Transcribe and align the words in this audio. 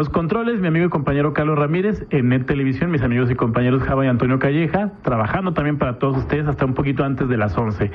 los 0.00 0.08
controles, 0.08 0.60
mi 0.62 0.68
amigo 0.68 0.86
y 0.86 0.88
compañero 0.88 1.34
Carlos 1.34 1.58
Ramírez, 1.58 2.06
en 2.08 2.30
Net 2.30 2.46
Televisión, 2.46 2.90
mis 2.90 3.02
amigos 3.02 3.30
y 3.30 3.34
compañeros 3.34 3.82
Java 3.82 4.06
y 4.06 4.08
Antonio 4.08 4.38
Calleja, 4.38 4.92
trabajando 5.02 5.52
también 5.52 5.76
para 5.76 5.98
todos 5.98 6.16
ustedes 6.16 6.46
hasta 6.46 6.64
un 6.64 6.72
poquito 6.72 7.04
antes 7.04 7.28
de 7.28 7.36
las 7.36 7.58
11. 7.58 7.90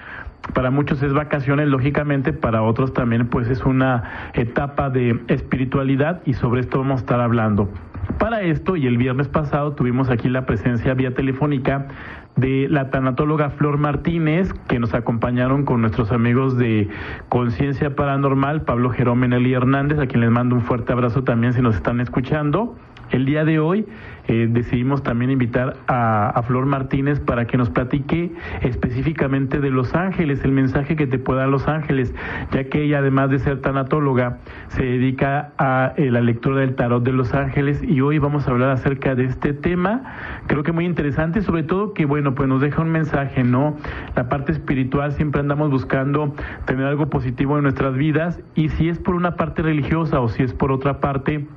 Para 0.53 0.70
muchos 0.70 1.03
es 1.03 1.15
vacaciones, 1.15 1.69
lógicamente, 1.69 2.34
para 2.34 2.62
otros 2.62 2.93
también 2.93 3.29
pues 3.29 3.48
es 3.48 3.65
una 3.65 4.31
etapa 4.34 4.91
de 4.91 5.19
espiritualidad 5.29 6.20
y 6.27 6.34
sobre 6.34 6.61
esto 6.61 6.81
vamos 6.81 6.98
a 6.98 7.01
estar 7.01 7.20
hablando. 7.20 7.70
Para 8.19 8.43
esto, 8.43 8.77
y 8.77 8.87
el 8.87 8.99
viernes 8.99 9.29
pasado 9.29 9.73
tuvimos 9.73 10.11
aquí 10.11 10.29
la 10.29 10.45
presencia 10.45 10.95
vía 10.95 11.15
telefónica 11.15 11.89
de 12.37 12.69
la 12.69 12.91
tanatóloga 12.91 13.51
Flor 13.51 13.79
Martínez, 13.79 14.53
que 14.69 14.79
nos 14.79 14.95
acompañaron 14.95 15.65
con 15.65 15.81
nuestros 15.81 16.13
amigos 16.13 16.57
de 16.57 16.89
Conciencia 17.29 17.97
Paranormal, 17.97 18.62
Pablo 18.62 18.91
Jerome 18.91 19.29
y 19.41 19.53
Hernández, 19.53 19.98
a 19.98 20.07
quien 20.07 20.20
les 20.20 20.31
mando 20.31 20.55
un 20.55 20.62
fuerte 20.62 20.92
abrazo 20.92 21.25
también 21.25 21.53
si 21.53 21.62
nos 21.62 21.77
están 21.77 22.01
escuchando. 22.01 22.77
El 23.11 23.25
día 23.25 23.45
de 23.45 23.59
hoy 23.59 23.87
eh, 24.31 24.47
decidimos 24.48 25.03
también 25.03 25.33
invitar 25.33 25.78
a, 25.89 26.41
Flor 26.47 26.64
Martínez 26.64 27.19
para 27.19 27.47
que 27.47 27.56
nos 27.56 27.69
platique 27.69 28.31
específicamente 28.62 29.59
de 29.59 29.70
Los 29.70 29.95
Ángeles, 29.97 30.45
el 30.45 30.53
mensaje 30.53 30.95
que 30.95 31.09
te 31.09 31.19
puede 31.19 31.41
dar 31.41 31.48
Los 31.48 31.67
Ángeles, 31.67 32.14
ya 32.53 32.64
que 32.64 32.84
ella 32.84 32.98
además 32.98 33.31
de 33.31 33.41
ser 33.41 33.61
tanatóloga 33.61 34.39
se 34.69 34.84
dedica 34.84 35.53
a 35.58 35.95
eh, 35.97 36.12
la 36.12 36.20
lectura 36.20 36.61
del 36.61 36.77
tarot 36.77 37.03
de 37.03 37.12
Los 37.12 37.34
Ángeles 37.34 37.83
y 37.83 38.03
hoy 38.03 38.19
vamos 38.19 38.47
a 38.47 38.53
hablar 38.53 38.70
acerca 38.70 39.17
de 39.17 39.25
este 39.25 39.53
tema, 39.53 40.14
creo 40.47 40.62
que 40.62 40.70
muy 40.70 40.84
interesante, 40.84 41.42
sobre 41.42 41.64
todo 41.64 41.92
que 41.92 42.05
bueno, 42.05 42.36
pues 42.36 42.48
nos 42.48 42.61
deja 42.61 42.83
un 42.83 42.92
mensaje, 42.92 43.42
¿no? 43.42 43.77
La 44.14 44.28
parte 44.28 44.53
espiritual 44.53 45.11
siempre 45.11 45.41
andamos 45.41 45.70
buscando 45.70 46.36
tener 46.67 46.86
algo 46.86 47.11
positivo 47.11 47.56
en 47.56 47.64
nuestras 47.64 47.97
vidas 47.97 48.41
y 48.55 48.69
si 48.69 48.89
es 48.89 49.01
por 49.01 49.17
una 49.17 49.34
parte 49.34 49.62
religiosa 49.62 50.20
o 50.20 50.28
si 50.28 50.45
es 50.45 50.55
por 50.55 50.70
otra 50.70 51.01
parte 51.01 51.48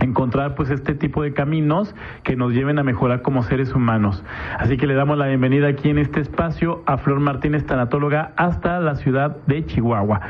encontrar 0.00 0.54
pues 0.54 0.70
este 0.70 0.94
tipo 0.94 1.22
de 1.22 1.32
caminos 1.34 1.94
que 2.22 2.36
nos 2.36 2.52
lleven 2.52 2.78
a 2.78 2.82
mejorar 2.82 3.22
como 3.22 3.42
seres 3.42 3.74
humanos. 3.74 4.24
Así 4.58 4.76
que 4.76 4.86
le 4.86 4.94
damos 4.94 5.18
la 5.18 5.26
bienvenida 5.26 5.68
aquí 5.68 5.90
en 5.90 5.98
este 5.98 6.20
espacio 6.20 6.82
a 6.86 6.96
Flor 6.96 7.20
Martínez, 7.20 7.66
tanatóloga, 7.66 8.32
hasta 8.36 8.80
la 8.80 8.96
ciudad 8.96 9.36
de 9.46 9.64
Chihuahua 9.66 10.20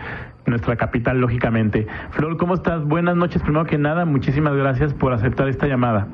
nuestra 0.45 0.77
capital, 0.77 1.21
lógicamente. 1.21 1.87
Flor, 2.11 2.37
¿cómo 2.37 2.55
estás? 2.55 2.85
Buenas 2.85 3.17
noches. 3.17 3.43
Primero 3.43 3.65
que 3.65 3.79
nada, 3.79 4.05
muchísimas 4.05 4.55
gracias 4.55 4.93
por 4.93 5.13
aceptar 5.13 5.49
esta 5.49 5.67
llamada. 5.67 6.09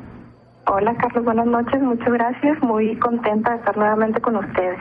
Hola 0.70 0.94
Carlos, 0.96 1.24
buenas 1.24 1.46
noches, 1.46 1.80
muchas 1.80 2.12
gracias, 2.12 2.62
muy 2.62 2.94
contenta 2.96 3.52
de 3.52 3.56
estar 3.56 3.74
nuevamente 3.78 4.20
con 4.20 4.36
ustedes. 4.36 4.78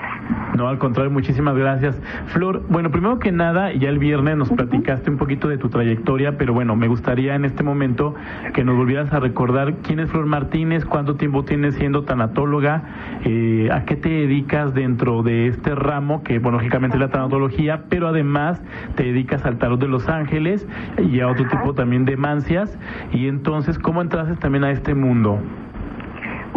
No, 0.57 0.67
al 0.67 0.79
contrario, 0.79 1.11
muchísimas 1.11 1.55
gracias. 1.55 2.01
Flor, 2.25 2.63
bueno, 2.67 2.89
primero 2.89 3.19
que 3.19 3.31
nada, 3.31 3.71
ya 3.73 3.89
el 3.89 3.99
viernes 3.99 4.37
nos 4.37 4.49
platicaste 4.49 5.11
un 5.11 5.17
poquito 5.17 5.47
de 5.47 5.59
tu 5.59 5.69
trayectoria, 5.69 6.39
pero 6.39 6.51
bueno, 6.51 6.75
me 6.75 6.87
gustaría 6.87 7.35
en 7.35 7.45
este 7.45 7.61
momento 7.61 8.15
que 8.55 8.63
nos 8.63 8.75
volvieras 8.75 9.13
a 9.13 9.19
recordar 9.19 9.75
quién 9.83 9.99
es 9.99 10.09
Flor 10.09 10.25
Martínez, 10.25 10.83
cuánto 10.83 11.15
tiempo 11.15 11.45
tienes 11.45 11.75
siendo 11.75 12.05
tanatóloga, 12.05 12.81
eh, 13.23 13.69
a 13.71 13.85
qué 13.85 13.97
te 13.97 14.09
dedicas 14.09 14.73
dentro 14.73 15.21
de 15.21 15.45
este 15.45 15.75
ramo, 15.75 16.23
que 16.23 16.39
bueno, 16.39 16.57
lógicamente 16.57 16.97
es 16.97 17.01
la 17.01 17.09
tanatología, 17.09 17.83
pero 17.87 18.07
además 18.07 18.59
te 18.95 19.03
dedicas 19.03 19.45
al 19.45 19.59
tarot 19.59 19.79
de 19.79 19.87
Los 19.87 20.09
Ángeles 20.09 20.67
y 20.97 21.19
a 21.19 21.27
otro 21.27 21.47
tipo 21.47 21.75
también 21.75 22.03
de 22.05 22.17
mancias, 22.17 22.79
y 23.13 23.27
entonces, 23.27 23.77
¿cómo 23.77 24.01
entraste 24.01 24.35
también 24.37 24.63
a 24.63 24.71
este 24.71 24.95
mundo? 24.95 25.39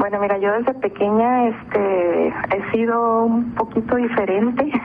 Bueno, 0.00 0.18
mira, 0.18 0.38
yo 0.38 0.50
desde 0.52 0.72
pequeña 0.80 1.48
este 1.48 2.28
he 2.28 2.70
sido 2.72 3.24
un 3.24 3.54
poquito 3.54 3.96
diferente. 3.96 4.70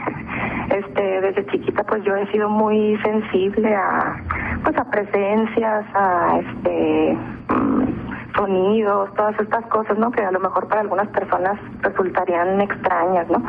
Este, 0.65 1.21
desde 1.21 1.45
chiquita 1.45 1.83
pues 1.83 2.03
yo 2.03 2.15
he 2.15 2.29
sido 2.31 2.49
muy 2.49 2.97
sensible 3.03 3.73
a 3.73 4.17
pues 4.63 4.75
a 4.77 4.83
presencias, 4.89 5.85
a 5.93 6.39
este 6.39 7.17
mm, 7.49 8.35
sonidos, 8.35 9.13
todas 9.13 9.39
estas 9.39 9.63
cosas, 9.67 9.97
¿no? 9.99 10.11
Que 10.11 10.23
a 10.23 10.31
lo 10.31 10.39
mejor 10.39 10.67
para 10.67 10.81
algunas 10.81 11.07
personas 11.09 11.57
resultarían 11.81 12.59
extrañas, 12.59 13.29
¿no? 13.29 13.43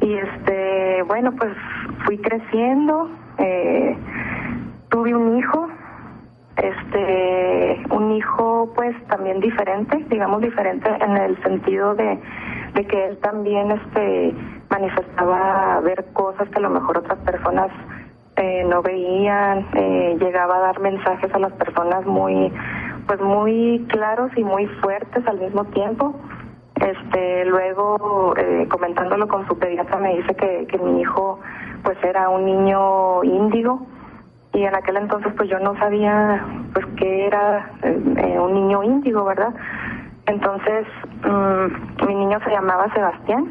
Y 0.00 0.14
este, 0.14 1.02
bueno, 1.02 1.30
pues 1.32 1.52
fui 2.06 2.16
creciendo, 2.18 3.10
eh, 3.36 3.96
tuve 4.88 5.14
un 5.14 5.36
hijo, 5.36 5.68
este 6.62 7.82
un 7.90 8.12
hijo 8.12 8.72
pues 8.74 8.94
también 9.08 9.40
diferente 9.40 10.04
digamos 10.08 10.40
diferente 10.42 10.90
en 11.00 11.16
el 11.16 11.42
sentido 11.42 11.94
de, 11.94 12.18
de 12.74 12.86
que 12.86 13.06
él 13.06 13.18
también 13.18 13.70
este 13.70 14.34
manifestaba 14.68 15.80
ver 15.80 16.06
cosas 16.12 16.48
que 16.48 16.58
a 16.58 16.62
lo 16.62 16.70
mejor 16.70 16.98
otras 16.98 17.18
personas 17.20 17.70
eh, 18.36 18.64
no 18.64 18.82
veían 18.82 19.66
eh, 19.74 20.16
llegaba 20.20 20.56
a 20.56 20.60
dar 20.60 20.80
mensajes 20.80 21.32
a 21.34 21.38
las 21.38 21.52
personas 21.52 22.06
muy 22.06 22.52
pues 23.06 23.20
muy 23.20 23.86
claros 23.88 24.30
y 24.36 24.44
muy 24.44 24.66
fuertes 24.82 25.26
al 25.26 25.40
mismo 25.40 25.64
tiempo. 25.64 26.14
Este 26.76 27.44
luego 27.44 28.34
eh, 28.36 28.66
comentándolo 28.70 29.26
con 29.26 29.46
su 29.48 29.58
pediatra 29.58 29.98
me 29.98 30.16
dice 30.16 30.34
que, 30.36 30.66
que 30.68 30.78
mi 30.78 31.00
hijo 31.00 31.40
pues 31.82 31.98
era 32.04 32.28
un 32.28 32.44
niño 32.46 33.24
índigo 33.24 33.84
y 34.52 34.64
en 34.64 34.74
aquel 34.74 34.96
entonces 34.96 35.32
pues 35.36 35.48
yo 35.48 35.58
no 35.58 35.76
sabía 35.78 36.44
pues 36.72 36.86
que 36.96 37.26
era 37.26 37.70
eh, 37.82 38.38
un 38.38 38.54
niño 38.54 38.82
índigo, 38.82 39.24
¿verdad? 39.24 39.54
Entonces 40.26 40.86
mm, 41.24 42.06
mi 42.06 42.14
niño 42.14 42.38
se 42.44 42.50
llamaba 42.50 42.92
Sebastián, 42.92 43.48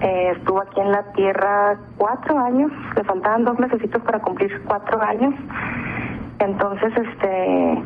eh, 0.00 0.32
estuvo 0.36 0.60
aquí 0.60 0.80
en 0.80 0.92
la 0.92 1.02
tierra 1.12 1.76
cuatro 1.96 2.38
años, 2.38 2.70
le 2.96 3.04
faltaban 3.04 3.44
dos 3.44 3.58
necesitos 3.58 4.02
para 4.02 4.20
cumplir 4.20 4.62
cuatro 4.64 5.00
años, 5.02 5.34
entonces 6.40 6.92
este 6.96 7.82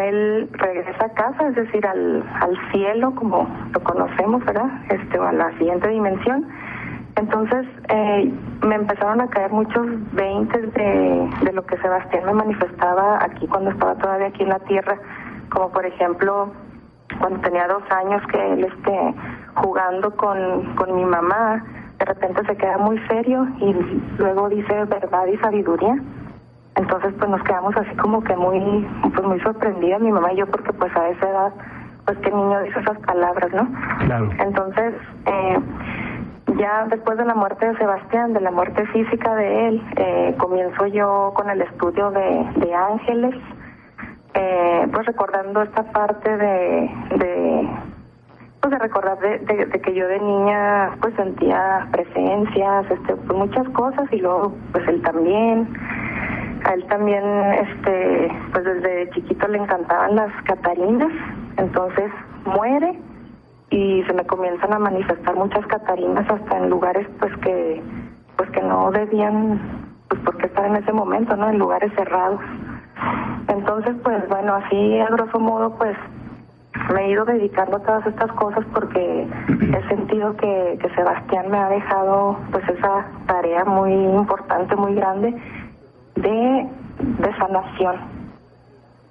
él 0.00 0.48
regresa 0.52 1.04
a 1.04 1.08
casa, 1.10 1.48
es 1.48 1.54
decir, 1.54 1.86
al, 1.86 2.24
al 2.40 2.56
cielo 2.72 3.14
como 3.14 3.46
lo 3.72 3.80
conocemos, 3.84 4.44
¿verdad? 4.44 4.66
Este, 4.88 5.18
a 5.18 5.32
la 5.32 5.50
siguiente 5.58 5.88
dimensión 5.88 6.46
entonces 7.16 7.66
eh, 7.88 8.32
me 8.66 8.74
empezaron 8.74 9.20
a 9.20 9.28
caer 9.28 9.52
muchos 9.52 9.86
veintes 10.12 10.72
de, 10.74 11.30
de 11.42 11.52
lo 11.52 11.64
que 11.64 11.76
Sebastián 11.78 12.24
me 12.26 12.32
manifestaba 12.32 13.22
aquí 13.24 13.46
cuando 13.46 13.70
estaba 13.70 13.94
todavía 13.94 14.28
aquí 14.28 14.42
en 14.42 14.48
la 14.48 14.58
tierra, 14.60 14.98
como 15.50 15.70
por 15.70 15.86
ejemplo 15.86 16.52
cuando 17.20 17.40
tenía 17.40 17.68
dos 17.68 17.82
años 17.90 18.22
que 18.32 18.52
él 18.52 18.64
esté 18.64 19.14
jugando 19.54 20.10
con, 20.16 20.74
con 20.74 20.94
mi 20.96 21.04
mamá, 21.04 21.64
de 21.98 22.04
repente 22.04 22.44
se 22.46 22.56
queda 22.56 22.78
muy 22.78 22.98
serio 23.06 23.46
y 23.58 23.72
luego 24.18 24.48
dice 24.48 24.84
verdad 24.84 25.26
y 25.26 25.36
sabiduría. 25.38 25.96
Entonces 26.76 27.14
pues 27.16 27.30
nos 27.30 27.42
quedamos 27.44 27.76
así 27.76 27.94
como 27.96 28.22
que 28.24 28.34
muy 28.34 28.86
pues 29.14 29.24
muy 29.24 29.38
sorprendidas 29.40 30.00
mi 30.00 30.10
mamá 30.10 30.32
y 30.32 30.36
yo 30.36 30.46
porque 30.46 30.72
pues 30.72 30.94
a 30.96 31.08
esa 31.10 31.28
edad 31.28 31.52
pues 32.04 32.18
que 32.18 32.30
niño 32.30 32.60
dice 32.62 32.80
esas 32.80 32.98
palabras, 32.98 33.52
¿no? 33.52 33.68
Claro. 34.04 34.28
Entonces 34.38 34.94
eh, 35.26 35.58
ya 36.58 36.86
después 36.90 37.18
de 37.18 37.24
la 37.24 37.34
muerte 37.34 37.66
de 37.66 37.76
Sebastián, 37.76 38.32
de 38.32 38.40
la 38.40 38.50
muerte 38.50 38.86
física 38.88 39.34
de 39.34 39.68
él, 39.68 39.82
eh, 39.96 40.34
comienzo 40.38 40.86
yo 40.86 41.32
con 41.34 41.50
el 41.50 41.62
estudio 41.62 42.10
de, 42.10 42.46
de 42.56 42.74
ángeles, 42.74 43.34
eh, 44.34 44.88
pues 44.92 45.06
recordando 45.06 45.62
esta 45.62 45.84
parte 45.84 46.36
de, 46.36 46.90
de 47.16 47.68
pues 48.60 48.72
de 48.72 48.78
recordar 48.78 49.18
de, 49.18 49.66
de, 49.66 49.80
que 49.80 49.94
yo 49.94 50.08
de 50.08 50.18
niña 50.20 50.96
pues 51.00 51.14
sentía 51.16 51.86
presencias, 51.92 52.90
este, 52.90 53.14
pues 53.14 53.38
muchas 53.38 53.68
cosas 53.70 54.10
y 54.10 54.16
luego 54.18 54.54
pues 54.72 54.86
él 54.88 55.02
también, 55.02 55.68
a 56.64 56.72
él 56.72 56.86
también 56.86 57.24
este, 57.52 58.32
pues 58.52 58.64
desde 58.64 59.10
chiquito 59.10 59.48
le 59.48 59.58
encantaban 59.58 60.16
las 60.16 60.30
catarinas, 60.44 61.12
entonces 61.58 62.10
muere 62.46 62.98
y 63.74 64.04
se 64.04 64.12
me 64.12 64.24
comienzan 64.24 64.72
a 64.72 64.78
manifestar 64.78 65.34
muchas 65.34 65.66
catarinas 65.66 66.30
hasta 66.30 66.58
en 66.58 66.70
lugares 66.70 67.08
pues 67.18 67.36
que 67.38 67.82
pues 68.36 68.48
que 68.50 68.62
no 68.62 68.92
debían 68.92 69.60
pues 70.08 70.20
porque 70.24 70.46
estar 70.46 70.66
en 70.66 70.76
ese 70.76 70.92
momento 70.92 71.34
no 71.36 71.48
en 71.50 71.58
lugares 71.58 71.92
cerrados. 71.96 72.40
Entonces 73.48 73.96
pues 74.04 74.28
bueno 74.28 74.54
así 74.54 75.00
a 75.00 75.06
grosso 75.06 75.40
modo 75.40 75.74
pues 75.76 75.96
me 76.92 77.04
he 77.04 77.10
ido 77.10 77.24
dedicando 77.24 77.78
a 77.78 77.80
todas 77.80 78.06
estas 78.06 78.30
cosas 78.32 78.64
porque 78.72 79.26
he 79.48 79.88
sentido 79.88 80.36
que, 80.36 80.78
que 80.80 80.94
Sebastián 80.94 81.50
me 81.50 81.58
ha 81.58 81.68
dejado 81.68 82.38
pues 82.52 82.68
esa 82.68 83.06
tarea 83.26 83.64
muy 83.64 83.92
importante, 83.92 84.76
muy 84.76 84.94
grande 84.94 85.34
de, 86.14 86.68
de 87.00 87.36
sanación, 87.38 87.96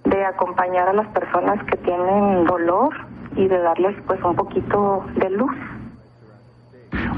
de 0.05 0.23
acompañar 0.23 0.87
a 0.87 0.93
las 0.93 1.07
personas 1.07 1.61
que 1.65 1.75
tienen 1.77 2.45
dolor 2.45 2.93
y 3.35 3.47
de 3.47 3.57
darles 3.59 3.95
pues 4.07 4.21
un 4.23 4.35
poquito 4.35 5.05
de 5.15 5.29
luz. 5.29 5.51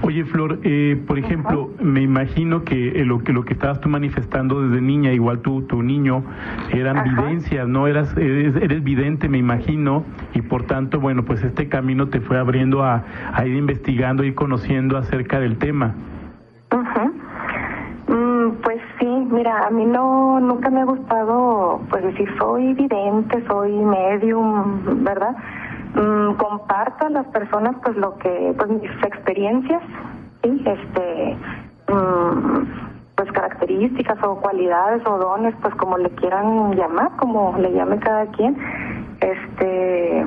Oye, 0.03 0.23
Flor, 0.23 0.59
eh, 0.63 1.01
por 1.07 1.19
ejemplo, 1.19 1.71
me 1.81 2.01
imagino 2.01 2.63
que 2.63 3.01
eh, 3.01 3.05
lo 3.05 3.19
que 3.19 3.33
lo 3.33 3.43
que 3.43 3.53
estabas 3.53 3.81
tú 3.81 3.89
manifestando 3.89 4.61
desde 4.61 4.81
niña, 4.81 5.11
igual 5.11 5.39
tú, 5.39 5.63
tu 5.63 5.81
niño, 5.81 6.23
eran 6.71 7.03
vivencias, 7.03 7.67
¿no? 7.67 7.87
Eras, 7.87 8.15
eres, 8.15 8.55
eres, 8.55 8.83
vidente, 8.83 9.27
me 9.27 9.37
imagino, 9.37 10.03
y 10.33 10.41
por 10.41 10.63
tanto, 10.63 10.99
bueno, 10.99 11.23
pues 11.23 11.43
este 11.43 11.67
camino 11.67 12.07
te 12.07 12.21
fue 12.21 12.37
abriendo 12.37 12.83
a, 12.83 13.03
a 13.33 13.45
ir 13.45 13.55
investigando, 13.55 14.23
ir 14.23 14.35
conociendo 14.35 14.97
acerca 14.97 15.39
del 15.39 15.57
tema. 15.57 15.95
Mm, 18.07 18.61
pues 18.63 18.79
sí, 18.99 19.07
mira, 19.07 19.65
a 19.67 19.71
mí 19.71 19.85
no, 19.85 20.39
nunca 20.39 20.69
me 20.69 20.81
ha 20.81 20.85
gustado, 20.85 21.81
pues 21.89 22.03
decir, 22.03 22.29
soy 22.37 22.73
vidente, 22.73 23.43
soy 23.47 23.71
medium, 23.71 25.03
¿verdad? 25.03 25.35
Mm, 25.95 26.33
comparto 26.33 27.05
a 27.05 27.09
las 27.09 27.25
personas 27.27 27.77
pues 27.81 27.95
lo 27.95 28.17
que 28.17 28.53
pues 28.57 28.69
mis 28.69 28.91
experiencias 29.01 29.81
sí 30.43 30.61
este 30.65 31.37
mm, 31.87 32.63
pues 33.15 33.31
características 33.31 34.21
o 34.23 34.35
cualidades 34.41 35.01
o 35.07 35.17
dones 35.17 35.55
pues 35.61 35.73
como 35.75 35.97
le 35.97 36.09
quieran 36.09 36.75
llamar 36.75 37.15
como 37.15 37.55
le 37.57 37.71
llame 37.71 37.97
cada 37.99 38.25
quien. 38.27 38.57
Este 39.21 40.25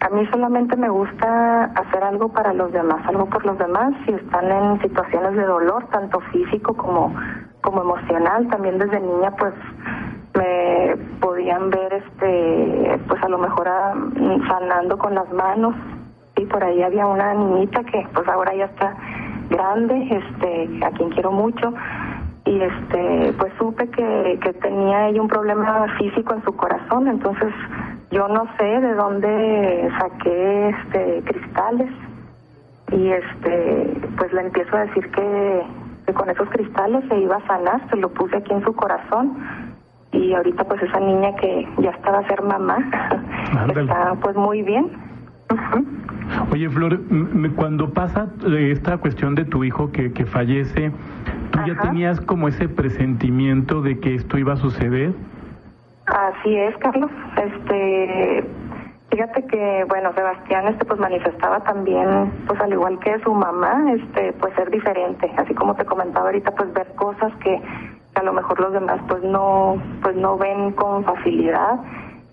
a 0.00 0.08
mí 0.08 0.26
solamente 0.26 0.76
me 0.76 0.88
gusta 0.88 1.66
hacer 1.66 2.02
algo 2.02 2.30
para 2.32 2.52
los 2.52 2.72
demás 2.72 3.06
algo 3.06 3.26
por 3.26 3.46
los 3.46 3.56
demás. 3.58 3.94
Si 4.06 4.12
están 4.12 4.50
en 4.50 4.82
situaciones 4.82 5.34
de 5.36 5.44
dolor 5.44 5.86
tanto 5.92 6.18
físico 6.32 6.74
como 6.74 7.14
como 7.62 7.82
emocional 7.82 8.48
también 8.48 8.76
desde 8.78 8.98
niña 8.98 9.30
pues 9.38 9.54
podían 11.20 11.70
ver 11.70 11.92
este 11.92 12.98
pues 13.08 13.22
a 13.22 13.28
lo 13.28 13.38
mejor 13.38 13.68
a, 13.68 13.94
sanando 14.48 14.98
con 14.98 15.14
las 15.14 15.30
manos. 15.32 15.74
Y 16.36 16.44
por 16.46 16.62
ahí 16.62 16.82
había 16.82 17.06
una 17.06 17.34
niñita 17.34 17.82
que 17.84 18.06
pues 18.12 18.28
ahora 18.28 18.54
ya 18.54 18.66
está 18.66 18.94
grande 19.48 20.08
este 20.10 20.84
a 20.84 20.90
quien 20.90 21.10
quiero 21.10 21.32
mucho. 21.32 21.72
Y 22.44 22.60
este 22.60 23.32
pues 23.38 23.52
supe 23.58 23.88
que, 23.90 24.38
que 24.42 24.52
tenía 24.54 25.08
ella 25.08 25.20
un 25.20 25.28
problema 25.28 25.86
físico 25.98 26.34
en 26.34 26.44
su 26.44 26.54
corazón. 26.54 27.08
Entonces 27.08 27.52
yo 28.10 28.28
no 28.28 28.46
sé 28.58 28.64
de 28.64 28.94
dónde 28.94 29.90
saqué 29.98 30.68
este 30.68 31.22
cristales. 31.24 31.90
Y 32.92 33.08
este 33.08 34.00
pues 34.16 34.32
le 34.32 34.42
empiezo 34.42 34.76
a 34.76 34.80
decir 34.86 35.10
que 35.10 36.12
con 36.12 36.30
esos 36.30 36.48
cristales 36.50 37.04
se 37.08 37.18
iba 37.18 37.36
a 37.36 37.46
sanar. 37.46 37.88
Se 37.90 37.96
lo 37.96 38.10
puse 38.10 38.36
aquí 38.36 38.52
en 38.52 38.62
su 38.62 38.74
corazón 38.74 39.65
y 40.16 40.34
ahorita 40.34 40.64
pues 40.64 40.82
esa 40.82 41.00
niña 41.00 41.34
que 41.36 41.68
ya 41.78 41.90
estaba 41.90 42.18
a 42.18 42.28
ser 42.28 42.42
mamá 42.42 42.78
está 43.76 44.14
pues 44.22 44.36
muy 44.36 44.62
bien. 44.62 44.90
Oye 46.50 46.68
Flor, 46.68 47.00
cuando 47.54 47.92
pasa 47.92 48.28
eh, 48.48 48.72
esta 48.72 48.98
cuestión 48.98 49.34
de 49.34 49.44
tu 49.44 49.62
hijo 49.62 49.92
que, 49.92 50.12
que 50.12 50.26
fallece, 50.26 50.90
¿tú 51.52 51.60
ya 51.66 51.80
tenías 51.80 52.20
como 52.20 52.48
ese 52.48 52.68
presentimiento 52.68 53.80
de 53.80 54.00
que 54.00 54.14
esto 54.14 54.36
iba 54.38 54.54
a 54.54 54.56
suceder? 54.56 55.12
Así 56.06 56.56
es, 56.56 56.76
Carlos. 56.78 57.10
Este, 57.36 58.44
fíjate 59.10 59.46
que 59.46 59.84
bueno, 59.88 60.12
Sebastián 60.14 60.68
este 60.68 60.84
pues 60.84 60.98
manifestaba 60.98 61.60
también 61.60 62.32
pues 62.46 62.60
al 62.60 62.72
igual 62.72 62.98
que 62.98 63.18
su 63.20 63.32
mamá, 63.32 63.84
este 63.92 64.32
pues 64.34 64.54
ser 64.54 64.70
diferente, 64.70 65.30
así 65.36 65.54
como 65.54 65.74
te 65.76 65.84
comentaba 65.84 66.26
ahorita 66.26 66.52
pues 66.52 66.72
ver 66.72 66.88
cosas 66.96 67.32
que 67.36 67.60
a 68.16 68.22
lo 68.22 68.32
mejor 68.32 68.58
los 68.60 68.72
demás 68.72 68.98
pues 69.08 69.22
no 69.22 69.76
pues 70.02 70.16
no 70.16 70.38
ven 70.38 70.72
con 70.72 71.04
facilidad 71.04 71.78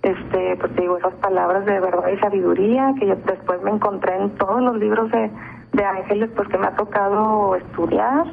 este 0.02 0.56
pues 0.58 0.74
te 0.76 0.82
digo 0.82 0.98
esas 0.98 1.14
palabras 1.16 1.66
de 1.66 1.80
verdad 1.80 2.08
y 2.08 2.18
sabiduría 2.20 2.94
que 2.98 3.08
yo 3.08 3.16
después 3.16 3.62
me 3.64 3.72
encontré 3.72 4.16
en 4.16 4.30
todos 4.38 4.62
los 4.62 4.78
libros 4.78 5.12
de, 5.12 5.30
de 5.74 5.84
ángeles 5.86 6.30
pues 6.36 6.48
que 6.48 6.58
me 6.58 6.68
ha 6.68 6.76
tocado 6.76 7.56
estudiar 7.56 8.26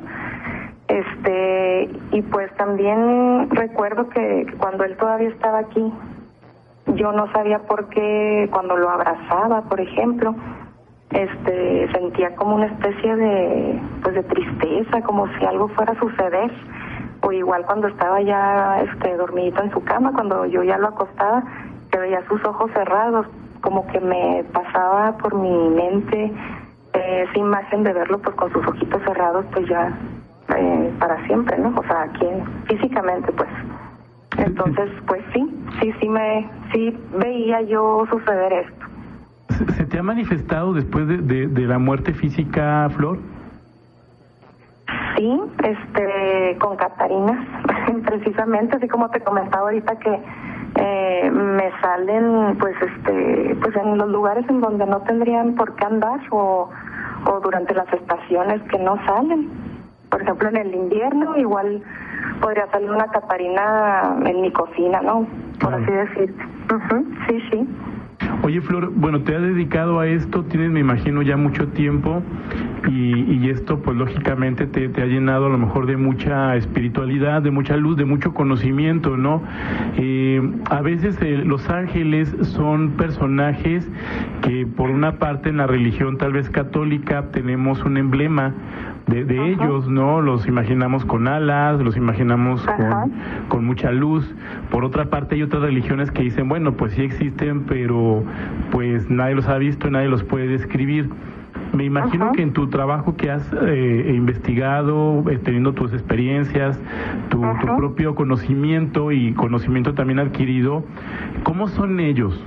este 0.87 1.91
y 2.13 2.23
pues 2.23 2.55
también 2.57 3.51
recuerdo 3.51 4.09
que 4.09 4.47
cuando 4.59 4.85
él 4.85 4.97
todavía 4.97 5.31
estaba 5.31 5.59
aquí 5.59 5.93
yo 6.95 7.11
no 7.11 7.31
sabía 7.33 7.59
por 7.61 7.89
qué 7.89 8.49
cuando 8.53 8.77
lo 8.77 8.91
abrazaba 8.91 9.63
por 9.63 9.81
ejemplo 9.81 10.37
este 11.11 11.91
sentía 11.91 12.37
como 12.37 12.55
una 12.55 12.67
especie 12.67 13.17
de 13.17 13.81
pues 14.05 14.15
de 14.15 14.23
tristeza 14.23 15.03
como 15.03 15.27
si 15.37 15.45
algo 15.45 15.67
fuera 15.69 15.95
a 15.95 15.99
suceder 15.99 16.53
igual 17.33 17.65
cuando 17.67 17.89
estaba 17.89 18.21
ya 18.21 18.83
este 18.83 19.17
dormidito 19.17 19.63
en 19.63 19.71
su 19.71 19.83
cama, 19.85 20.13
cuando 20.13 20.47
yo 20.47 20.63
ya 20.63 20.79
lo 20.79 20.89
acostaba, 20.89 21.43
que 21.91 21.99
veía 21.99 22.27
sus 22.29 22.45
ojos 22.45 22.71
cerrados, 22.73 23.27
como 23.61 23.87
que 23.89 24.01
me 24.01 24.45
pasaba 24.53 25.17
por 25.19 25.35
mi 25.35 25.69
mente 25.71 26.33
eh, 26.95 27.27
esa 27.29 27.39
imagen 27.39 27.85
de 27.85 27.93
verlo 27.93 28.19
pues 28.19 28.35
con 28.37 28.53
sus 28.53 28.67
ojitos 28.67 29.03
cerrados 29.03 29.45
pues 29.53 29.69
ya 29.69 29.93
eh, 30.57 30.93
para 30.99 31.25
siempre, 31.27 31.59
¿no? 31.59 31.73
O 31.77 31.83
sea, 31.85 32.03
aquí 32.03 32.27
físicamente 32.67 33.33
pues. 33.33 33.49
Entonces, 34.39 34.91
pues 35.07 35.23
sí, 35.35 35.65
sí, 35.81 35.93
sí 36.01 36.09
me, 36.09 36.49
sí 36.73 36.97
veía 37.19 37.61
yo 37.63 38.07
suceder 38.11 38.53
esto. 38.53 38.87
¿Se 39.75 39.85
te 39.85 39.99
ha 39.99 40.03
manifestado 40.03 40.73
después 40.73 41.07
de, 41.09 41.19
de, 41.19 41.47
de 41.49 41.67
la 41.67 41.79
muerte 41.79 42.15
física, 42.15 42.89
Flor? 42.97 43.19
Sí, 45.17 45.41
este, 45.65 46.59
con 46.59 46.77
Catarinas, 46.77 47.47
precisamente, 48.07 48.77
así 48.77 48.89
como 48.89 49.11
te 49.11 49.21
comentaba 49.21 49.65
ahorita 49.65 49.99
que 49.99 50.21
eh, 50.77 51.31
me 51.31 51.71
salen, 51.81 52.57
pues, 52.59 52.75
este, 52.81 53.57
pues 53.61 53.75
en 53.77 53.99
los 53.99 54.09
lugares 54.09 54.45
en 54.49 54.61
donde 54.61 54.87
no 54.87 55.01
tendrían 55.03 55.55
por 55.55 55.75
qué 55.77 55.87
andar 55.87 56.21
o, 56.31 56.71
o 57.27 57.41
durante 57.41 57.75
las 57.75 57.93
estaciones 57.93 58.63
que 58.71 58.79
no 58.79 58.97
salen. 59.05 59.51
Por 60.11 60.23
ejemplo, 60.23 60.49
en 60.49 60.57
el 60.57 60.75
invierno 60.75 61.37
igual 61.37 61.83
podría 62.41 62.67
salir 62.71 62.91
una 62.91 63.07
Catarina 63.07 64.17
en 64.25 64.41
mi 64.41 64.53
cocina, 64.53 65.01
¿no? 65.01 65.27
Por 65.61 65.75
así 65.75 65.91
decir. 65.91 66.35
Sí, 67.29 67.41
sí. 67.51 67.69
Oye, 68.43 68.61
Flor, 68.61 68.91
bueno, 68.95 69.21
te 69.21 69.37
has 69.37 69.43
dedicado 69.43 70.01
a 70.01 70.09
esto, 70.09 70.45
tienes, 70.45 70.71
me 70.71 70.81
imagino, 70.81 71.23
ya 71.23 71.37
mucho 71.37 71.69
tiempo 71.69 72.23
y, 72.89 73.49
esto, 73.51 73.81
pues 73.81 73.97
lógicamente, 73.97 74.67
te, 74.67 74.89
te, 74.89 75.03
ha 75.03 75.07
llenado 75.07 75.47
a 75.47 75.49
lo 75.49 75.59
mejor 75.59 75.87
de 75.87 75.97
mucha 75.97 76.57
espiritualidad, 76.57 77.43
de 77.43 77.51
mucha 77.51 77.77
luz, 77.77 77.97
de 77.97 78.05
mucho 78.05 78.33
conocimiento, 78.33 79.17
¿no? 79.17 79.43
Eh, 79.97 80.41
a 80.71 80.81
veces 80.81 81.19
eh, 81.21 81.43
los 81.45 81.69
ángeles 81.69 82.35
son 82.43 82.91
personajes 82.93 83.89
que, 84.43 84.67
por 84.67 84.91
una 84.91 85.19
parte, 85.19 85.49
en 85.51 85.59
la 85.59 85.67
religión 85.67 86.17
tal 86.17 86.33
vez 86.33 86.49
católica, 86.49 87.31
tenemos 87.33 87.85
un 87.85 87.97
emblema 87.97 88.55
de, 89.07 89.25
de 89.25 89.53
ellos, 89.53 89.89
¿no? 89.89 90.21
Los 90.21 90.47
imaginamos 90.47 91.05
con 91.05 91.27
alas, 91.29 91.81
los 91.81 91.97
imaginamos 91.97 92.65
con, 92.65 93.13
con, 93.49 93.65
mucha 93.65 93.91
luz. 93.91 94.33
Por 94.71 94.85
otra 94.85 95.07
parte, 95.07 95.35
hay 95.35 95.43
otras 95.43 95.63
religiones 95.63 96.11
que 96.11 96.23
dicen, 96.23 96.49
bueno, 96.49 96.73
pues 96.73 96.93
sí 96.93 97.03
existen, 97.03 97.65
pero 97.65 98.23
pues 98.71 99.11
nadie 99.11 99.35
los 99.35 99.49
ha 99.49 99.59
visto, 99.59 99.91
nadie 99.91 100.09
los 100.09 100.23
puede 100.23 100.47
describir. 100.47 101.11
Me 101.73 101.85
imagino 101.85 102.27
Ajá. 102.27 102.33
que 102.33 102.43
en 102.43 102.53
tu 102.53 102.69
trabajo 102.69 103.17
que 103.17 103.31
has 103.31 103.49
eh, 103.53 104.13
investigado, 104.15 105.25
eh, 105.31 105.39
teniendo 105.39 105.73
tus 105.73 105.93
experiencias, 105.93 106.81
tu, 107.29 107.43
tu, 107.61 107.77
propio 107.77 108.15
conocimiento 108.15 109.13
y 109.13 109.33
conocimiento 109.35 109.95
también 109.95 110.19
adquirido, 110.19 110.85
¿cómo 111.45 111.69
son 111.69 112.01
ellos? 112.01 112.45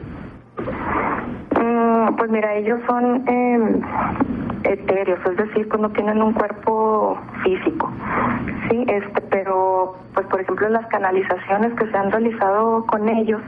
Mm, 1.57 2.15
pues 2.17 2.31
mira, 2.31 2.53
ellos 2.55 2.79
son 2.85 3.23
eh, 3.27 3.81
etéreos, 4.63 5.19
es 5.25 5.37
decir, 5.37 5.67
pues 5.67 5.81
no 5.81 5.89
tienen 5.91 6.21
un 6.21 6.33
cuerpo 6.33 7.17
físico, 7.43 7.91
sí, 8.69 8.85
este, 8.87 9.21
pero 9.21 9.95
pues 10.13 10.27
por 10.27 10.41
ejemplo 10.41 10.69
las 10.69 10.85
canalizaciones 10.87 11.73
que 11.73 11.87
se 11.87 11.97
han 11.97 12.11
realizado 12.11 12.85
con 12.85 13.09
ellos, 13.09 13.41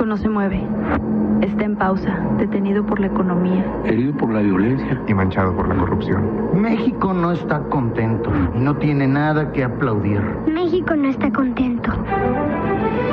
México 0.00 0.16
no 0.16 0.16
se 0.16 0.30
mueve. 0.30 0.62
Está 1.42 1.64
en 1.64 1.76
pausa, 1.76 2.18
detenido 2.38 2.82
por 2.86 3.00
la 3.00 3.08
economía. 3.08 3.62
herido 3.84 4.14
por 4.14 4.32
la 4.32 4.40
violencia 4.40 4.98
y 5.06 5.12
manchado 5.12 5.54
por 5.54 5.68
la 5.68 5.74
corrupción. 5.74 6.22
México 6.54 7.12
no 7.12 7.32
está 7.32 7.60
contento 7.64 8.30
y 8.54 8.60
no 8.60 8.76
tiene 8.76 9.06
nada 9.06 9.52
que 9.52 9.62
aplaudir. 9.62 10.22
México 10.46 10.96
no 10.96 11.08
está 11.10 11.30
contento. 11.30 11.90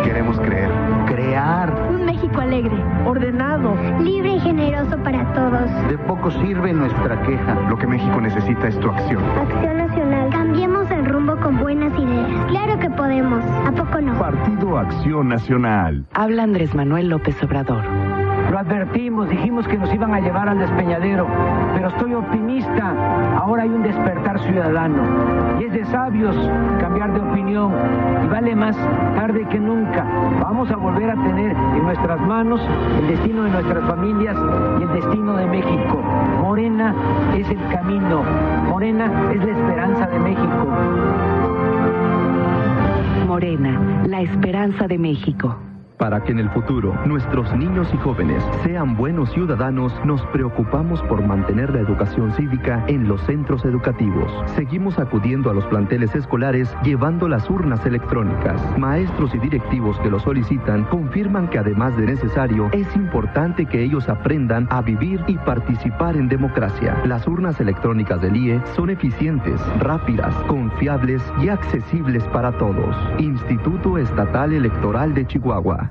Queremos 0.06 0.40
creer. 0.40 0.70
Crear. 1.08 1.90
Un 1.90 2.06
México 2.06 2.40
alegre, 2.40 2.78
ordenado, 3.06 3.76
libre 4.02 4.36
y 4.36 4.40
generoso 4.40 4.98
para 5.04 5.34
todos. 5.34 5.70
De 5.90 5.98
poco 5.98 6.32
sirve 6.32 6.72
nuestra 6.72 7.22
queja. 7.24 7.68
Lo 7.70 7.78
que 7.78 7.86
México 7.88 8.22
necesita 8.22 8.70
es 8.70 8.80
tu 8.80 8.90
acción. 8.90 9.22
Acción 9.42 9.78
Nacional. 9.78 10.30
Cambiemos 10.30 10.87
con 11.42 11.58
buenas 11.60 11.98
ideas. 12.00 12.46
Claro 12.48 12.80
que 12.80 12.90
podemos. 12.90 13.44
¿A 13.66 13.72
poco 13.72 14.02
no? 14.02 14.18
Partido 14.18 14.78
Acción 14.78 15.30
Nacional. 15.30 16.06
Habla 16.14 16.44
Andrés 16.44 16.74
Manuel 16.76 17.10
López 17.10 17.42
Obrador. 17.44 17.84
Advertimos, 18.58 19.30
dijimos 19.30 19.68
que 19.68 19.78
nos 19.78 19.94
iban 19.94 20.16
a 20.16 20.20
llevar 20.20 20.50
al 20.50 20.58
despeñadero, 20.58 21.28
pero 21.76 21.90
estoy 21.90 22.16
optimista. 22.16 22.92
Ahora 23.38 23.62
hay 23.62 23.70
un 23.70 23.84
despertar 23.84 24.40
ciudadano 24.40 25.04
y 25.60 25.66
es 25.66 25.74
de 25.74 25.86
sabios 25.86 26.36
cambiar 26.80 27.14
de 27.14 27.20
opinión 27.20 27.72
y 28.26 28.28
vale 28.28 28.56
más 28.56 28.76
tarde 29.16 29.46
que 29.52 29.60
nunca. 29.60 30.04
Vamos 30.42 30.72
a 30.72 30.76
volver 30.76 31.12
a 31.12 31.14
tener 31.14 31.52
en 31.52 31.84
nuestras 31.84 32.20
manos 32.22 32.60
el 33.00 33.08
destino 33.08 33.44
de 33.44 33.52
nuestras 33.52 33.86
familias 33.86 34.36
y 34.80 34.84
el 34.84 34.92
destino 34.92 35.36
de 35.36 35.46
México. 35.46 36.02
Morena 36.42 36.96
es 37.38 37.48
el 37.52 37.60
camino, 37.70 38.24
Morena 38.70 39.06
es 39.36 39.46
la 39.46 39.52
esperanza 39.52 40.08
de 40.08 40.20
México. 40.20 40.68
Morena, 43.28 43.80
la 44.08 44.22
esperanza 44.22 44.88
de 44.88 44.98
México. 44.98 45.67
Para 45.98 46.24
que 46.24 46.32
en 46.32 46.38
el 46.38 46.50
futuro 46.52 46.94
nuestros 47.08 47.52
niños 47.58 47.90
y 47.92 47.98
jóvenes 47.98 48.44
sean 48.64 48.96
buenos 48.96 49.32
ciudadanos, 49.32 49.92
nos 50.06 50.22
preocupamos 50.28 51.02
por 51.04 51.26
mantener 51.26 51.74
la 51.74 51.80
educación 51.80 52.32
cívica 52.34 52.84
en 52.88 53.08
los 53.08 53.20
centros 53.22 53.66
educativos. 53.66 54.32
Seguimos 54.56 55.00
acudiendo 55.00 55.50
a 55.50 55.56
los 55.56 55.66
planteles 55.66 56.14
escolares 56.14 56.72
llevando 56.84 57.28
las 57.28 57.50
urnas 57.50 57.84
electrónicas. 57.84 58.62
Maestros 58.78 59.34
y 59.34 59.40
directivos 59.40 60.00
que 60.00 60.12
lo 60.12 60.20
solicitan 60.20 60.84
confirman 60.84 61.50
que 61.50 61.58
además 61.58 61.98
de 61.98 62.06
necesario, 62.06 62.70
es 62.74 62.96
importante 62.96 63.66
que 63.66 63.82
ellos 63.82 64.08
aprendan 64.08 64.68
a 64.70 64.84
vivir 64.84 65.24
y 65.26 65.36
participar 65.38 66.16
en 66.16 66.30
democracia. 66.30 67.02
Las 67.06 67.28
urnas 67.28 67.60
electrónicas 67.60 68.22
del 68.22 68.38
IE 68.38 68.62
son 68.76 68.92
eficientes, 68.92 69.60
rápidas, 69.80 70.36
confiables 70.48 71.24
y 71.42 71.50
accesibles 71.50 72.24
para 72.26 72.52
todos. 72.52 72.96
Instituto 73.18 73.98
Estatal 73.98 74.54
Electoral 74.54 75.16
de 75.16 75.26
Chihuahua. 75.26 75.87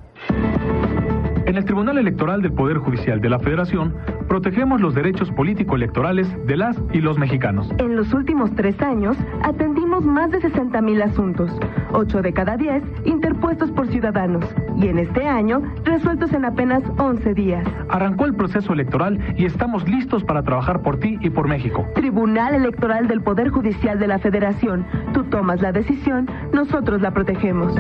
En 1.56 1.60
el 1.60 1.64
Tribunal 1.64 1.96
Electoral 1.96 2.42
del 2.42 2.52
Poder 2.52 2.76
Judicial 2.76 3.18
de 3.18 3.30
la 3.30 3.38
Federación, 3.38 3.94
protegemos 4.28 4.78
los 4.82 4.94
derechos 4.94 5.30
político-electorales 5.30 6.28
de 6.46 6.54
las 6.54 6.76
y 6.92 7.00
los 7.00 7.16
mexicanos. 7.16 7.70
En 7.78 7.96
los 7.96 8.12
últimos 8.12 8.54
tres 8.54 8.78
años, 8.82 9.16
atendimos 9.42 10.04
más 10.04 10.30
de 10.30 10.42
60 10.42 10.82
mil 10.82 11.00
asuntos, 11.00 11.50
8 11.94 12.20
de 12.20 12.34
cada 12.34 12.58
10 12.58 12.82
interpuestos 13.06 13.70
por 13.70 13.86
ciudadanos, 13.86 14.44
y 14.76 14.88
en 14.88 14.98
este 14.98 15.26
año, 15.26 15.62
resueltos 15.82 16.34
en 16.34 16.44
apenas 16.44 16.82
11 16.98 17.32
días. 17.32 17.66
Arrancó 17.88 18.26
el 18.26 18.34
proceso 18.34 18.74
electoral 18.74 19.18
y 19.38 19.46
estamos 19.46 19.88
listos 19.88 20.24
para 20.24 20.42
trabajar 20.42 20.82
por 20.82 21.00
ti 21.00 21.16
y 21.22 21.30
por 21.30 21.48
México. 21.48 21.86
Tribunal 21.94 22.54
Electoral 22.54 23.08
del 23.08 23.22
Poder 23.22 23.48
Judicial 23.48 23.98
de 23.98 24.08
la 24.08 24.18
Federación, 24.18 24.84
tú 25.14 25.24
tomas 25.24 25.62
la 25.62 25.72
decisión, 25.72 26.28
nosotros 26.52 27.00
la 27.00 27.12
protegemos. 27.12 27.74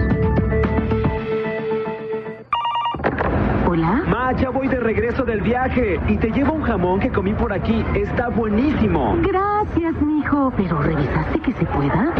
Hola. 3.76 4.02
Ma, 4.08 4.32
ya 4.32 4.48
voy 4.48 4.68
de 4.68 4.80
regreso 4.80 5.22
del 5.24 5.42
viaje 5.42 6.00
y 6.08 6.16
te 6.16 6.30
llevo 6.30 6.54
un 6.54 6.62
jamón 6.62 6.98
que 6.98 7.10
comí 7.10 7.34
por 7.34 7.52
aquí. 7.52 7.84
Está 7.94 8.30
buenísimo. 8.30 9.18
Gracias, 9.20 10.00
mijo. 10.00 10.50
Pero 10.56 10.80
revisaste 10.80 11.38
que 11.40 11.52
se 11.52 11.66
pueda. 11.66 12.14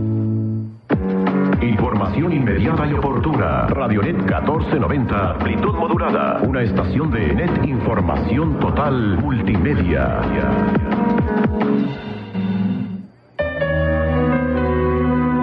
Información 1.62 2.32
inmediata 2.32 2.88
y 2.88 2.94
oportuna. 2.94 3.68
Radionet 3.68 4.16
1490, 4.16 5.32
amplitud 5.32 5.76
modulada. 5.76 6.40
Una 6.48 6.62
estación 6.62 7.12
de 7.12 7.34
NET 7.34 7.66
Información 7.66 8.58
Total 8.60 9.18
Multimedia. 9.18 10.22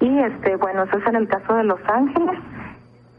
Y 0.00 0.18
este, 0.18 0.56
bueno, 0.56 0.82
eso 0.82 0.98
es 0.98 1.06
en 1.06 1.16
el 1.16 1.28
caso 1.28 1.54
de 1.54 1.64
los 1.64 1.80
ángeles. 1.88 2.38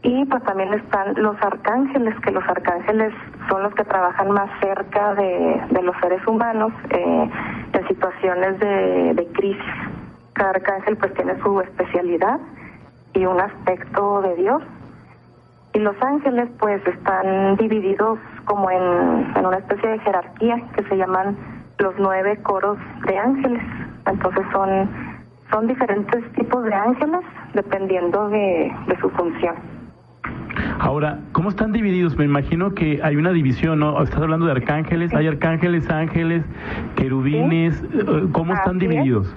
Y 0.02 0.24
pues 0.26 0.42
también 0.42 0.74
están 0.74 1.14
los 1.16 1.36
arcángeles, 1.40 2.14
que 2.20 2.30
los 2.32 2.44
arcángeles 2.44 3.14
son 3.48 3.62
los 3.62 3.74
que 3.74 3.84
trabajan 3.84 4.32
más 4.32 4.50
cerca 4.60 5.14
de, 5.14 5.82
los 5.82 5.96
seres 6.02 6.26
humanos 6.26 6.72
eh, 6.90 7.30
en 7.72 7.88
situaciones 7.88 8.58
de, 8.58 9.14
de 9.14 9.26
crisis. 9.28 10.03
Cada 10.34 10.50
arcángel 10.50 10.96
pues 10.96 11.14
tiene 11.14 11.40
su 11.42 11.60
especialidad 11.60 12.38
y 13.14 13.24
un 13.24 13.40
aspecto 13.40 14.22
de 14.22 14.36
Dios. 14.36 14.62
Y 15.72 15.78
los 15.80 16.00
ángeles 16.02 16.48
pues 16.58 16.86
están 16.86 17.56
divididos 17.56 18.18
como 18.44 18.70
en, 18.70 19.36
en 19.36 19.46
una 19.46 19.58
especie 19.58 19.88
de 19.88 19.98
jerarquía 20.00 20.62
que 20.76 20.84
se 20.84 20.96
llaman 20.96 21.36
los 21.78 21.94
nueve 21.98 22.36
coros 22.42 22.78
de 23.06 23.18
ángeles. 23.18 23.62
Entonces 24.06 24.44
son, 24.52 24.88
son 25.50 25.66
diferentes 25.66 26.32
tipos 26.32 26.64
de 26.64 26.74
ángeles 26.74 27.20
dependiendo 27.54 28.28
de, 28.28 28.72
de 28.86 29.00
su 29.00 29.10
función. 29.10 29.54
Ahora, 30.78 31.18
¿cómo 31.32 31.48
están 31.48 31.72
divididos? 31.72 32.16
Me 32.16 32.24
imagino 32.24 32.74
que 32.74 33.00
hay 33.02 33.16
una 33.16 33.30
división, 33.30 33.80
¿no? 33.80 34.00
Estás 34.02 34.20
hablando 34.20 34.46
de 34.46 34.52
arcángeles, 34.52 35.14
hay 35.14 35.26
arcángeles, 35.26 35.88
ángeles, 35.90 36.44
querubines, 36.96 37.82
¿cómo 38.32 38.54
están 38.54 38.78
divididos? 38.78 39.32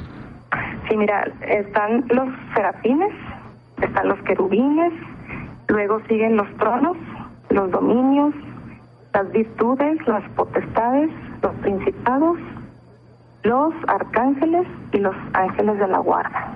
Sí, 0.88 0.96
mira, 0.96 1.28
están 1.42 2.06
los 2.10 2.30
serafines, 2.56 3.14
están 3.82 4.08
los 4.08 4.20
querubines, 4.22 4.94
luego 5.68 6.00
siguen 6.08 6.38
los 6.38 6.48
tronos, 6.58 6.96
los 7.50 7.70
dominios, 7.72 8.34
las 9.14 9.30
virtudes, 9.32 10.08
las 10.08 10.24
potestades, 10.32 11.10
los 11.42 11.54
principados, 11.56 12.38
los 13.44 13.74
arcángeles 13.88 14.66
y 14.94 15.00
los 15.00 15.16
ángeles 15.34 15.78
de 15.78 15.88
la 15.88 16.00
guarda. 16.00 16.54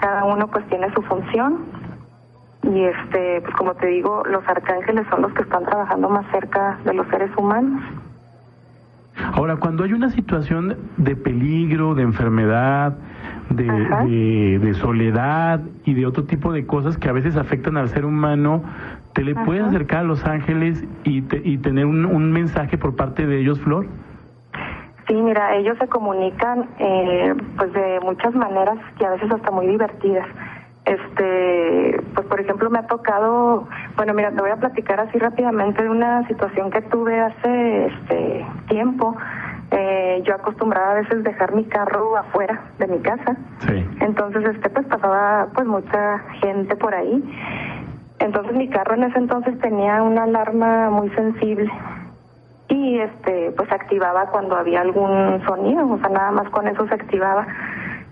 Cada 0.00 0.24
uno 0.24 0.46
pues 0.48 0.66
tiene 0.68 0.92
su 0.94 1.02
función 1.02 1.66
y 2.62 2.84
este 2.84 3.42
pues 3.42 3.54
como 3.56 3.74
te 3.74 3.88
digo, 3.88 4.22
los 4.24 4.46
arcángeles 4.48 5.06
son 5.10 5.22
los 5.22 5.32
que 5.34 5.42
están 5.42 5.64
trabajando 5.64 6.08
más 6.08 6.24
cerca 6.30 6.78
de 6.84 6.94
los 6.94 7.06
seres 7.08 7.30
humanos. 7.36 7.82
Ahora, 9.32 9.56
cuando 9.56 9.84
hay 9.84 9.92
una 9.92 10.10
situación 10.10 10.76
de 10.96 11.16
peligro, 11.16 11.94
de 11.94 12.02
enfermedad, 12.02 12.96
de, 13.50 14.58
de, 14.58 14.74
soledad 14.74 15.60
y 15.84 15.94
de 15.94 16.06
otro 16.06 16.24
tipo 16.24 16.52
de 16.52 16.66
cosas 16.66 16.96
que 16.96 17.08
a 17.08 17.12
veces 17.12 17.36
afectan 17.36 17.76
al 17.76 17.88
ser 17.88 18.04
humano, 18.04 18.62
¿te 19.14 19.24
le 19.24 19.34
puedes 19.34 19.64
acercar 19.64 20.00
a 20.00 20.02
los 20.04 20.24
ángeles 20.24 20.84
y, 21.04 21.24
y 21.44 21.58
tener 21.58 21.86
un, 21.86 22.04
un, 22.04 22.32
mensaje 22.32 22.78
por 22.78 22.96
parte 22.96 23.26
de 23.26 23.40
ellos, 23.40 23.60
Flor? 23.60 23.86
Sí, 25.06 25.14
mira, 25.14 25.56
ellos 25.56 25.78
se 25.78 25.88
comunican 25.88 26.68
eh, 26.78 27.34
pues 27.56 27.72
de 27.72 27.98
muchas 28.00 28.34
maneras 28.34 28.78
y 29.00 29.04
a 29.04 29.10
veces 29.10 29.30
hasta 29.32 29.50
muy 29.50 29.66
divertidas. 29.66 30.26
Este, 30.84 32.00
pues 32.14 32.26
por 32.26 32.40
ejemplo 32.40 32.70
me 32.70 32.78
ha 32.78 32.86
tocado, 32.86 33.68
bueno, 33.96 34.14
mira, 34.14 34.30
te 34.30 34.40
voy 34.40 34.50
a 34.50 34.56
platicar 34.56 35.00
así 35.00 35.18
rápidamente 35.18 35.82
de 35.82 35.90
una 35.90 36.26
situación 36.28 36.70
que 36.70 36.80
tuve 36.82 37.20
hace 37.20 37.86
este 37.86 38.46
tiempo. 38.68 39.16
Eh, 39.70 40.22
yo 40.24 40.34
acostumbraba 40.34 40.92
a 40.92 40.94
veces 40.94 41.22
dejar 41.24 41.54
mi 41.54 41.64
carro 41.64 42.16
afuera 42.16 42.70
de 42.78 42.86
mi 42.86 42.98
casa. 43.00 43.36
Sí. 43.60 43.86
Entonces, 44.00 44.44
este, 44.44 44.70
pues 44.70 44.86
pasaba 44.86 45.48
pues 45.54 45.66
mucha 45.66 46.18
gente 46.40 46.74
por 46.76 46.94
ahí. 46.94 47.22
Entonces 48.18 48.54
mi 48.54 48.68
carro 48.68 48.94
en 48.94 49.04
ese 49.04 49.18
entonces 49.18 49.58
tenía 49.60 50.02
una 50.02 50.24
alarma 50.24 50.90
muy 50.90 51.08
sensible 51.10 51.70
y 52.68 52.98
este 52.98 53.52
pues 53.56 53.70
activaba 53.70 54.26
cuando 54.26 54.56
había 54.56 54.80
algún 54.80 55.42
sonido, 55.46 55.88
o 55.88 55.98
sea, 55.98 56.08
nada 56.08 56.30
más 56.32 56.48
con 56.50 56.66
eso 56.66 56.86
se 56.88 56.94
activaba. 56.94 57.46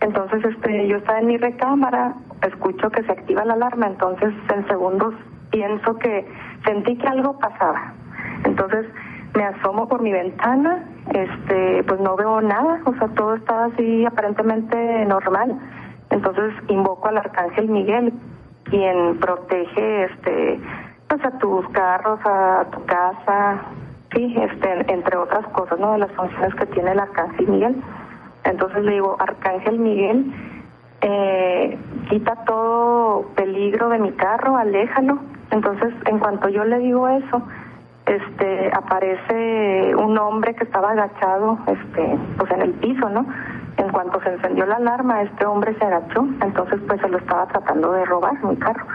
Entonces, 0.00 0.44
este, 0.44 0.88
yo 0.88 0.98
estaba 0.98 1.20
en 1.20 1.26
mi 1.26 1.38
recámara, 1.38 2.14
escucho 2.42 2.90
que 2.90 3.02
se 3.02 3.12
activa 3.12 3.44
la 3.44 3.54
alarma, 3.54 3.86
entonces 3.86 4.32
en 4.54 4.66
segundos 4.68 5.14
pienso 5.50 5.96
que 5.96 6.26
sentí 6.64 6.96
que 6.96 7.06
algo 7.06 7.38
pasaba. 7.38 7.94
Entonces 8.44 8.86
me 9.36 9.44
asomo 9.44 9.86
por 9.86 10.00
mi 10.00 10.12
ventana, 10.12 10.82
este, 11.12 11.84
pues 11.84 12.00
no 12.00 12.16
veo 12.16 12.40
nada, 12.40 12.80
o 12.86 12.94
sea, 12.94 13.08
todo 13.08 13.34
estaba 13.34 13.66
así 13.66 14.06
aparentemente 14.06 15.04
normal. 15.04 15.58
Entonces 16.10 16.54
invoco 16.68 17.08
al 17.08 17.18
arcángel 17.18 17.68
Miguel, 17.68 18.14
quien 18.64 19.18
protege, 19.18 20.04
este, 20.04 20.60
pues 21.08 21.22
a 21.24 21.38
tus 21.38 21.68
carros, 21.68 22.18
a 22.24 22.64
tu 22.72 22.84
casa, 22.86 23.60
sí, 24.14 24.34
este, 24.40 24.92
entre 24.92 25.18
otras 25.18 25.46
cosas, 25.48 25.78
¿no? 25.78 25.92
De 25.92 25.98
las 25.98 26.12
funciones 26.12 26.54
que 26.54 26.66
tiene 26.66 26.92
el 26.92 27.00
arcángel 27.00 27.46
Miguel. 27.46 27.76
Entonces 28.44 28.84
le 28.84 28.92
digo, 28.92 29.16
Arcángel 29.18 29.78
Miguel, 29.78 30.32
eh, 31.00 31.78
quita 32.08 32.36
todo 32.46 33.26
peligro 33.34 33.88
de 33.88 33.98
mi 33.98 34.12
carro, 34.12 34.56
aléjalo. 34.56 35.18
Entonces, 35.50 35.92
en 36.06 36.18
cuanto 36.20 36.48
yo 36.48 36.64
le 36.64 36.78
digo 36.78 37.08
eso, 37.08 37.42
este, 38.06 38.70
aparece 38.72 39.94
un 39.96 40.16
hombre 40.18 40.54
que 40.54 40.64
estaba 40.64 40.92
agachado, 40.92 41.58
este, 41.66 42.18
pues 42.38 42.50
en 42.52 42.62
el 42.62 42.72
piso, 42.74 43.08
¿no? 43.10 43.26
En 43.76 43.90
cuanto 43.90 44.20
se 44.22 44.32
encendió 44.32 44.64
la 44.64 44.76
alarma, 44.76 45.22
este 45.22 45.44
hombre 45.44 45.76
se 45.78 45.84
agachó, 45.84 46.26
entonces 46.40 46.80
pues 46.86 47.00
se 47.00 47.08
lo 47.08 47.18
estaba 47.18 47.46
tratando 47.46 47.92
de 47.92 48.04
robar 48.04 48.42
mi 48.44 48.56
carro. 48.56 48.86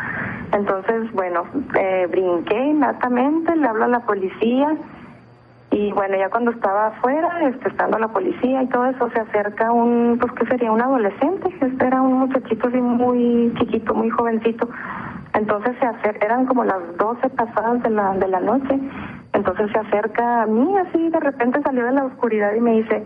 Entonces, 0.53 1.11
bueno, 1.13 1.43
eh, 1.75 2.07
brinqué 2.09 2.57
inmediatamente, 2.57 3.55
le 3.55 3.67
hablo 3.67 3.85
a 3.85 3.89
la 3.89 3.99
policía, 3.99 4.75
y 5.71 5.91
bueno, 5.93 6.17
ya 6.17 6.29
cuando 6.29 6.51
estaba 6.51 6.87
afuera, 6.87 7.47
este, 7.47 7.69
estando 7.69 7.97
la 7.97 8.09
policía 8.09 8.61
y 8.63 8.67
todo 8.67 8.87
eso, 8.87 9.09
se 9.11 9.21
acerca 9.21 9.71
un, 9.71 10.17
pues 10.19 10.33
que 10.33 10.45
sería 10.47 10.69
un 10.69 10.81
adolescente, 10.81 11.47
este 11.61 11.87
era 11.87 12.01
un 12.01 12.19
muchachito 12.19 12.67
así 12.67 12.81
muy 12.81 13.53
chiquito, 13.57 13.93
muy 13.93 14.09
jovencito. 14.09 14.67
Entonces 15.33 15.75
se 15.79 15.85
acerca, 15.85 16.25
eran 16.25 16.45
como 16.45 16.63
las 16.63 16.97
12 16.97 17.29
pasadas 17.29 17.81
de 17.83 17.89
la, 17.89 18.13
de 18.13 18.27
la 18.27 18.39
noche. 18.39 18.79
Entonces 19.33 19.71
se 19.71 19.79
acerca 19.79 20.43
a 20.43 20.45
mí 20.45 20.77
así, 20.77 21.09
de 21.09 21.19
repente 21.19 21.61
salió 21.61 21.85
de 21.85 21.93
la 21.93 22.05
oscuridad 22.05 22.53
y 22.53 22.59
me 22.59 22.73
dice, 22.73 23.03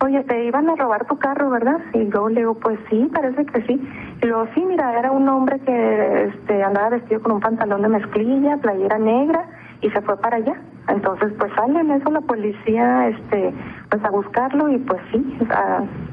oye, 0.00 0.22
te 0.24 0.44
iban 0.44 0.68
a 0.68 0.76
robar 0.76 1.06
tu 1.06 1.18
carro, 1.18 1.50
¿verdad? 1.50 1.78
Y 1.94 2.08
yo 2.10 2.28
le 2.28 2.40
digo, 2.40 2.54
pues 2.54 2.78
sí, 2.90 3.08
parece 3.12 3.46
que 3.46 3.62
sí. 3.62 3.88
Y 4.22 4.26
luego, 4.26 4.46
sí, 4.54 4.64
mira, 4.64 4.98
era 4.98 5.12
un 5.12 5.28
hombre 5.28 5.60
que 5.60 6.24
este, 6.24 6.62
andaba 6.62 6.90
vestido 6.90 7.22
con 7.22 7.32
un 7.32 7.40
pantalón 7.40 7.82
de 7.82 7.88
mezclilla, 7.88 8.56
playera 8.58 8.98
negra, 8.98 9.44
y 9.80 9.90
se 9.90 10.00
fue 10.02 10.16
para 10.18 10.36
allá. 10.36 10.54
Entonces, 10.88 11.32
pues 11.38 11.52
sale 11.54 11.80
en 11.80 11.90
eso 11.90 12.10
la 12.10 12.22
policía, 12.22 13.08
este, 13.08 13.52
pues 13.90 14.04
a 14.04 14.10
buscarlo 14.10 14.68
y 14.70 14.78
pues 14.78 15.00
sí, 15.12 15.38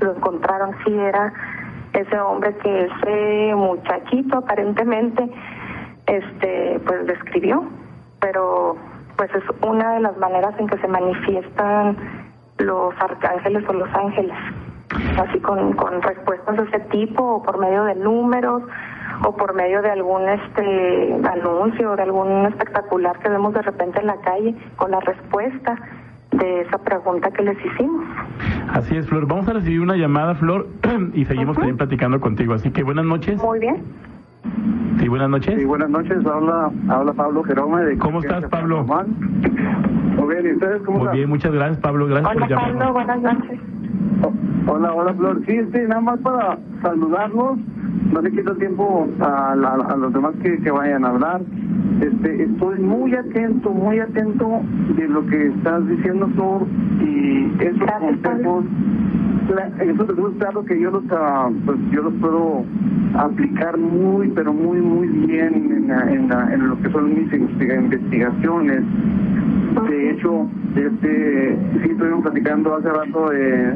lo 0.02 0.16
encontraron, 0.16 0.72
sí 0.86 0.94
era 0.94 1.34
ese 1.96 2.20
hombre 2.20 2.56
que 2.58 2.86
ese 2.86 3.56
muchachito 3.56 4.40
aparentemente 4.40 5.30
este, 6.06 6.80
pues 6.86 7.08
describió, 7.08 7.64
pero 8.20 8.76
pues 9.18 9.30
es 9.34 9.44
una 9.62 9.94
de 9.94 10.02
las 10.02 10.18
maneras 10.18 10.54
en 10.60 10.68
que 10.68 10.78
se 10.78 10.88
manifiestan 10.88 11.98
los 12.58 12.94
arcángeles 13.00 13.64
o 13.68 13.74
los 13.74 13.90
ángeles, 13.94 14.38
así 15.18 15.40
con, 15.40 15.74
con 15.74 16.02
respuestas 16.02 16.58
de 16.58 16.64
ese 16.64 16.80
tipo 16.92 17.24
o 17.24 17.44
por 17.44 17.58
medio 17.58 17.86
de 17.86 17.96
números 17.96 18.64
o 19.24 19.36
por 19.36 19.54
medio 19.54 19.82
de 19.82 19.92
algún 19.92 20.28
este 20.28 21.14
anuncio, 21.30 21.96
de 21.96 22.04
algún 22.04 22.46
espectacular 22.48 23.18
que 23.20 23.30
vemos 23.30 23.54
de 23.54 23.62
repente 23.62 24.00
en 24.00 24.08
la 24.08 24.18
calle 24.18 24.56
con 24.76 24.92
la 24.92 25.00
respuesta 25.00 25.76
de 26.38 26.62
esa 26.62 26.78
pregunta 26.78 27.32
que 27.32 27.44
les 27.44 27.58
hicimos. 27.66 28.04
Así 28.70 28.96
es, 28.96 29.08
Flor. 29.08 29.26
Vamos 29.28 29.48
a 29.48 29.54
recibir 29.54 29.82
una 29.82 29.96
llamada, 29.96 30.36
Flor, 30.36 30.68
y 31.14 31.26
seguimos 31.26 31.56
también 31.56 31.78
platicando 31.78 32.20
contigo. 32.20 32.54
Así 32.54 32.72
que 32.72 32.84
buenas 32.84 33.06
noches. 33.06 33.42
Muy 33.42 33.60
bien. 33.60 33.84
Sí, 35.00 35.08
buenas 35.08 35.30
noches. 35.30 35.56
Sí, 35.58 35.66
buenas 35.66 35.90
noches. 35.90 36.26
Habla, 36.26 36.72
habla 36.90 37.14
Pablo 37.14 37.44
Jerome. 37.44 37.84
De 37.84 37.98
¿Cómo 37.98 38.20
estás, 38.20 38.46
Pablo? 38.46 38.84
Muy 38.84 40.34
bien, 40.34 40.46
¿y 40.48 40.54
ustedes 40.54 40.82
cómo 40.84 40.98
Muy 40.98 41.06
están? 41.08 41.16
bien, 41.18 41.30
muchas 41.30 41.52
gracias, 41.52 41.80
Pablo. 41.80 42.08
Gracias 42.08 42.32
Hola 42.32 42.40
por 42.40 42.50
llamarnos. 42.50 42.78
Pablo, 42.78 42.94
buenas 42.94 43.22
noches. 43.22 43.60
Hola, 44.68 44.94
hola 44.94 45.14
Flor. 45.14 45.42
Sí, 45.46 45.58
sí, 45.74 45.80
nada 45.88 46.02
más 46.02 46.20
para 46.20 46.58
saludarlos. 46.82 47.58
No 48.12 48.22
le 48.22 48.32
quito 48.32 48.56
tiempo 48.56 49.08
a, 49.20 49.56
la- 49.56 49.74
a 49.76 49.96
los 49.98 50.14
demás 50.14 50.34
que, 50.42 50.60
que 50.60 50.72
vayan 50.72 51.06
a 51.06 51.10
hablar. 51.10 51.42
Este, 52.02 52.44
estoy 52.44 52.80
muy 52.80 53.14
atento, 53.16 53.70
muy 53.72 54.00
atento 54.00 54.62
de 54.98 55.08
lo 55.08 55.26
que 55.28 55.48
estás 55.48 55.88
diciendo 55.88 56.28
Flor 56.36 56.64
y 57.02 57.52
esos 57.60 57.92
consejos. 58.00 58.66
la- 59.56 59.68
Esos 59.84 60.06
consejos, 60.08 60.34
claro 60.40 60.66
que 60.66 60.80
yo 60.80 60.92
los, 60.92 61.04
ah, 61.12 61.50
pues 61.66 61.78
yo 61.92 62.02
los 62.04 62.14
puedo 62.16 62.64
aplicar 63.18 63.78
muy, 63.78 64.30
pero 64.30 64.52
muy, 64.54 64.82
muy 64.82 65.08
bien 65.08 65.54
en, 65.90 65.92
en, 65.92 66.32
en 66.32 66.68
lo 66.70 66.80
que 66.82 66.90
son 66.90 67.10
mis 67.14 67.32
investiga- 67.34 67.76
investigaciones. 67.82 68.82
De 69.84 70.12
hecho, 70.12 70.48
este, 70.76 71.58
sí 71.84 71.90
estuvimos 71.92 72.22
platicando 72.24 72.76
hace 72.76 72.90
rato 72.90 73.30
de 73.30 73.74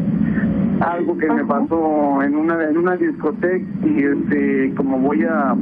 algo 0.80 1.18
que 1.18 1.30
me 1.30 1.44
pasó 1.46 2.24
en 2.24 2.36
una 2.36 2.64
en 2.64 2.78
una 2.78 2.96
discoteca 2.96 3.66
y 3.84 4.04
este 4.04 4.74
como 4.76 4.98
voy 5.00 5.24
a 5.24 5.56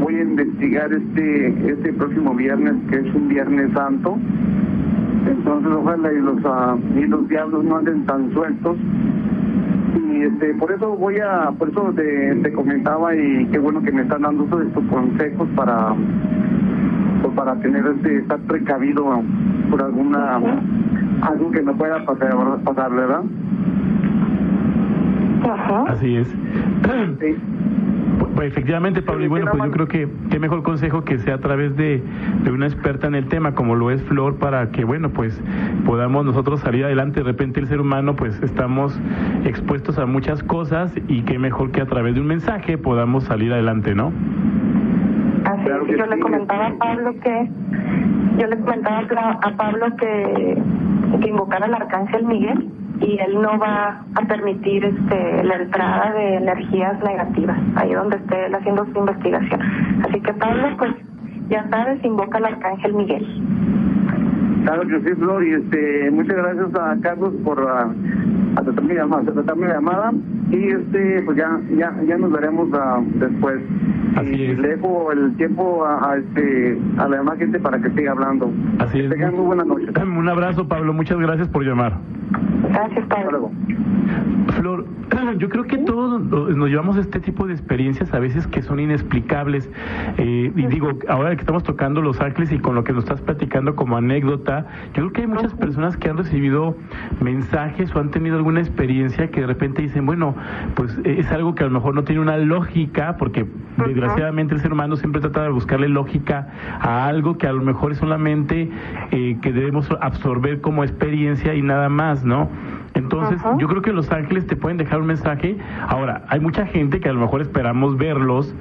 voy 0.00 0.14
a 0.16 0.22
investigar 0.22 0.90
este 0.90 1.70
este 1.70 1.92
próximo 1.92 2.34
viernes 2.34 2.74
que 2.88 2.96
es 2.96 3.14
un 3.14 3.28
viernes 3.28 3.72
santo. 3.74 4.16
Entonces 5.28 5.70
ojalá 5.70 6.12
y 6.12 6.20
los 6.20 6.38
ah, 6.46 6.76
y 6.96 7.06
los 7.06 7.28
diablos 7.28 7.64
no 7.64 7.76
anden 7.76 8.06
tan 8.06 8.32
sueltos. 8.32 8.78
Y 9.96 10.22
este 10.22 10.54
por 10.54 10.72
eso 10.72 10.96
voy 10.96 11.18
a 11.18 11.50
por 11.58 11.68
eso 11.68 11.92
te, 11.94 12.34
te 12.36 12.52
comentaba 12.52 13.14
y 13.14 13.46
qué 13.52 13.58
bueno 13.58 13.82
que 13.82 13.92
me 13.92 14.02
están 14.02 14.22
dando 14.22 14.44
todos 14.44 14.66
estos 14.66 14.84
consejos 14.86 15.48
para 15.54 15.94
para 17.34 17.54
tener 17.56 17.86
este 17.86 18.18
estar 18.18 18.38
precavido 18.40 19.22
por 19.70 19.82
alguna 19.82 20.40
algo 21.22 21.50
que 21.50 21.62
me 21.62 21.74
pueda 21.74 22.04
pasar 22.04 22.34
pasar 22.64 22.92
verdad 22.92 23.22
Así 25.88 26.16
es. 26.16 26.34
Pues 28.34 28.48
efectivamente, 28.48 29.02
Pablo, 29.02 29.24
y 29.24 29.28
bueno, 29.28 29.50
pues 29.50 29.64
yo 29.64 29.70
creo 29.70 29.88
que 29.88 30.08
qué 30.30 30.38
mejor 30.38 30.62
consejo 30.62 31.04
que 31.04 31.18
sea 31.18 31.34
a 31.34 31.38
través 31.38 31.76
de, 31.76 32.02
de 32.42 32.50
una 32.50 32.66
experta 32.66 33.06
en 33.06 33.14
el 33.14 33.26
tema, 33.28 33.54
como 33.54 33.74
lo 33.74 33.90
es 33.90 34.02
Flor, 34.02 34.36
para 34.36 34.70
que, 34.70 34.84
bueno, 34.84 35.10
pues 35.10 35.40
podamos 35.84 36.24
nosotros 36.24 36.60
salir 36.60 36.84
adelante. 36.84 37.20
De 37.20 37.24
repente 37.24 37.60
el 37.60 37.68
ser 37.68 37.80
humano, 37.80 38.16
pues 38.16 38.40
estamos 38.42 38.98
expuestos 39.44 39.98
a 39.98 40.06
muchas 40.06 40.42
cosas 40.42 40.92
y 41.08 41.22
qué 41.22 41.38
mejor 41.38 41.70
que 41.70 41.80
a 41.80 41.86
través 41.86 42.14
de 42.14 42.20
un 42.20 42.26
mensaje 42.26 42.76
podamos 42.76 43.24
salir 43.24 43.52
adelante, 43.52 43.94
¿no? 43.94 44.12
Yo 45.64 46.06
le 46.06 46.20
comentaba 46.20 46.66
a 46.66 46.74
Pablo 46.74 47.14
que 47.20 47.50
yo 48.38 48.46
le 48.46 48.58
comentaba 48.58 48.98
a 49.42 49.50
Pablo 49.56 49.86
que, 49.96 50.62
que 51.20 51.28
invocara 51.28 51.66
al 51.66 51.74
arcángel 51.74 52.24
Miguel 52.24 52.68
y 53.00 53.18
él 53.18 53.40
no 53.40 53.58
va 53.58 54.04
a 54.14 54.26
permitir 54.26 54.84
este 54.84 55.44
la 55.44 55.56
entrada 55.56 56.12
de 56.12 56.36
energías 56.36 57.02
negativas 57.02 57.58
ahí 57.76 57.92
donde 57.92 58.16
esté 58.16 58.46
él 58.46 58.54
haciendo 58.54 58.84
su 58.86 58.98
investigación. 58.98 59.60
Así 60.04 60.20
que 60.20 60.32
Pablo, 60.34 60.68
pues 60.78 60.92
ya 61.48 61.68
sabes, 61.70 62.04
invoca 62.04 62.38
al 62.38 62.46
arcángel 62.46 62.94
Miguel. 62.94 63.26
Claro 64.64 64.82
que 64.88 65.00
sí, 65.00 65.14
Flor, 65.16 65.44
y 65.44 65.52
este, 65.52 66.10
muchas 66.10 66.36
gracias 66.36 66.74
a 66.74 66.96
Carlos 67.02 67.34
por 67.44 67.60
ah, 67.68 67.92
aceptar 68.56 68.84
mi 68.84 68.94
llamada, 68.94 69.22
aceptar 69.30 69.56
mi 69.56 69.66
llamada 69.66 70.12
y 70.50 70.68
este, 70.68 71.22
pues 71.22 71.36
ya, 71.36 71.60
ya, 71.76 71.94
ya 72.06 72.18
nos 72.18 72.32
veremos 72.32 72.68
ah, 72.74 73.00
después. 73.14 73.60
y 74.22 74.54
le 74.54 74.68
dejo 74.68 75.12
el 75.12 75.36
tiempo 75.36 75.84
a, 75.84 76.12
a, 76.12 76.16
este, 76.16 76.78
a 76.98 77.08
la 77.08 77.18
demás 77.18 77.38
gente 77.38 77.58
para 77.58 77.78
que 77.80 77.90
siga 77.90 78.12
hablando. 78.12 78.50
Así 78.78 79.00
es. 79.00 79.10
Tengan 79.10 79.34
muy 79.34 79.46
buenas 79.46 79.66
noches. 79.66 79.90
Un 80.02 80.28
abrazo, 80.28 80.68
Pablo. 80.68 80.92
Muchas 80.92 81.18
gracias 81.18 81.48
por 81.48 81.64
llamar. 81.64 81.98
Gracias, 82.68 83.06
Pablo. 83.06 83.50
Flor, 84.56 84.84
yo 85.38 85.48
creo 85.48 85.64
que 85.64 85.78
todos 85.78 86.22
nos 86.22 86.68
llevamos 86.68 86.96
este 86.96 87.20
tipo 87.20 87.46
de 87.46 87.52
experiencias 87.52 88.12
a 88.12 88.18
veces 88.18 88.46
que 88.46 88.62
son 88.62 88.80
inexplicables. 88.80 89.70
Eh, 90.18 90.52
y 90.54 90.66
digo, 90.66 90.90
ahora 91.08 91.34
que 91.34 91.40
estamos 91.40 91.62
tocando 91.62 92.00
Los 92.00 92.20
Ángeles 92.20 92.52
y 92.52 92.58
con 92.58 92.74
lo 92.74 92.84
que 92.84 92.92
nos 92.92 93.04
estás 93.04 93.20
platicando 93.20 93.74
como 93.74 93.96
anécdota, 93.96 94.66
yo 94.88 95.02
creo 95.02 95.12
que 95.12 95.20
hay 95.22 95.26
muchas 95.26 95.54
personas 95.54 95.96
que 95.96 96.08
han 96.08 96.16
recibido 96.16 96.76
mensajes 97.20 97.94
o 97.94 98.00
han 98.00 98.10
tenido 98.10 98.36
alguna 98.44 98.60
experiencia 98.60 99.30
que 99.30 99.40
de 99.40 99.46
repente 99.46 99.80
dicen, 99.80 100.04
bueno, 100.04 100.34
pues 100.74 100.98
eh, 101.02 101.16
es 101.18 101.32
algo 101.32 101.54
que 101.54 101.62
a 101.62 101.66
lo 101.66 101.72
mejor 101.72 101.94
no 101.94 102.04
tiene 102.04 102.20
una 102.20 102.36
lógica, 102.36 103.16
porque 103.16 103.46
desgraciadamente 103.78 104.54
el 104.54 104.60
ser 104.60 104.70
humano 104.70 104.96
siempre 104.96 105.22
trata 105.22 105.44
de 105.44 105.48
buscarle 105.48 105.88
lógica 105.88 106.48
a 106.78 107.06
algo 107.06 107.38
que 107.38 107.46
a 107.46 107.52
lo 107.54 107.62
mejor 107.62 107.92
es 107.92 107.98
solamente 107.98 108.70
eh, 109.12 109.38
que 109.40 109.50
debemos 109.50 109.88
absorber 109.98 110.60
como 110.60 110.84
experiencia 110.84 111.54
y 111.54 111.62
nada 111.62 111.88
más, 111.88 112.22
¿no? 112.22 112.50
Entonces, 112.92 113.40
yo 113.58 113.66
creo 113.66 113.80
que 113.80 113.92
los 113.92 114.12
ángeles 114.12 114.46
te 114.46 114.56
pueden 114.56 114.76
dejar 114.76 115.00
un 115.00 115.06
mensaje. 115.06 115.56
Ahora, 115.88 116.24
hay 116.28 116.38
mucha 116.38 116.66
gente 116.66 117.00
que 117.00 117.08
a 117.08 117.12
lo 117.14 117.20
mejor 117.20 117.40
esperamos 117.40 117.96
verlos, 117.96 118.54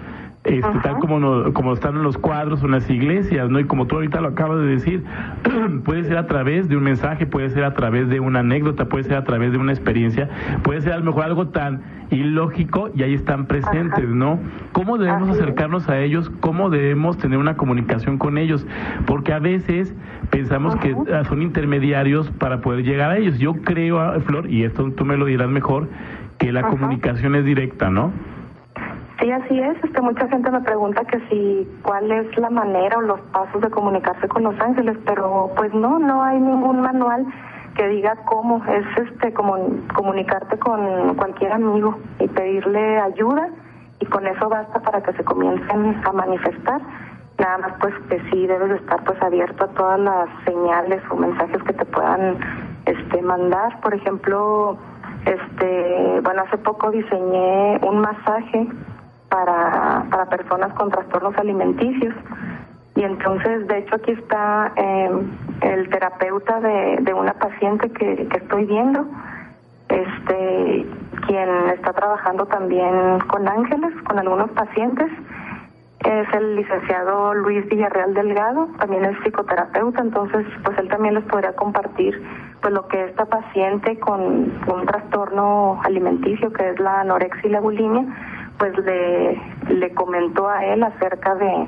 este, 0.45 0.79
tal 0.83 0.97
como, 0.99 1.19
no- 1.19 1.53
como 1.53 1.73
están 1.73 1.95
en 1.95 2.03
los 2.03 2.17
cuadros 2.17 2.61
o 2.63 2.65
en 2.65 2.71
las 2.73 2.89
iglesias, 2.89 3.49
¿no? 3.49 3.59
Y 3.59 3.63
como 3.65 3.87
tú 3.87 3.95
ahorita 3.95 4.19
lo 4.21 4.27
acabas 4.29 4.59
de 4.59 4.65
decir, 4.65 5.03
puede 5.85 6.03
ser 6.03 6.17
a 6.17 6.27
través 6.27 6.67
de 6.67 6.75
un 6.77 6.83
mensaje, 6.83 7.25
puede 7.25 7.49
ser 7.49 7.63
a 7.63 7.73
través 7.73 8.09
de 8.09 8.19
una 8.19 8.39
anécdota, 8.39 8.85
puede 8.89 9.05
ser 9.05 9.15
a 9.15 9.23
través 9.23 9.51
de 9.53 9.57
una 9.57 9.71
experiencia, 9.71 10.29
puede 10.63 10.81
ser 10.81 10.93
a 10.93 10.97
lo 10.97 11.05
mejor 11.05 11.23
algo 11.25 11.47
tan 11.47 11.81
ilógico 12.09 12.89
y 12.95 13.03
ahí 13.03 13.13
están 13.13 13.45
presentes, 13.47 14.07
¿no? 14.09 14.39
¿Cómo 14.73 14.97
debemos 14.97 15.29
acercarnos 15.29 15.89
a 15.89 15.99
ellos? 15.99 16.29
¿Cómo 16.41 16.69
debemos 16.69 17.17
tener 17.17 17.37
una 17.39 17.55
comunicación 17.55 18.17
con 18.17 18.37
ellos? 18.37 18.67
Porque 19.05 19.33
a 19.33 19.39
veces 19.39 19.95
pensamos 20.29 20.75
que 20.75 20.93
son 21.25 21.41
intermediarios 21.41 22.29
para 22.31 22.61
poder 22.61 22.83
llegar 22.83 23.11
a 23.11 23.17
ellos. 23.17 23.39
Yo 23.39 23.53
creo, 23.55 23.99
ah, 23.99 24.19
Flor, 24.19 24.49
y 24.49 24.63
esto 24.63 24.91
tú 24.91 25.05
me 25.05 25.17
lo 25.17 25.25
dirás 25.25 25.49
mejor, 25.49 25.87
que 26.37 26.51
la 26.51 26.61
comunicación 26.63 27.35
es 27.35 27.45
directa, 27.45 27.89
¿no? 27.89 28.11
Sí, 29.19 29.31
así 29.31 29.59
es. 29.59 29.83
Este, 29.83 30.01
mucha 30.01 30.27
gente 30.27 30.49
me 30.49 30.61
pregunta 30.61 31.03
que 31.05 31.19
si 31.29 31.67
cuál 31.83 32.11
es 32.11 32.37
la 32.37 32.49
manera 32.49 32.97
o 32.97 33.01
los 33.01 33.19
pasos 33.31 33.61
de 33.61 33.69
comunicarse 33.69 34.27
con 34.27 34.43
los 34.43 34.59
ángeles, 34.59 34.97
pero 35.05 35.51
pues 35.55 35.73
no, 35.73 35.99
no 35.99 36.23
hay 36.23 36.39
ningún 36.39 36.81
manual 36.81 37.25
que 37.75 37.87
diga 37.87 38.15
cómo. 38.25 38.63
Es 38.65 38.85
este 38.97 39.33
como 39.33 39.57
comunicarte 39.93 40.57
con 40.57 41.15
cualquier 41.15 41.53
amigo 41.53 41.97
y 42.19 42.27
pedirle 42.27 42.99
ayuda 42.99 43.49
y 43.99 44.05
con 44.07 44.25
eso 44.25 44.49
basta 44.49 44.79
para 44.81 45.01
que 45.01 45.13
se 45.13 45.23
comiencen 45.23 46.01
a 46.03 46.11
manifestar. 46.11 46.81
Nada 47.37 47.57
más 47.59 47.73
pues 47.79 47.93
que 48.09 48.19
sí 48.29 48.47
debes 48.47 48.69
de 48.69 48.75
estar 48.75 49.03
pues 49.03 49.21
abierto 49.21 49.65
a 49.65 49.67
todas 49.69 49.99
las 49.99 50.29
señales 50.45 51.01
o 51.09 51.15
mensajes 51.15 51.61
que 51.63 51.73
te 51.73 51.85
puedan 51.85 52.37
este 52.85 53.21
mandar. 53.21 53.79
Por 53.81 53.93
ejemplo, 53.93 54.77
este, 55.25 56.19
bueno, 56.21 56.43
hace 56.43 56.57
poco 56.57 56.91
diseñé 56.91 57.79
un 57.83 57.99
masaje 57.99 58.67
para, 59.33 60.05
para 60.11 60.25
personas 60.27 60.71
con 60.73 60.91
trastornos 60.91 61.35
alimenticios. 61.37 62.13
Y 62.95 63.01
entonces, 63.01 63.67
de 63.67 63.79
hecho, 63.79 63.95
aquí 63.95 64.11
está 64.11 64.71
eh, 64.75 65.09
el 65.61 65.89
terapeuta 65.89 66.59
de, 66.59 66.97
de 67.01 67.13
una 67.15 67.33
paciente 67.33 67.89
que, 67.89 68.27
que 68.27 68.37
estoy 68.37 68.65
viendo, 68.65 69.07
este, 69.89 70.85
quien 71.25 71.49
está 71.73 71.93
trabajando 71.93 72.45
también 72.45 73.19
con 73.27 73.47
ángeles, 73.47 73.91
con 74.03 74.19
algunos 74.19 74.51
pacientes. 74.51 75.09
Es 76.05 76.27
el 76.33 76.57
licenciado 76.57 77.33
Luis 77.33 77.67
Villarreal 77.69 78.13
Delgado, 78.13 78.67
también 78.77 79.05
es 79.05 79.17
psicoterapeuta, 79.23 80.01
entonces 80.01 80.45
pues 80.63 80.77
él 80.77 80.89
también 80.89 81.15
les 81.15 81.23
podría 81.23 81.55
compartir 81.55 82.21
pues 82.61 82.73
lo 82.73 82.87
que 82.89 83.05
esta 83.05 83.25
paciente 83.25 83.97
con 83.99 84.51
un 84.67 84.85
trastorno 84.85 85.79
alimenticio 85.83 86.51
que 86.51 86.69
es 86.69 86.79
la 86.79 87.01
anorexia 87.01 87.47
y 87.47 87.51
la 87.53 87.61
bulimia, 87.61 88.05
pues 88.63 88.77
le, 88.85 89.41
le 89.75 89.93
comentó 89.93 90.47
a 90.47 90.63
él 90.63 90.83
acerca 90.83 91.35
de 91.35 91.67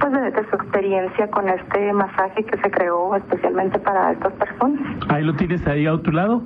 pues 0.00 0.12
de, 0.12 0.30
de 0.32 0.50
su 0.50 0.56
experiencia 0.56 1.30
con 1.30 1.48
este 1.48 1.92
masaje 1.92 2.42
que 2.44 2.58
se 2.58 2.68
creó 2.68 3.14
especialmente 3.14 3.78
para 3.78 4.10
estas 4.10 4.32
personas. 4.32 4.80
Ahí 5.08 5.22
lo 5.22 5.34
tienes 5.34 5.64
ahí 5.68 5.86
a 5.86 5.96
tu 5.98 6.10
lado. 6.10 6.42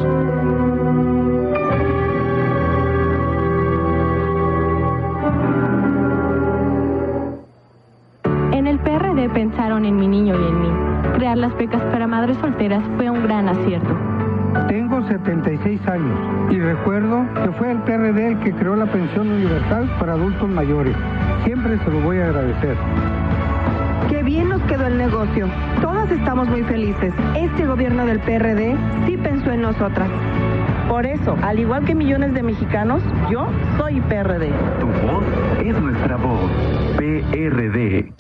Pensaron 9.29 9.85
en 9.85 9.97
mi 9.97 10.07
niño 10.07 10.35
y 10.35 10.49
en 10.49 10.63
mí. 10.63 10.69
Crear 11.15 11.39
las 11.39 11.57
becas 11.57 11.83
para 11.93 12.07
madres 12.07 12.37
solteras 12.39 12.83
fue 12.97 13.11
un 13.11 13.23
gran 13.23 13.49
acierto. 13.49 13.95
Tengo 14.69 15.07
76 15.07 15.87
años 15.87 16.19
y 16.51 16.59
recuerdo 16.59 17.25
que 17.43 17.53
fue 17.53 17.71
el 17.71 17.79
PRD 17.79 18.29
el 18.29 18.39
que 18.41 18.53
creó 18.53 18.77
la 18.77 18.87
pensión 18.87 19.31
universal 19.31 19.89
para 19.99 20.15
adultos 20.15 20.49
mayores. 20.49 20.97
Siempre 21.45 21.79
se 21.79 21.91
lo 21.91 22.01
voy 22.01 22.19
a 22.19 22.27
agradecer. 22.27 22.77
Qué 24.09 24.23
bien 24.23 24.49
nos 24.49 24.63
quedó 24.63 24.87
el 24.87 24.99
negocio. 24.99 25.49
Todas 25.81 26.11
estamos 26.11 26.49
muy 26.49 26.63
felices. 26.63 27.13
Este 27.37 27.67
gobierno 27.67 28.07
del 28.07 28.21
PRD 28.21 28.77
sí 29.07 29.17
pensó 29.17 29.53
en 29.53 29.63
nosotras. 29.63 30.09
Por 30.89 31.05
eso, 31.05 31.37
al 31.43 31.59
igual 31.59 31.85
que 31.85 31.95
millones 31.95 32.33
de 32.33 32.43
mexicanos, 32.43 33.03
yo 33.31 33.49
soy 33.77 34.01
PRD. 34.03 34.51
Tu 34.81 34.87
voz 34.87 35.25
es 35.65 35.79
nuestra 35.81 36.17
voz. 36.17 36.51
PRD. 36.97 38.13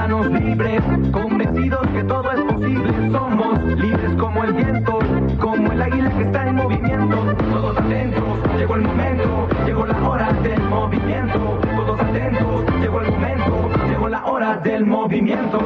Ciudadanos 0.00 0.30
libres, 0.42 0.82
convencidos 1.12 1.86
que 1.88 2.04
todo 2.04 2.32
es 2.32 2.40
posible. 2.52 3.10
Somos 3.12 3.62
libres 3.78 4.14
como 4.18 4.44
el 4.44 4.52
viento, 4.54 4.98
como 5.38 5.72
el 5.72 5.82
águila 5.82 6.10
que 6.16 6.22
está 6.22 6.48
en 6.48 6.56
movimiento. 6.56 7.16
Todos 7.52 7.78
atentos, 7.78 8.24
llegó 8.56 8.76
el 8.76 8.82
momento, 8.82 9.48
llegó 9.66 9.86
la 9.86 10.08
hora 10.08 10.32
del 10.42 10.62
movimiento. 10.62 11.58
Todos 11.76 12.00
atentos, 12.00 12.64
llegó 12.80 13.00
el 13.00 13.10
momento, 13.10 13.70
llegó 13.88 14.08
la 14.08 14.24
hora 14.24 14.56
del 14.56 14.86
movimiento. 14.86 15.58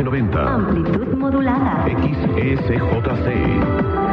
1490. 0.00 0.54
Amplitud 0.54 1.14
modulada. 1.16 1.84
XSJC. 1.86 3.26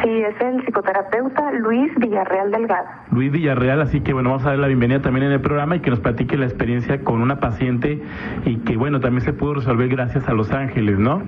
Sí, 0.02 0.10
es 0.10 0.40
el 0.40 0.64
psicoterapeuta 0.64 1.52
Luis 1.52 1.92
Villarreal 1.96 2.50
Delgado. 2.52 2.86
Luis 3.10 3.30
Villarreal, 3.32 3.80
así 3.82 4.00
que 4.00 4.12
bueno, 4.12 4.30
vamos 4.30 4.46
a 4.46 4.50
dar 4.50 4.58
la 4.58 4.68
bienvenida 4.68 5.00
también 5.02 5.26
en 5.26 5.32
el 5.32 5.40
programa 5.40 5.76
y 5.76 5.80
que 5.80 5.90
nos 5.90 6.00
platique 6.00 6.36
la 6.36 6.44
experiencia 6.46 7.02
con 7.02 7.20
una 7.20 7.40
paciente 7.40 8.00
y 8.44 8.58
que 8.58 8.76
bueno, 8.76 9.00
también 9.00 9.22
se 9.22 9.32
pudo 9.32 9.54
resolver 9.54 9.88
gracias 9.88 10.28
a 10.28 10.32
Los 10.34 10.52
Ángeles, 10.52 10.98
¿no? 10.98 11.22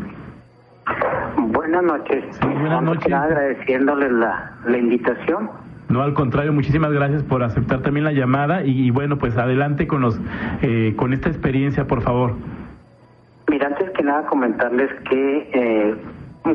Buenas 1.37 1.83
noches. 1.83 2.25
Sí, 2.31 2.47
buenas 2.47 2.83
noches. 2.83 3.13
Agradeciéndoles 3.13 4.13
la, 4.13 4.53
la 4.67 4.79
invitación. 4.79 5.51
No, 5.95 6.03
al 6.03 6.13
contrario, 6.13 6.53
muchísimas 6.53 6.91
gracias 6.91 7.23
por 7.23 7.45
aceptar 7.45 7.83
también 7.83 8.03
la 8.03 8.11
llamada 8.11 8.65
y, 8.65 8.89
y, 8.89 8.91
bueno, 8.91 9.17
pues 9.17 9.37
adelante 9.37 9.87
con 9.87 10.01
los, 10.01 10.21
eh, 10.61 10.93
con 10.97 11.13
esta 11.13 11.29
experiencia, 11.29 11.87
por 11.87 12.03
favor. 12.03 12.35
Mira, 13.49 13.69
antes 13.69 13.91
que 13.91 14.03
nada 14.03 14.27
comentarles 14.27 14.91
que 15.09 15.51
eh, 15.55 15.95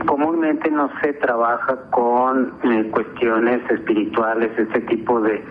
comúnmente 0.06 0.70
no 0.70 0.90
se 1.02 1.14
trabaja 1.14 1.90
con 1.90 2.52
eh, 2.64 2.90
cuestiones 2.92 3.62
espirituales, 3.72 4.52
este 4.58 4.82
tipo 4.82 5.22
de, 5.22 5.42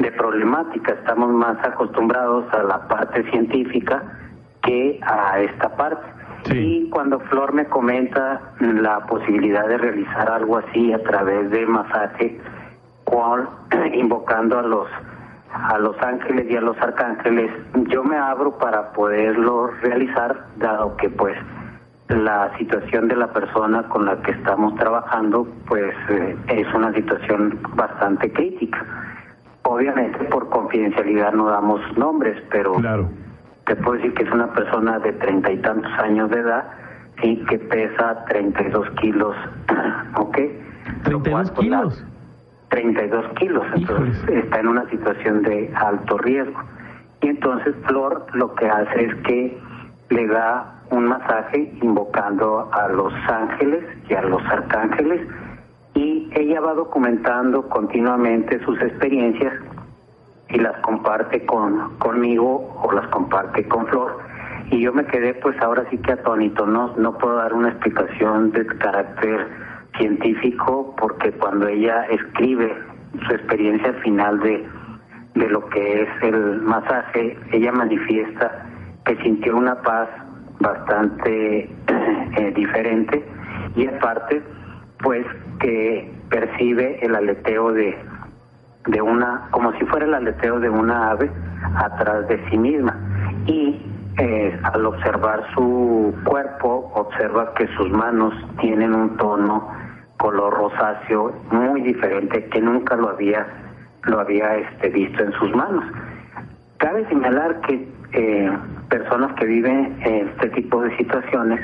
de 0.00 0.10
problemática. 0.10 0.94
Estamos 0.94 1.30
más 1.30 1.64
acostumbrados 1.64 2.52
a 2.52 2.64
la 2.64 2.88
parte 2.88 3.22
científica 3.30 4.02
que 4.64 4.98
a 5.00 5.38
esta 5.38 5.76
parte. 5.76 6.08
Y 6.50 6.90
cuando 6.90 7.20
Flor 7.20 7.52
me 7.52 7.66
comenta 7.66 8.54
la 8.58 9.06
posibilidad 9.06 9.68
de 9.68 9.78
realizar 9.78 10.28
algo 10.28 10.58
así 10.58 10.92
a 10.92 11.00
través 11.04 11.50
de 11.52 11.66
masaje, 11.66 12.40
con, 13.10 13.48
invocando 13.94 14.58
a 14.58 14.62
los 14.62 14.88
a 15.50 15.78
los 15.78 15.96
ángeles 16.02 16.46
y 16.50 16.56
a 16.56 16.60
los 16.60 16.76
arcángeles, 16.78 17.50
yo 17.88 18.04
me 18.04 18.16
abro 18.16 18.58
para 18.58 18.92
poderlo 18.92 19.68
realizar, 19.82 20.46
dado 20.56 20.96
que 20.96 21.08
pues 21.08 21.36
la 22.08 22.56
situación 22.58 23.08
de 23.08 23.16
la 23.16 23.32
persona 23.32 23.82
con 23.88 24.06
la 24.06 24.20
que 24.22 24.32
estamos 24.32 24.74
trabajando 24.76 25.46
pues 25.66 25.94
eh, 26.10 26.36
es 26.48 26.74
una 26.74 26.92
situación 26.92 27.58
bastante 27.74 28.32
crítica. 28.32 28.84
Obviamente 29.62 30.24
por 30.24 30.48
confidencialidad 30.48 31.32
no 31.32 31.48
damos 31.48 31.80
nombres, 31.96 32.42
pero 32.50 32.76
te 33.66 33.76
puedo 33.76 33.94
decir 33.94 34.14
que 34.14 34.24
es 34.24 34.30
una 34.30 34.52
persona 34.52 34.98
de 34.98 35.12
treinta 35.14 35.50
y 35.50 35.58
tantos 35.58 35.92
años 35.98 36.30
de 36.30 36.40
edad 36.40 36.64
y 37.22 37.44
que 37.46 37.58
pesa 37.58 38.24
32 38.26 38.90
kilos, 39.00 39.36
¿ok? 40.16 40.38
32 41.04 41.50
kilos. 41.52 42.04
32 42.68 43.26
kilos, 43.38 43.64
entonces 43.74 44.28
está 44.28 44.60
en 44.60 44.68
una 44.68 44.88
situación 44.90 45.42
de 45.42 45.72
alto 45.74 46.18
riesgo. 46.18 46.60
Y 47.22 47.28
entonces 47.28 47.74
Flor 47.86 48.26
lo 48.34 48.54
que 48.54 48.66
hace 48.68 49.04
es 49.04 49.14
que 49.22 49.58
le 50.10 50.26
da 50.26 50.82
un 50.90 51.06
masaje 51.06 51.72
invocando 51.82 52.70
a 52.72 52.88
los 52.88 53.12
ángeles 53.28 53.84
y 54.08 54.14
a 54.14 54.22
los 54.22 54.42
arcángeles 54.46 55.20
y 55.94 56.30
ella 56.32 56.60
va 56.60 56.74
documentando 56.74 57.68
continuamente 57.68 58.62
sus 58.64 58.80
experiencias 58.80 59.52
y 60.48 60.58
las 60.58 60.78
comparte 60.80 61.44
con 61.44 61.96
conmigo 61.98 62.74
o 62.82 62.92
las 62.92 63.06
comparte 63.08 63.66
con 63.68 63.86
Flor. 63.86 64.18
Y 64.70 64.80
yo 64.80 64.92
me 64.92 65.04
quedé 65.06 65.34
pues 65.34 65.60
ahora 65.60 65.84
sí 65.90 65.98
que 65.98 66.12
atónito 66.12 66.66
no 66.66 66.94
no 66.96 67.18
puedo 67.18 67.36
dar 67.36 67.52
una 67.52 67.70
explicación 67.70 68.52
de 68.52 68.66
carácter 68.66 69.67
científico 69.98 70.94
porque 70.98 71.32
cuando 71.32 71.68
ella 71.68 72.04
escribe 72.10 72.74
su 73.26 73.34
experiencia 73.34 73.92
final 74.04 74.40
de, 74.40 74.66
de 75.34 75.48
lo 75.48 75.68
que 75.68 76.02
es 76.02 76.08
el 76.22 76.62
masaje, 76.62 77.36
ella 77.52 77.72
manifiesta 77.72 78.66
que 79.04 79.16
sintió 79.22 79.56
una 79.56 79.80
paz 79.82 80.08
bastante 80.60 81.70
eh, 82.36 82.52
diferente 82.54 83.24
y 83.76 83.86
aparte 83.86 84.42
pues 84.98 85.24
que 85.60 86.12
percibe 86.28 86.98
el 87.04 87.14
aleteo 87.14 87.72
de, 87.72 87.96
de 88.86 89.02
una, 89.02 89.48
como 89.50 89.72
si 89.74 89.84
fuera 89.86 90.06
el 90.06 90.14
aleteo 90.14 90.60
de 90.60 90.68
una 90.68 91.10
ave 91.10 91.30
atrás 91.76 92.26
de 92.28 92.44
sí 92.50 92.58
misma. 92.58 92.96
Y 93.46 93.80
eh, 94.18 94.58
al 94.64 94.84
observar 94.84 95.44
su 95.54 96.14
cuerpo, 96.24 96.90
observa 96.94 97.54
que 97.54 97.68
sus 97.76 97.90
manos 97.90 98.34
tienen 98.60 98.94
un 98.94 99.16
tono 99.16 99.68
color 100.18 100.52
rosáceo 100.52 101.32
muy 101.50 101.80
diferente 101.82 102.44
que 102.46 102.60
nunca 102.60 102.96
lo 102.96 103.08
había 103.08 103.46
lo 104.04 104.20
había 104.20 104.56
este, 104.56 104.88
visto 104.90 105.22
en 105.22 105.32
sus 105.32 105.54
manos. 105.54 105.84
Cabe 106.78 107.06
señalar 107.08 107.60
que 107.62 107.88
eh, 108.12 108.50
personas 108.88 109.34
que 109.34 109.44
viven 109.44 109.98
este 110.02 110.48
tipo 110.50 110.80
de 110.82 110.96
situaciones 110.96 111.60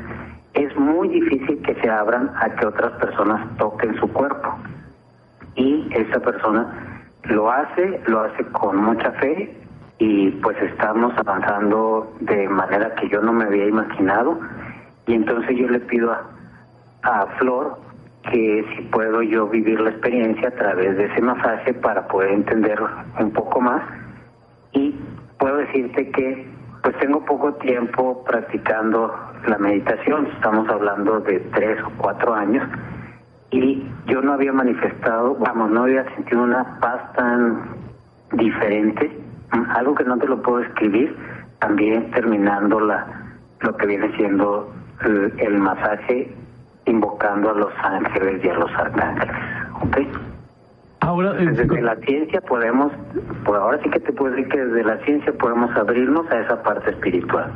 es 0.55 0.77
muy 0.77 1.09
difícil 1.09 1.63
que 1.63 1.75
se 1.77 1.91
abran 1.91 2.31
a 2.37 2.51
que 2.51 2.67
otras 2.67 2.93
personas 2.93 3.47
toquen 3.57 3.95
su 3.99 4.09
cuerpo. 4.13 4.57
Y 5.57 5.89
esa 5.95 6.21
persona 6.21 7.01
lo 7.25 7.51
hace, 7.51 8.01
lo 8.07 8.21
hace 8.21 8.45
con 8.47 8.77
mucha 8.77 9.11
fe 9.13 9.57
y 9.99 10.31
pues 10.43 10.61
estamos 10.61 11.15
avanzando 11.17 12.13
de 12.21 12.49
manera 12.49 12.95
que 12.97 13.09
yo 13.09 13.23
no 13.23 13.33
me 13.33 13.45
había 13.45 13.67
imaginado. 13.67 14.39
Y 15.07 15.15
entonces 15.15 15.57
yo 15.57 15.69
le 15.69 15.81
pido 15.81 16.13
a, 16.13 16.25
a 17.03 17.27
Flor 17.39 17.79
que 18.31 18.65
si 18.75 18.83
puedo 18.85 19.23
yo 19.23 19.49
vivir 19.49 19.81
la 19.81 19.91
experiencia 19.91 20.49
a 20.49 20.53
través 20.53 20.97
de 20.97 21.07
ese 21.07 21.21
masaje 21.21 21.75
para 21.75 22.07
poder 22.09 22.31
entender 22.33 22.79
un 23.19 23.31
poco 23.33 23.61
más. 23.61 23.83
Y 24.73 24.95
puedo 25.39 25.57
decirte 25.59 26.11
que 26.11 26.47
pues 26.83 26.99
tengo 26.99 27.25
poco 27.25 27.55
tiempo 27.55 28.23
practicando 28.25 29.15
la 29.47 29.57
meditación, 29.59 30.27
estamos 30.27 30.69
hablando 30.69 31.21
de 31.21 31.41
tres 31.55 31.83
o 31.83 31.91
cuatro 31.97 32.35
años, 32.35 32.69
y 33.51 33.87
yo 34.07 34.21
no 34.21 34.35
había 34.35 34.53
manifestado, 34.53 35.35
vamos, 35.37 35.71
no 35.71 35.85
había 35.85 36.05
sentido 36.15 36.43
una 36.43 36.79
paz 36.81 37.13
tan 37.15 37.63
diferente, 38.33 39.19
algo 39.77 39.95
que 39.95 40.05
no 40.05 40.19
te 40.19 40.27
lo 40.27 40.43
puedo 40.43 40.61
escribir, 40.61 41.17
también 41.59 42.11
terminando 42.11 42.81
la 42.81 43.07
lo 43.61 43.75
que 43.77 43.87
viene 43.87 44.15
siendo 44.17 44.71
el, 45.05 45.33
el 45.39 45.59
masaje 45.59 46.35
invocando 46.87 47.51
a 47.51 47.55
los 47.55 47.73
ángeles 47.83 48.45
y 48.45 48.49
a 48.49 48.55
los 48.55 48.71
arcángeles, 48.73 49.37
¿ok? 49.83 49.99
Ahora, 51.01 51.35
desde 51.35 51.83
la 51.83 51.97
ciencia 51.97 52.41
podemos, 52.41 52.91
pues 53.45 53.61
ahora 53.61 53.79
sí 53.83 53.91
que 53.91 54.01
te 54.01 54.13
puedo 54.13 54.35
decir 54.35 54.49
que 54.49 54.65
desde 54.65 54.85
la 54.85 54.97
ciencia 55.05 55.33
podemos 55.35 55.71
abrirnos 55.77 56.31
a 56.31 56.41
esa 56.41 56.63
parte 56.63 56.91
espiritual. 56.91 57.53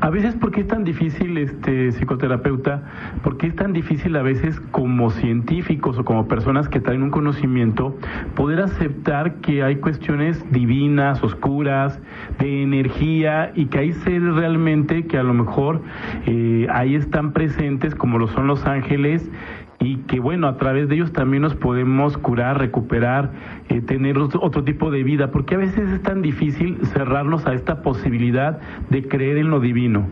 A 0.00 0.10
veces, 0.10 0.34
¿por 0.34 0.50
qué 0.50 0.62
es 0.62 0.66
tan 0.66 0.84
difícil, 0.84 1.38
este 1.38 1.92
psicoterapeuta? 1.92 2.82
¿Por 3.22 3.36
qué 3.36 3.46
es 3.46 3.54
tan 3.54 3.72
difícil 3.72 4.16
a 4.16 4.22
veces 4.22 4.60
como 4.70 5.10
científicos 5.10 5.98
o 5.98 6.04
como 6.04 6.26
personas 6.26 6.68
que 6.68 6.80
traen 6.80 7.02
un 7.02 7.10
conocimiento 7.10 7.96
poder 8.34 8.60
aceptar 8.60 9.36
que 9.36 9.62
hay 9.62 9.76
cuestiones 9.76 10.44
divinas, 10.50 11.22
oscuras, 11.22 12.00
de 12.38 12.62
energía 12.62 13.52
y 13.54 13.66
que 13.66 13.78
hay 13.78 13.92
seres 13.92 14.34
realmente 14.34 15.06
que 15.06 15.18
a 15.18 15.22
lo 15.22 15.34
mejor 15.34 15.82
eh, 16.26 16.66
ahí 16.70 16.94
están 16.94 17.32
presentes 17.32 17.94
como 17.94 18.18
lo 18.18 18.28
son 18.28 18.46
los 18.46 18.66
ángeles 18.66 19.30
y 19.80 19.96
que 20.02 20.20
bueno, 20.20 20.46
a 20.46 20.56
través 20.58 20.88
de 20.88 20.96
ellos 20.96 21.12
también 21.12 21.42
nos 21.42 21.56
podemos 21.56 22.16
curar, 22.18 22.58
recuperar, 22.58 23.30
eh, 23.70 23.80
tener 23.80 24.18
otro, 24.18 24.62
tipo 24.62 24.90
de 24.90 25.02
vida, 25.02 25.30
porque 25.30 25.54
a 25.54 25.58
veces 25.58 25.90
es 25.90 26.02
tan 26.02 26.20
difícil 26.20 26.78
cerrarnos 26.86 27.46
a 27.46 27.54
esta 27.54 27.82
posibilidad 27.82 28.60
de 28.90 29.08
creer 29.08 29.38
en 29.38 29.48
lo 29.50 29.58
divino. 29.58 30.06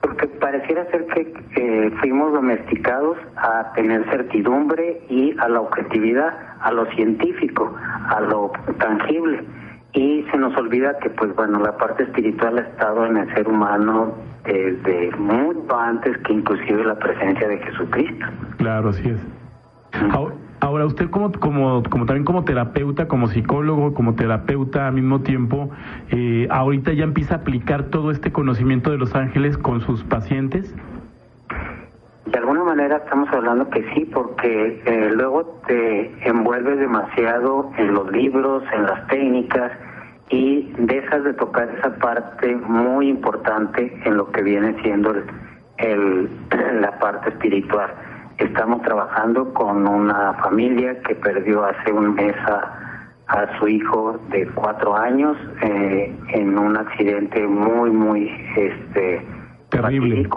Porque 0.00 0.26
pareciera 0.26 0.90
ser 0.90 1.06
que 1.06 1.32
eh, 1.56 1.90
fuimos 2.00 2.32
domesticados 2.32 3.18
a 3.36 3.72
tener 3.74 4.04
certidumbre 4.10 5.02
y 5.10 5.38
a 5.38 5.48
la 5.48 5.60
objetividad, 5.60 6.34
a 6.60 6.72
lo 6.72 6.86
científico, 6.86 7.74
a 8.08 8.20
lo 8.22 8.52
tangible 8.78 9.44
y 9.92 10.24
se 10.30 10.38
nos 10.38 10.56
olvida 10.56 10.98
que 10.98 11.10
pues 11.10 11.34
bueno 11.34 11.58
la 11.58 11.76
parte 11.76 12.04
espiritual 12.04 12.58
ha 12.58 12.62
estado 12.62 13.06
en 13.06 13.16
el 13.16 13.34
ser 13.34 13.48
humano 13.48 14.14
desde 14.44 15.16
mucho 15.16 15.78
antes 15.78 16.16
que 16.18 16.32
inclusive 16.32 16.84
la 16.84 16.98
presencia 16.98 17.48
de 17.48 17.58
Jesucristo. 17.58 18.26
Claro, 18.56 18.90
así 18.90 19.08
es. 19.08 19.20
Ahora, 20.60 20.84
usted 20.84 21.08
como, 21.08 21.32
como, 21.32 21.82
como 21.84 22.04
también 22.04 22.24
como 22.24 22.44
terapeuta, 22.44 23.08
como 23.08 23.28
psicólogo, 23.28 23.94
como 23.94 24.14
terapeuta 24.14 24.88
al 24.88 24.92
mismo 24.94 25.22
tiempo, 25.22 25.70
eh, 26.10 26.46
ahorita 26.50 26.92
ya 26.92 27.04
empieza 27.04 27.36
a 27.36 27.38
aplicar 27.38 27.84
todo 27.84 28.10
este 28.10 28.30
conocimiento 28.30 28.90
de 28.90 28.98
los 28.98 29.14
ángeles 29.14 29.56
con 29.56 29.80
sus 29.80 30.04
pacientes. 30.04 30.74
De 32.26 32.38
alguna 32.38 32.62
manera 32.62 32.98
estamos 32.98 33.28
hablando 33.30 33.70
que 33.70 33.82
sí, 33.94 34.04
porque 34.04 34.82
eh, 34.84 35.10
luego 35.14 35.60
te 35.66 36.28
envuelves 36.28 36.78
demasiado 36.78 37.72
en 37.78 37.94
los 37.94 38.12
libros, 38.12 38.62
en 38.72 38.82
las 38.82 39.06
técnicas 39.08 39.72
y 40.30 40.72
dejas 40.78 41.24
de 41.24 41.34
tocar 41.34 41.68
esa 41.76 41.94
parte 41.96 42.54
muy 42.56 43.08
importante 43.08 44.00
en 44.04 44.16
lo 44.16 44.30
que 44.30 44.42
viene 44.42 44.80
siendo 44.82 45.12
el, 45.78 46.30
la 46.80 46.98
parte 46.98 47.30
espiritual. 47.30 47.90
Estamos 48.38 48.82
trabajando 48.82 49.52
con 49.52 49.86
una 49.86 50.34
familia 50.34 51.00
que 51.02 51.14
perdió 51.16 51.64
hace 51.64 51.92
un 51.92 52.14
mes 52.14 52.34
a, 52.46 52.76
su 53.58 53.68
hijo 53.68 54.18
de 54.30 54.44
cuatro 54.54 54.96
años 54.96 55.36
eh, 55.62 56.12
en 56.30 56.58
un 56.58 56.76
accidente 56.76 57.46
muy, 57.46 57.90
muy 57.90 58.28
este, 58.56 59.24
terrible 59.68 60.28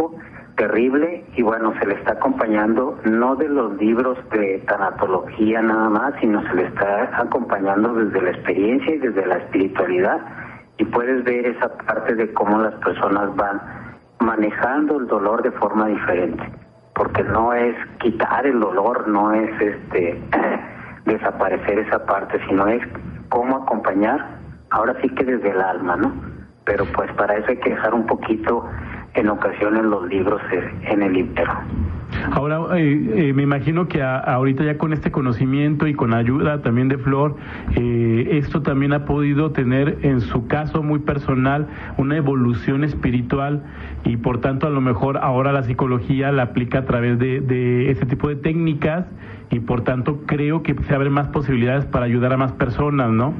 terrible 0.55 1.25
y 1.35 1.41
bueno, 1.41 1.73
se 1.79 1.85
le 1.85 1.95
está 1.95 2.13
acompañando 2.13 2.99
no 3.05 3.35
de 3.35 3.49
los 3.49 3.75
libros 3.77 4.17
de 4.31 4.59
tanatología 4.67 5.61
nada 5.61 5.89
más, 5.89 6.13
sino 6.19 6.41
se 6.47 6.53
le 6.55 6.65
está 6.67 7.09
acompañando 7.17 7.93
desde 7.93 8.21
la 8.21 8.31
experiencia 8.31 8.95
y 8.95 8.97
desde 8.99 9.25
la 9.25 9.37
espiritualidad 9.37 10.19
y 10.77 10.85
puedes 10.85 11.23
ver 11.23 11.45
esa 11.45 11.69
parte 11.69 12.15
de 12.15 12.33
cómo 12.33 12.59
las 12.59 12.73
personas 12.75 13.35
van 13.35 13.61
manejando 14.19 14.99
el 14.99 15.07
dolor 15.07 15.43
de 15.43 15.51
forma 15.51 15.87
diferente, 15.87 16.43
porque 16.95 17.23
no 17.23 17.53
es 17.53 17.75
quitar 17.99 18.45
el 18.45 18.59
dolor, 18.59 19.07
no 19.07 19.33
es 19.33 19.49
este 19.61 20.21
desaparecer 21.05 21.79
esa 21.79 22.05
parte, 22.05 22.39
sino 22.47 22.67
es 22.67 22.81
cómo 23.29 23.57
acompañar, 23.57 24.39
ahora 24.69 24.95
sí 25.01 25.09
que 25.09 25.23
desde 25.23 25.49
el 25.49 25.61
alma, 25.61 25.97
¿no? 25.97 26.13
Pero 26.65 26.85
pues 26.95 27.11
para 27.13 27.35
eso 27.35 27.47
hay 27.49 27.57
que 27.57 27.71
dejar 27.71 27.93
un 27.93 28.05
poquito 28.05 28.65
en 29.15 29.29
ocasiones 29.29 29.83
los 29.83 30.07
libros 30.07 30.41
en 30.89 31.03
el 31.03 31.13
libro. 31.13 31.43
Ahora, 32.31 32.77
eh, 32.77 33.29
eh, 33.29 33.33
me 33.33 33.43
imagino 33.43 33.87
que 33.87 34.01
ahorita 34.01 34.63
ya 34.63 34.77
con 34.77 34.93
este 34.93 35.11
conocimiento 35.11 35.87
y 35.87 35.93
con 35.93 36.13
ayuda 36.13 36.61
también 36.61 36.87
de 36.87 36.97
Flor, 36.97 37.35
eh, 37.75 38.29
esto 38.31 38.61
también 38.61 38.93
ha 38.93 39.05
podido 39.05 39.51
tener 39.51 39.99
en 40.03 40.21
su 40.21 40.47
caso 40.47 40.83
muy 40.83 40.99
personal 40.99 41.67
una 41.97 42.17
evolución 42.17 42.83
espiritual 42.83 43.63
y 44.03 44.17
por 44.17 44.41
tanto 44.41 44.67
a 44.67 44.69
lo 44.69 44.81
mejor 44.81 45.17
ahora 45.17 45.51
la 45.51 45.63
psicología 45.63 46.31
la 46.31 46.43
aplica 46.43 46.79
a 46.79 46.85
través 46.85 47.19
de, 47.19 47.41
de 47.41 47.91
ese 47.91 48.05
tipo 48.05 48.29
de 48.29 48.35
técnicas 48.35 49.05
y 49.49 49.59
por 49.59 49.81
tanto 49.81 50.21
creo 50.25 50.63
que 50.63 50.75
se 50.75 50.93
abren 50.93 51.13
más 51.13 51.27
posibilidades 51.27 51.85
para 51.85 52.05
ayudar 52.05 52.33
a 52.33 52.37
más 52.37 52.53
personas, 52.53 53.11
¿no? 53.11 53.33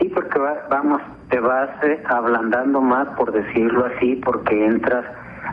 Sí, 0.00 0.08
porque 0.08 0.38
vamos, 0.70 1.02
te 1.28 1.38
vas 1.40 1.68
eh, 1.84 2.02
ablandando 2.08 2.80
más, 2.80 3.06
por 3.18 3.32
decirlo 3.32 3.84
así, 3.84 4.16
porque 4.16 4.64
entras 4.64 5.04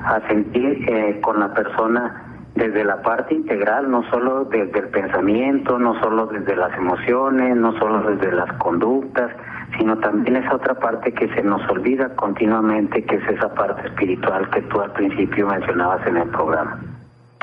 a 0.05 0.21
sentir 0.27 0.85
eh, 0.89 1.19
con 1.21 1.41
la 1.41 1.53
persona 1.53 2.23
desde 2.55 2.85
la 2.85 3.01
parte 3.01 3.35
integral, 3.35 3.91
no 3.91 4.09
solo 4.09 4.45
desde 4.45 4.79
el 4.79 4.87
pensamiento, 4.87 5.77
no 5.77 5.99
solo 5.99 6.27
desde 6.27 6.55
las 6.55 6.75
emociones, 6.77 7.57
no 7.57 7.77
solo 7.77 8.09
desde 8.09 8.31
las 8.31 8.51
conductas, 8.53 9.31
sino 9.77 9.97
también 9.99 10.37
esa 10.37 10.55
otra 10.55 10.75
parte 10.75 11.13
que 11.13 11.27
se 11.35 11.43
nos 11.43 11.61
olvida 11.69 12.15
continuamente, 12.15 13.03
que 13.03 13.17
es 13.17 13.27
esa 13.27 13.53
parte 13.53 13.85
espiritual 13.87 14.49
que 14.49 14.61
tú 14.63 14.79
al 14.79 14.93
principio 14.93 15.45
mencionabas 15.45 16.07
en 16.07 16.17
el 16.17 16.29
programa. 16.29 16.79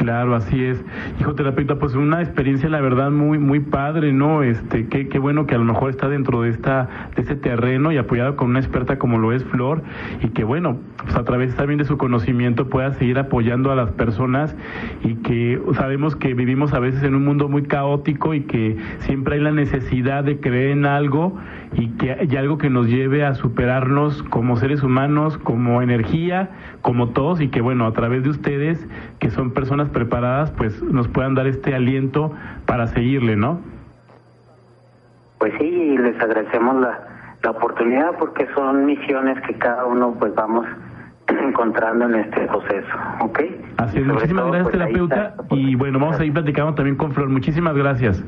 Claro, 0.05 0.35
así 0.35 0.63
es. 0.63 0.85
Hijo 1.19 1.35
terapeuta, 1.35 1.79
pues 1.79 1.95
una 1.95 2.21
experiencia 2.21 2.69
la 2.69 2.83
verdad 2.83 3.11
muy 3.11 3.39
muy 3.39 3.61
padre, 3.61 4.13
¿no? 4.13 4.43
Este, 4.43 4.87
qué, 4.87 5.09
qué 5.09 5.19
bueno 5.19 5.47
que 5.47 5.55
a 5.55 5.59
lo 5.59 5.65
mejor 5.65 5.89
está 5.89 6.11
dentro 6.11 6.43
de 6.43 6.51
esta 6.51 7.09
de 7.17 7.23
este 7.23 7.37
terreno 7.37 7.91
y 7.91 7.97
apoyado 7.97 8.37
con 8.37 8.51
una 8.51 8.59
experta 8.59 8.99
como 8.99 9.17
lo 9.17 9.33
es 9.33 9.43
Flor 9.45 9.83
y 10.21 10.29
que 10.29 10.45
bueno, 10.45 10.77
pues 11.03 11.17
a 11.17 11.25
través 11.25 11.57
también 11.57 11.79
de 11.79 11.87
su 11.87 11.97
conocimiento 11.97 12.69
pueda 12.69 12.93
seguir 12.93 13.19
apoyando 13.19 13.73
a 13.73 13.77
las 13.77 13.93
personas 13.93 14.55
y 15.03 15.15
que 15.23 15.59
sabemos 15.73 16.17
que 16.17 16.35
vivimos 16.35 16.75
a 16.75 16.81
veces 16.81 17.03
en 17.03 17.15
un 17.15 17.25
mundo 17.25 17.49
muy 17.49 17.63
caótico 17.63 18.35
y 18.35 18.43
que 18.43 18.77
siempre 18.99 19.37
hay 19.37 19.41
la 19.41 19.53
necesidad 19.53 20.23
de 20.23 20.39
creer 20.39 20.73
en 20.73 20.85
algo 20.85 21.39
y 21.73 21.89
que 21.97 22.13
hay 22.13 22.37
algo 22.37 22.59
que 22.59 22.69
nos 22.69 22.89
lleve 22.89 23.25
a 23.25 23.35
superarnos 23.35 24.23
como 24.25 24.57
seres 24.57 24.83
humanos, 24.83 25.39
como 25.39 25.81
energía, 25.81 26.51
como 26.83 27.09
todos 27.09 27.41
y 27.41 27.49
que 27.49 27.63
bueno, 27.63 27.87
a 27.87 27.93
través 27.93 28.23
de 28.23 28.29
ustedes 28.29 28.87
que 29.19 29.31
son 29.31 29.53
personas 29.53 29.89
preparadas, 29.95 30.51
pues 30.51 30.83
nos 30.83 31.09
puedan 31.09 31.35
dar 31.35 31.47
este 31.47 31.75
aliento 31.75 32.33
para 32.67 32.87
seguirle, 32.89 33.37
¿no? 33.37 33.61
Pues 35.39 35.55
sí, 35.59 35.65
y 35.65 35.97
les 35.97 36.21
agradecemos 36.21 36.77
la, 36.81 37.01
la 37.43 37.51
oportunidad 37.51 38.19
porque 38.19 38.47
son 38.55 38.85
misiones 38.85 39.41
que 39.47 39.55
cada 39.55 39.87
uno 39.87 40.15
pues 40.19 40.35
vamos 40.35 40.67
encontrando 41.29 42.07
en 42.07 42.17
este 42.17 42.41
proceso, 42.47 42.97
¿ok? 43.21 43.41
Así 43.79 43.99
es, 43.99 44.07
muchísimas 44.07 44.47
gracias, 44.47 44.63
pues, 44.65 44.73
terapeuta. 44.73 45.35
Y 45.51 45.75
bueno, 45.75 45.99
vamos 45.99 46.21
a 46.21 46.25
ir 46.25 46.33
platicando 46.33 46.75
también 46.75 46.97
con 46.97 47.13
Flor. 47.13 47.29
Muchísimas 47.29 47.75
gracias. 47.75 48.23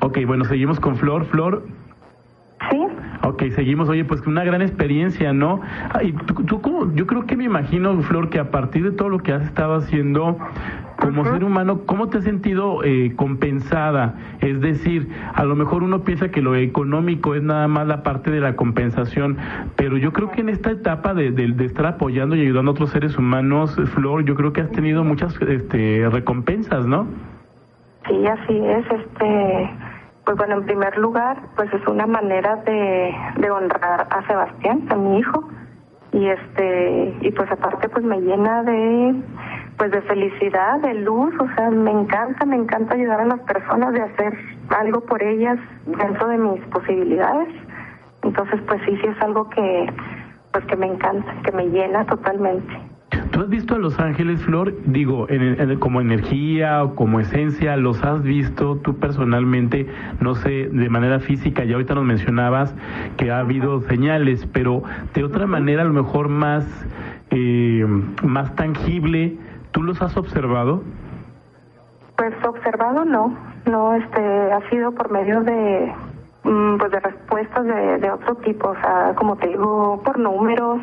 Ok, 0.00 0.18
bueno, 0.26 0.44
seguimos 0.44 0.78
con 0.80 0.96
Flor. 0.96 1.24
Flor. 1.26 1.62
Ok, 3.22 3.44
seguimos. 3.50 3.88
Oye, 3.88 4.04
pues 4.04 4.26
una 4.26 4.44
gran 4.44 4.62
experiencia, 4.62 5.32
¿no? 5.32 5.60
Y 6.02 6.12
tú, 6.12 6.44
tú 6.44 6.60
cómo, 6.60 6.94
yo 6.94 7.06
creo 7.06 7.26
que 7.26 7.36
me 7.36 7.44
imagino, 7.44 8.00
Flor, 8.02 8.30
que 8.30 8.38
a 8.38 8.50
partir 8.50 8.84
de 8.84 8.92
todo 8.92 9.08
lo 9.08 9.18
que 9.18 9.32
has 9.32 9.42
estado 9.42 9.74
haciendo 9.74 10.38
como 11.00 11.24
ser 11.24 11.44
humano, 11.44 11.82
¿cómo 11.86 12.08
te 12.08 12.18
has 12.18 12.24
sentido 12.24 12.82
eh, 12.84 13.12
compensada? 13.16 14.16
Es 14.40 14.60
decir, 14.60 15.08
a 15.34 15.44
lo 15.44 15.54
mejor 15.56 15.82
uno 15.82 16.02
piensa 16.02 16.30
que 16.30 16.42
lo 16.42 16.56
económico 16.56 17.34
es 17.34 17.42
nada 17.42 17.68
más 17.68 17.86
la 17.86 18.02
parte 18.02 18.30
de 18.30 18.40
la 18.40 18.56
compensación, 18.56 19.36
pero 19.76 19.96
yo 19.96 20.12
creo 20.12 20.30
que 20.30 20.40
en 20.40 20.48
esta 20.48 20.70
etapa 20.70 21.14
de, 21.14 21.30
de, 21.30 21.64
estar 21.64 21.86
apoyando 21.86 22.34
y 22.36 22.40
ayudando 22.42 22.70
a 22.70 22.74
otros 22.74 22.90
seres 22.90 23.16
humanos, 23.16 23.76
Flor, 23.94 24.24
yo 24.24 24.34
creo 24.34 24.52
que 24.52 24.60
has 24.60 24.70
tenido 24.72 25.04
muchas 25.04 25.40
este, 25.42 26.08
recompensas, 26.10 26.86
¿no? 26.86 27.06
Sí, 28.08 28.26
así 28.26 28.56
es. 28.56 28.84
Este 28.90 29.70
pues 30.28 30.36
bueno, 30.36 30.56
en 30.56 30.66
primer 30.66 30.98
lugar, 30.98 31.38
pues 31.56 31.72
es 31.72 31.86
una 31.86 32.06
manera 32.06 32.56
de, 32.56 33.50
honrar 33.50 34.06
a 34.10 34.26
Sebastián, 34.26 34.86
a 34.90 34.94
mi 34.94 35.20
hijo, 35.20 35.48
y 36.12 36.28
este 36.28 37.16
y 37.22 37.30
pues 37.30 37.50
aparte 37.50 37.88
pues 37.88 38.04
me 38.04 38.20
llena 38.20 38.62
de 38.62 39.14
pues 39.78 39.90
de 39.90 40.02
felicidad, 40.02 40.80
de 40.80 40.92
luz, 40.96 41.32
o 41.40 41.48
sea, 41.54 41.70
me 41.70 41.92
encanta, 41.92 42.44
me 42.44 42.56
encanta 42.56 42.94
ayudar 42.94 43.22
a 43.22 43.24
las 43.24 43.40
personas 43.40 43.94
de 43.94 44.02
hacer 44.02 44.38
algo 44.68 45.00
por 45.00 45.22
ellas 45.22 45.58
dentro 45.86 46.28
de 46.28 46.36
mis 46.36 46.60
posibilidades. 46.66 47.48
Entonces, 48.22 48.60
pues 48.68 48.82
sí, 48.84 48.98
sí 49.00 49.06
es 49.06 49.22
algo 49.22 49.48
que 49.48 49.90
pues 50.52 50.62
que 50.66 50.76
me 50.76 50.88
encanta, 50.88 51.36
que 51.42 51.52
me 51.52 51.70
llena 51.70 52.04
totalmente. 52.04 52.97
¿Tú 53.38 53.44
has 53.44 53.50
visto 53.50 53.76
a 53.76 53.78
los 53.78 54.00
ángeles, 54.00 54.42
Flor? 54.42 54.74
Digo, 54.86 55.28
en, 55.28 55.78
como 55.78 56.00
energía 56.00 56.82
o 56.82 56.96
como 56.96 57.20
esencia, 57.20 57.76
¿los 57.76 58.02
has 58.02 58.20
visto 58.24 58.78
tú 58.78 58.96
personalmente? 58.96 59.86
No 60.20 60.34
sé, 60.34 60.68
de 60.68 60.88
manera 60.88 61.20
física, 61.20 61.62
ya 61.62 61.74
ahorita 61.74 61.94
nos 61.94 62.02
mencionabas 62.02 62.74
que 63.16 63.30
ha 63.30 63.38
habido 63.38 63.80
señales, 63.82 64.44
pero 64.52 64.82
de 65.14 65.22
otra 65.22 65.46
manera, 65.46 65.82
a 65.82 65.84
lo 65.84 65.92
mejor 65.92 66.28
más, 66.28 66.66
eh, 67.30 67.86
más 68.24 68.56
tangible, 68.56 69.38
¿tú 69.70 69.84
los 69.84 70.02
has 70.02 70.16
observado? 70.16 70.82
Pues 72.16 72.34
observado 72.44 73.04
no, 73.04 73.38
no, 73.66 73.94
este, 73.94 74.20
ha 74.20 74.68
sido 74.68 74.90
por 74.90 75.12
medio 75.12 75.42
de, 75.44 75.92
mm, 76.42 76.78
pues 76.78 76.90
de 76.90 76.98
respuestas 76.98 77.64
de, 77.64 77.98
de 77.98 78.10
otro 78.10 78.34
tipo, 78.38 78.70
o 78.70 78.74
sea, 78.80 79.14
como 79.14 79.36
te 79.36 79.46
digo, 79.46 80.02
por 80.04 80.18
números, 80.18 80.80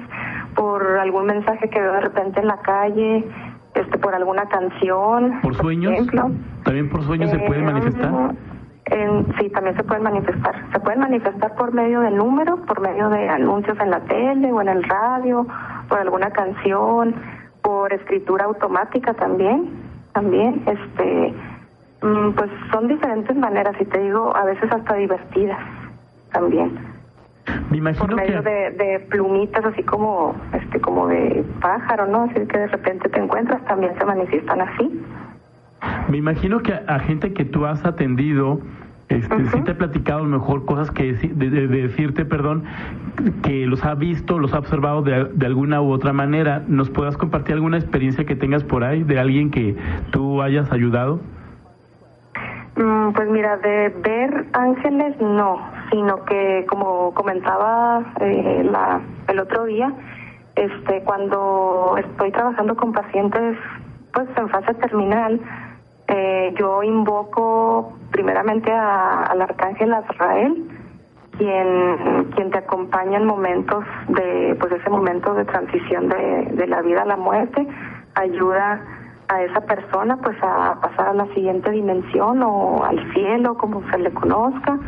por 0.55 0.83
algún 0.99 1.25
mensaje 1.25 1.69
que 1.69 1.79
veo 1.79 1.93
de 1.93 2.01
repente 2.01 2.39
en 2.39 2.47
la 2.47 2.57
calle, 2.57 3.27
este 3.75 3.97
por 3.97 4.15
alguna 4.15 4.47
canción. 4.47 5.41
¿Por 5.41 5.55
sueños? 5.55 6.07
¿También 6.63 6.89
por 6.89 7.03
sueños 7.03 7.29
se 7.29 7.39
puede 7.39 7.59
eh, 7.59 7.63
manifestar? 7.63 8.35
En, 8.85 9.25
sí, 9.37 9.49
también 9.49 9.75
se 9.75 9.83
pueden 9.83 10.03
manifestar. 10.03 10.55
Se 10.71 10.79
pueden 10.79 10.99
manifestar 10.99 11.55
por 11.55 11.73
medio 11.73 12.01
de 12.01 12.11
números, 12.11 12.59
por 12.67 12.79
medio 12.79 13.09
de 13.09 13.27
anuncios 13.27 13.77
en 13.79 13.91
la 13.91 13.99
tele 14.01 14.51
o 14.51 14.61
en 14.61 14.69
el 14.69 14.83
radio, 14.83 15.45
por 15.89 15.99
alguna 15.99 16.29
canción, 16.31 17.15
por 17.61 17.91
escritura 17.93 18.45
automática 18.45 19.13
también, 19.15 19.71
también, 20.13 20.63
este, 20.67 21.33
mm, 22.03 22.31
pues 22.33 22.49
son 22.71 22.87
diferentes 22.87 23.35
maneras 23.35 23.75
y 23.79 23.85
te 23.85 23.99
digo, 23.99 24.35
a 24.35 24.45
veces 24.45 24.71
hasta 24.71 24.95
divertidas 24.95 25.59
también. 26.31 26.94
Me 27.69 27.77
imagino 27.77 28.07
por 28.07 28.15
medio 28.15 28.41
de, 28.41 28.71
de, 28.71 28.99
plumitas 29.09 29.63
así 29.65 29.83
como 29.83 30.35
este 30.53 30.79
como 30.79 31.07
de 31.07 31.43
pájaro, 31.61 32.07
¿no? 32.07 32.23
Así 32.23 32.33
que 32.33 32.57
de 32.57 32.67
repente 32.67 33.09
te 33.09 33.19
encuentras 33.19 33.63
también 33.65 33.97
se 33.97 34.05
manifiestan 34.05 34.61
así. 34.61 35.01
Me 36.09 36.17
imagino 36.17 36.59
que 36.59 36.73
a, 36.73 36.99
gente 36.99 37.33
que 37.33 37.45
tú 37.45 37.65
has 37.65 37.85
atendido 37.85 38.59
este, 39.09 39.45
sí 39.45 39.61
te 39.61 39.71
ha 39.71 39.77
platicado 39.77 40.23
mejor 40.23 40.65
cosas 40.65 40.89
que 40.89 41.13
de, 41.13 41.67
decirte, 41.67 42.25
perdón, 42.25 42.63
que 43.43 43.67
los 43.67 43.85
ha 43.85 43.93
visto, 43.93 44.39
los 44.39 44.53
ha 44.53 44.59
observado 44.59 45.03
de, 45.03 45.25
de, 45.25 45.45
alguna 45.45 45.79
u 45.81 45.91
otra 45.91 46.11
manera. 46.11 46.63
¿Nos 46.67 46.89
puedas 46.89 47.15
compartir 47.15 47.53
alguna 47.53 47.77
experiencia 47.77 48.25
que 48.25 48.35
tengas 48.35 48.63
por 48.63 48.83
ahí 48.83 49.03
de 49.03 49.19
alguien 49.19 49.51
que 49.51 49.75
tú 50.09 50.41
hayas 50.41 50.71
ayudado? 50.71 51.19
Mm, 52.75 53.13
pues 53.13 53.29
mira, 53.29 53.55
de 53.57 53.89
ver 53.89 54.47
ángeles 54.51 55.15
no, 55.21 55.59
sino 55.91 56.25
que 56.25 56.65
como 56.67 57.13
comentaba 57.13 58.03
eh, 58.19 58.67
la, 58.69 58.99
el 59.29 59.39
otro 59.39 59.63
día, 59.63 59.93
este, 60.55 61.01
cuando 61.03 61.95
estoy 61.97 62.31
trabajando 62.31 62.75
con 62.75 62.91
pacientes 62.91 63.57
pues 64.13 64.27
en 64.37 64.49
fase 64.49 64.73
terminal, 64.75 65.39
eh, 66.07 66.53
yo 66.59 66.83
invoco 66.83 67.97
primeramente 68.11 68.71
al 68.71 69.41
arcángel 69.41 69.93
Azrael, 69.93 70.69
quien, 71.37 72.25
quien 72.35 72.51
te 72.51 72.57
acompaña 72.57 73.17
en 73.17 73.25
momentos 73.25 73.85
de, 74.09 74.55
pues 74.59 74.73
ese 74.73 74.89
momento 74.89 75.33
de 75.33 75.45
transición 75.45 76.09
de, 76.09 76.49
de 76.51 76.67
la 76.67 76.81
vida 76.81 77.03
a 77.03 77.05
la 77.05 77.17
muerte, 77.17 77.65
ayuda 78.15 78.81
a 79.35 79.43
esa 79.43 79.61
persona 79.61 80.17
pues 80.17 80.37
a 80.41 80.79
pasar 80.81 81.09
a 81.09 81.13
la 81.13 81.25
siguiente 81.33 81.71
dimensión 81.71 82.41
o 82.43 82.83
al 82.83 83.13
cielo 83.13 83.57
como 83.57 83.83
se 83.89 83.97
le 83.99 84.11
conozca. 84.11 84.79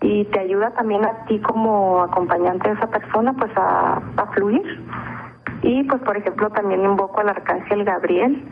Y 0.00 0.24
te 0.26 0.40
ayuda 0.40 0.70
también 0.70 1.04
a 1.04 1.24
ti 1.26 1.40
como 1.40 2.02
acompañante 2.02 2.68
de 2.68 2.76
esa 2.76 2.88
persona 2.88 3.32
pues 3.32 3.50
a, 3.56 4.00
fluir. 4.34 4.62
Y 5.62 5.82
pues 5.84 6.00
por 6.02 6.16
ejemplo 6.16 6.50
también 6.50 6.84
invoco 6.84 7.20
al 7.20 7.30
arcángel 7.30 7.84
Gabriel 7.84 8.44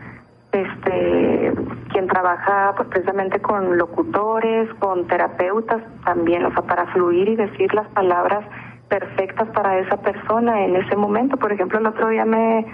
este 0.52 1.52
quien 1.90 2.06
trabaja 2.06 2.72
pues 2.76 2.88
precisamente 2.88 3.40
con 3.40 3.76
locutores 3.76 4.72
con 4.78 5.06
terapeutas 5.06 5.82
también 6.04 6.46
o 6.46 6.50
sea 6.52 6.62
para 6.62 6.86
fluir 6.86 7.28
y 7.28 7.36
decir 7.36 7.74
las 7.74 7.86
palabras 7.88 8.44
perfectas 8.88 9.48
para 9.50 9.78
esa 9.78 9.98
persona 9.98 10.64
en 10.64 10.76
ese 10.76 10.96
momento. 10.96 11.36
Por 11.36 11.52
ejemplo 11.52 11.78
el 11.78 11.86
otro 11.86 12.08
día 12.08 12.24
me 12.24 12.64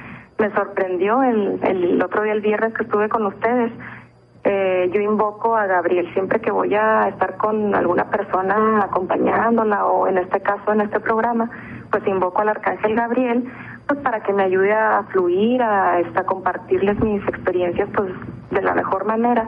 me 0.43 0.53
sorprendió 0.55 1.23
el, 1.23 1.61
el 1.63 2.03
otro 2.03 2.25
día, 2.25 2.33
el 2.33 2.41
viernes 2.41 2.75
que 2.75 2.83
estuve 2.83 3.09
con 3.09 3.25
ustedes. 3.27 3.71
Eh, 4.43 4.91
yo 4.93 5.01
invoco 5.01 5.55
a 5.57 5.67
Gabriel 5.67 6.13
siempre 6.15 6.41
que 6.41 6.51
voy 6.51 6.75
a 6.75 7.07
estar 7.11 7.37
con 7.37 7.73
alguna 7.77 8.11
persona 8.11 8.83
acompañándola 8.83 9.87
o 9.87 10.09
en 10.09 10.19
este 10.19 10.41
caso 10.41 10.73
en 10.73 10.81
este 10.81 10.99
programa, 10.99 11.49
pues 11.93 12.05
invoco 12.09 12.41
al 12.41 12.49
arcángel 12.49 12.97
Gabriel 12.97 13.45
pues 13.87 14.01
para 14.01 14.21
que 14.25 14.33
me 14.33 14.43
ayude 14.43 14.73
a 14.73 15.05
fluir, 15.13 15.63
a, 15.63 16.01
esta, 16.01 16.25
compartirles 16.25 16.99
mis 16.99 17.23
experiencias 17.29 17.89
pues 17.95 18.13
de 18.51 18.63
la 18.63 18.75
mejor 18.75 19.05
manera. 19.05 19.47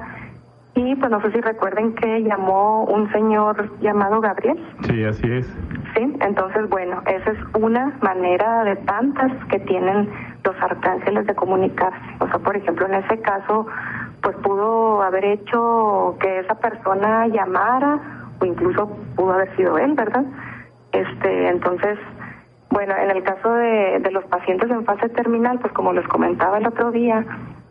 Y 0.77 0.97
pues 0.97 1.11
no 1.11 1.21
sé 1.21 1.31
si 1.31 1.41
recuerden 1.41 1.95
que 1.95 2.23
llamó 2.23 2.85
un 2.85 3.11
señor 3.13 3.71
llamado 3.81 4.21
Gabriel. 4.21 4.59
Sí, 4.83 5.05
así 5.05 5.31
es. 5.31 5.47
Sí, 5.95 6.17
entonces 6.21 6.69
bueno, 6.69 7.01
esa 7.07 7.31
es 7.31 7.39
una 7.55 7.97
manera 8.03 8.65
de 8.65 8.77
tantas 8.77 9.33
que 9.47 9.61
tienen 9.61 10.11
los 10.43 10.57
arcángeles 10.61 11.27
de 11.27 11.35
comunicarse. 11.35 11.99
O 12.19 12.27
sea, 12.27 12.39
por 12.39 12.57
ejemplo, 12.57 12.87
en 12.87 12.95
ese 12.95 13.21
caso, 13.21 13.67
pues 14.21 14.37
pudo 14.39 15.03
haber 15.03 15.25
hecho 15.25 16.17
que 16.19 16.41
esa 16.41 16.57
persona 16.57 17.29
llamara 17.29 18.01
o 18.41 18.45
incluso 18.45 18.89
pudo 19.15 19.35
haber 19.35 19.55
sido 19.57 19.79
él, 19.79 19.95
¿verdad? 19.95 20.25
Este, 20.91 21.49
entonces, 21.49 21.99
bueno, 22.71 22.95
en 22.97 23.11
el 23.11 23.23
caso 23.23 23.53
de, 23.53 24.01
de 24.01 24.11
los 24.11 24.25
pacientes 24.25 24.69
en 24.71 24.85
fase 24.85 25.09
terminal, 25.11 25.61
pues 25.61 25.73
como 25.73 25.93
les 25.93 26.07
comentaba 26.09 26.59
el 26.59 26.67
otro 26.67 26.91
día, 26.91 27.25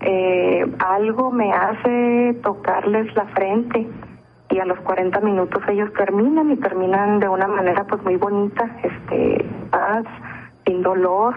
eh, 0.04 0.66
algo 0.80 1.32
me 1.32 1.52
hace 1.52 2.38
tocarles 2.44 3.14
la 3.16 3.26
frente 3.28 3.88
y 4.50 4.60
a 4.60 4.66
los 4.66 4.80
40 4.80 5.20
minutos 5.22 5.64
ellos 5.68 5.92
terminan 5.94 6.52
y 6.52 6.58
terminan 6.58 7.20
de 7.20 7.28
una 7.28 7.48
manera 7.48 7.86
pues 7.86 8.04
muy 8.04 8.18
bonita, 8.18 8.70
este, 8.84 9.46
paz, 9.72 10.06
sin 10.66 10.84
dolor, 10.84 11.34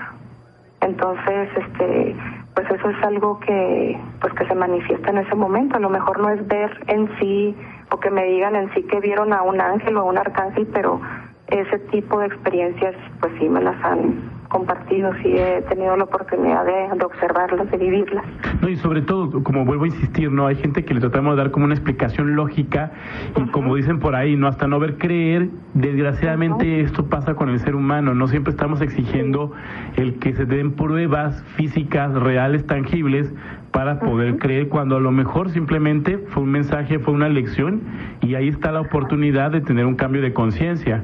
entonces, 0.80 1.48
este, 1.56 2.16
pues 2.54 2.70
eso 2.70 2.90
es 2.90 3.02
algo 3.02 3.40
que, 3.40 3.98
pues 4.20 4.32
que 4.34 4.46
se 4.46 4.54
manifiesta 4.54 5.10
en 5.10 5.18
ese 5.18 5.34
momento. 5.34 5.76
A 5.76 5.80
lo 5.80 5.90
mejor 5.90 6.20
no 6.20 6.30
es 6.30 6.46
ver 6.46 6.70
en 6.88 7.08
sí 7.18 7.56
o 7.90 7.98
que 7.98 8.10
me 8.10 8.24
digan 8.24 8.56
en 8.56 8.72
sí 8.74 8.82
que 8.84 9.00
vieron 9.00 9.32
a 9.32 9.42
un 9.42 9.60
ángel 9.60 9.96
o 9.96 10.00
a 10.00 10.04
un 10.04 10.18
arcángel, 10.18 10.66
pero 10.72 11.00
ese 11.48 11.78
tipo 11.90 12.20
de 12.20 12.26
experiencias, 12.26 12.94
pues 13.20 13.32
sí 13.38 13.48
me 13.48 13.62
las 13.62 13.82
han 13.84 14.36
compartido, 14.49 15.12
sí 15.22 15.36
he 15.36 15.62
tenido 15.62 15.97
la 15.97 16.05
oportunidad 16.05 16.64
de, 16.64 17.05
observarlas, 17.05 17.70
de 17.70 17.76
vivirlas. 17.76 18.24
No, 18.61 18.68
y 18.68 18.76
sobre 18.76 19.03
todo, 19.03 19.42
como 19.42 19.64
vuelvo 19.64 19.84
a 19.84 19.88
insistir, 19.88 20.30
no 20.30 20.47
hay 20.47 20.57
gente 20.57 20.84
que 20.84 20.94
le 20.94 21.01
tratamos 21.01 21.36
de 21.36 21.42
dar 21.42 21.51
como 21.51 21.64
una 21.64 21.74
explicación 21.74 22.36
lógica 22.36 22.92
y 23.36 23.47
como 23.51 23.74
dicen 23.74 23.99
por 23.99 24.14
ahí, 24.14 24.36
no 24.36 24.49
hasta 24.49 24.66
no 24.66 24.78
ver 24.78 24.99
creer, 24.99 25.49
desgraciadamente 25.74 26.80
esto 26.80 27.07
pasa 27.07 27.34
con 27.34 27.49
el 27.49 27.59
ser 27.61 27.74
humano, 27.74 28.14
no 28.14 28.28
siempre 28.28 28.51
estamos 28.51 28.80
exigiendo 28.80 29.53
el 29.97 30.18
que 30.18 30.32
se 30.34 30.47
den 30.47 30.72
pruebas 30.72 31.42
físicas, 31.57 32.14
reales, 32.14 32.66
tangibles 32.66 33.32
para 33.72 34.01
poder 34.01 34.38
creer 34.38 34.68
cuando 34.68 34.97
a 34.97 35.01
lo 35.01 35.11
mejor 35.11 35.51
simplemente 35.51 36.18
fue 36.18 36.42
un 36.42 36.51
mensaje, 36.51 36.99
fue 36.99 37.12
una 37.12 37.28
lección 37.28 37.82
y 38.22 38.34
ahí 38.34 38.49
está 38.49 38.72
la 38.72 38.80
oportunidad 38.80 39.51
de 39.51 39.61
tener 39.61 39.86
un 39.86 39.97
cambio 39.97 40.22
de 40.22 40.32
conciencia. 40.32 41.03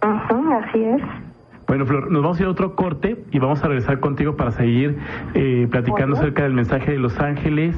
así 0.00 0.82
es. 0.82 1.27
Bueno, 1.68 1.84
Flor, 1.84 2.10
nos 2.10 2.22
vamos 2.22 2.38
a 2.38 2.42
ir 2.42 2.46
a 2.48 2.50
otro 2.50 2.74
corte 2.74 3.22
y 3.30 3.38
vamos 3.40 3.62
a 3.62 3.68
regresar 3.68 4.00
contigo 4.00 4.36
para 4.36 4.52
seguir 4.52 4.96
eh, 5.34 5.68
platicando 5.70 6.16
acerca 6.16 6.44
del 6.44 6.54
mensaje 6.54 6.92
de 6.92 6.98
los 6.98 7.20
ángeles 7.20 7.76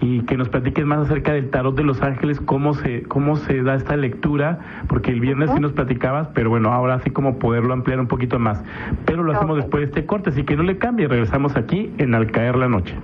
y 0.00 0.20
que 0.20 0.36
nos 0.36 0.48
platiques 0.48 0.86
más 0.86 1.00
acerca 1.00 1.32
del 1.32 1.50
tarot 1.50 1.74
de 1.74 1.82
los 1.82 2.02
ángeles, 2.02 2.40
cómo 2.40 2.74
se, 2.74 3.02
cómo 3.02 3.34
se 3.34 3.64
da 3.64 3.74
esta 3.74 3.96
lectura, 3.96 4.60
porque 4.86 5.10
el 5.10 5.18
viernes 5.18 5.50
sí 5.50 5.58
nos 5.58 5.72
platicabas, 5.72 6.28
pero 6.28 6.50
bueno, 6.50 6.72
ahora 6.72 7.00
sí 7.00 7.10
como 7.10 7.40
poderlo 7.40 7.72
ampliar 7.72 7.98
un 7.98 8.06
poquito 8.06 8.38
más. 8.38 8.62
Pero 9.06 9.24
lo 9.24 9.32
hacemos 9.32 9.56
después 9.56 9.80
de 9.80 9.86
este 9.86 10.06
corte, 10.06 10.30
así 10.30 10.44
que 10.44 10.56
no 10.56 10.62
le 10.62 10.78
cambie, 10.78 11.08
regresamos 11.08 11.56
aquí 11.56 11.92
en 11.98 12.14
Al 12.14 12.30
Caer 12.30 12.54
la 12.54 12.68
Noche. 12.68 12.94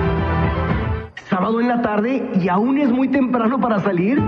sábado 1.29 1.61
en 1.61 1.67
la 1.67 1.81
tarde 1.81 2.29
y 2.41 2.47
aún 2.49 2.79
es 2.79 2.91
muy 2.91 3.07
temprano 3.07 3.61
para 3.61 3.79
salir? 3.79 4.19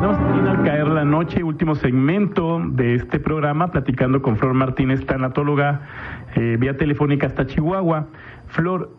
Vamos 0.00 0.16
a 0.16 0.50
al 0.50 0.64
caer 0.64 0.88
la 0.88 1.04
noche, 1.04 1.44
último 1.44 1.74
segmento 1.74 2.62
de 2.66 2.94
este 2.94 3.20
programa, 3.20 3.70
platicando 3.70 4.22
con 4.22 4.38
Flor 4.38 4.54
Martínez, 4.54 5.04
tanatóloga, 5.04 5.82
eh, 6.36 6.56
vía 6.58 6.78
telefónica 6.78 7.26
hasta 7.26 7.44
Chihuahua. 7.44 8.06
Flor, 8.46 8.90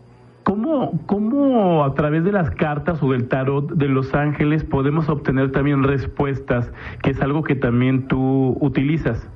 ¿Cómo, 0.44 1.00
¿Cómo 1.06 1.84
a 1.84 1.94
través 1.94 2.24
de 2.24 2.32
las 2.32 2.50
cartas 2.52 3.02
o 3.04 3.12
del 3.12 3.28
tarot 3.28 3.72
de 3.72 3.88
los 3.88 4.14
ángeles 4.16 4.64
podemos 4.64 5.08
obtener 5.08 5.52
también 5.52 5.84
respuestas, 5.84 6.72
que 7.04 7.12
es 7.12 7.22
algo 7.22 7.44
que 7.44 7.56
también 7.56 8.08
tú 8.08 8.58
utilizas? 8.60 9.28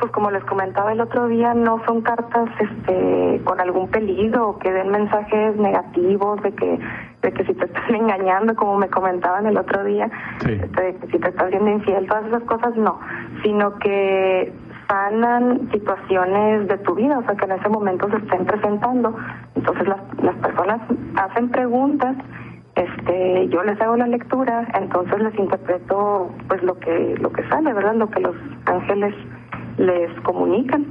Pues 0.00 0.10
como 0.12 0.30
les 0.30 0.42
comentaba 0.44 0.92
el 0.92 1.00
otro 1.00 1.28
día, 1.28 1.52
no 1.52 1.82
son 1.84 2.00
cartas 2.00 2.48
este, 2.58 3.42
con 3.44 3.60
algún 3.60 3.88
peligro 3.88 4.58
que 4.58 4.72
den 4.72 4.90
mensajes 4.90 5.56
negativos 5.56 6.42
de 6.42 6.52
que 6.52 6.78
de 7.20 7.32
que 7.32 7.44
si 7.44 7.52
te 7.52 7.64
están 7.64 7.94
engañando, 7.94 8.54
como 8.54 8.78
me 8.78 8.88
comentaban 8.88 9.46
el 9.46 9.58
otro 9.58 9.84
día, 9.84 10.08
este, 10.40 10.82
de 10.82 10.94
que 10.96 11.06
si 11.08 11.18
te 11.18 11.28
estás 11.28 11.50
siendo 11.50 11.70
infiel, 11.70 12.06
todas 12.06 12.26
esas 12.26 12.42
cosas 12.44 12.76
no, 12.76 12.98
sino 13.42 13.78
que 13.78 14.52
sanan 14.88 15.68
situaciones 15.70 16.66
de 16.66 16.78
tu 16.78 16.94
vida, 16.94 17.18
o 17.18 17.22
sea, 17.24 17.36
que 17.36 17.44
en 17.44 17.52
ese 17.52 17.68
momento 17.68 18.08
se 18.10 18.16
estén 18.16 18.46
presentando. 18.46 19.14
Entonces 19.54 19.86
las, 19.86 20.00
las 20.22 20.34
personas 20.36 20.80
hacen 21.16 21.50
preguntas, 21.50 22.16
este, 22.74 23.48
yo 23.48 23.62
les 23.64 23.80
hago 23.80 23.96
la 23.96 24.06
lectura, 24.06 24.66
entonces 24.74 25.20
les 25.20 25.38
interpreto 25.38 26.30
pues 26.48 26.62
lo 26.62 26.78
que 26.78 27.16
lo 27.20 27.30
que 27.32 27.46
sale, 27.48 27.72
¿verdad? 27.72 27.94
Lo 27.94 28.08
que 28.08 28.20
los 28.20 28.36
ángeles 28.66 29.14
les 29.76 30.10
comunican, 30.20 30.86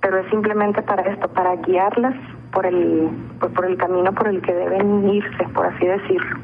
pero 0.00 0.18
es 0.18 0.30
simplemente 0.30 0.82
para 0.82 1.02
esto, 1.02 1.28
para 1.28 1.56
guiarlas 1.56 2.14
por 2.52 2.66
el 2.66 3.08
pues, 3.40 3.50
por 3.52 3.64
el 3.64 3.76
camino 3.76 4.12
por 4.12 4.28
el 4.28 4.40
que 4.42 4.52
deben 4.52 5.08
irse, 5.08 5.48
por 5.54 5.66
así 5.66 5.86
decirlo. 5.86 6.36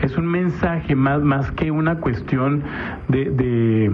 Es 0.00 0.16
un 0.16 0.26
mensaje 0.26 0.94
más 0.94 1.20
más 1.22 1.50
que 1.50 1.70
una 1.70 2.00
cuestión 2.00 2.62
de, 3.08 3.30
de 3.30 3.90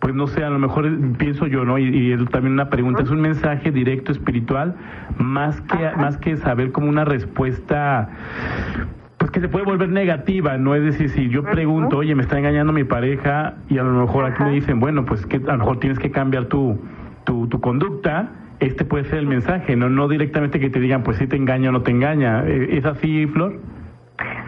pues 0.00 0.14
no 0.14 0.26
sé, 0.26 0.44
a 0.44 0.50
lo 0.50 0.58
mejor 0.58 0.88
pienso 1.18 1.46
yo, 1.46 1.64
¿no? 1.64 1.78
Y, 1.78 2.12
es 2.12 2.24
también 2.30 2.54
una 2.54 2.70
pregunta, 2.70 3.02
es 3.02 3.10
un 3.10 3.20
mensaje 3.20 3.70
directo 3.70 4.12
espiritual, 4.12 4.76
más 5.18 5.60
que, 5.62 5.90
más 5.96 6.16
que 6.18 6.36
saber 6.36 6.72
como 6.72 6.88
una 6.88 7.04
respuesta, 7.04 8.08
pues 9.16 9.30
que 9.30 9.40
se 9.40 9.48
puede 9.48 9.64
volver 9.64 9.88
negativa, 9.88 10.56
¿no? 10.56 10.74
Es 10.74 10.84
decir, 10.84 11.10
si 11.10 11.28
yo 11.28 11.42
pregunto, 11.42 11.98
oye, 11.98 12.14
me 12.14 12.22
está 12.22 12.38
engañando 12.38 12.72
mi 12.72 12.84
pareja, 12.84 13.56
y 13.68 13.78
a 13.78 13.82
lo 13.82 13.92
mejor 13.92 14.24
aquí 14.24 14.42
me 14.44 14.52
dicen, 14.52 14.78
bueno, 14.78 15.04
pues 15.04 15.26
que 15.26 15.36
a 15.36 15.52
lo 15.52 15.58
mejor 15.58 15.80
tienes 15.80 15.98
que 15.98 16.10
cambiar 16.10 16.46
tu, 16.46 16.78
tu, 17.24 17.48
tu 17.48 17.60
conducta, 17.60 18.30
este 18.60 18.84
puede 18.84 19.04
ser 19.04 19.18
el 19.18 19.26
mensaje, 19.26 19.76
no, 19.76 19.88
no 19.88 20.08
directamente 20.08 20.60
que 20.60 20.70
te 20.70 20.80
digan, 20.80 21.02
pues 21.02 21.18
si 21.18 21.26
te 21.26 21.36
engaña 21.36 21.70
o 21.70 21.72
no 21.72 21.82
te 21.82 21.90
engaña. 21.90 22.44
¿Es 22.46 22.84
así, 22.84 23.26
Flor? 23.26 23.60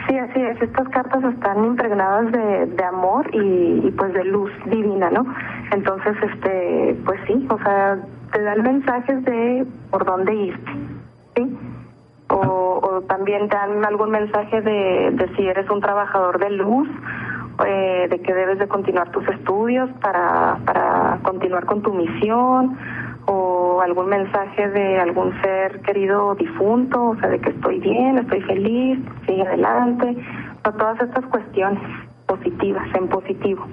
Sí, 0.08 0.18
así 0.18 0.40
es. 0.40 0.60
Estas 0.60 0.88
cartas 0.88 1.22
están 1.22 1.64
impregnadas 1.64 2.32
de, 2.32 2.66
de 2.66 2.84
amor 2.84 3.28
y, 3.32 3.86
y, 3.86 3.90
pues 3.92 4.12
de 4.14 4.24
luz 4.24 4.50
divina, 4.66 5.10
¿no? 5.10 5.24
Entonces, 5.72 6.16
este, 6.22 6.96
pues 7.04 7.20
sí, 7.26 7.46
o 7.48 7.58
sea, 7.58 7.98
te 8.32 8.42
dan 8.42 8.62
mensajes 8.62 9.24
de 9.24 9.66
por 9.90 10.04
dónde 10.04 10.34
irte, 10.34 10.72
¿sí? 11.36 11.58
O, 12.30 12.80
o 12.82 13.00
también 13.02 13.48
te 13.48 13.56
dan 13.56 13.84
algún 13.84 14.10
mensaje 14.10 14.60
de, 14.60 15.10
de 15.12 15.36
si 15.36 15.46
eres 15.46 15.68
un 15.70 15.80
trabajador 15.80 16.38
de 16.38 16.50
luz, 16.50 16.88
eh, 17.66 18.08
de 18.10 18.20
que 18.20 18.34
debes 18.34 18.58
de 18.58 18.68
continuar 18.68 19.10
tus 19.10 19.26
estudios 19.28 19.90
para, 20.00 20.58
para 20.64 21.18
continuar 21.22 21.66
con 21.66 21.82
tu 21.82 21.92
misión 21.92 22.76
o 23.32 23.80
algún 23.80 24.08
mensaje 24.08 24.68
de 24.70 24.98
algún 24.98 25.32
ser 25.40 25.80
querido 25.82 26.34
difunto, 26.34 27.10
o 27.10 27.16
sea, 27.16 27.28
de 27.28 27.38
que 27.38 27.50
estoy 27.50 27.78
bien, 27.78 28.18
estoy 28.18 28.40
feliz, 28.42 28.98
sigue 29.24 29.42
adelante, 29.42 30.16
o 30.66 30.72
todas 30.72 31.00
estas 31.00 31.24
cuestiones 31.26 31.80
positivas, 32.26 32.88
en 32.92 33.06
positivo. 33.06 33.64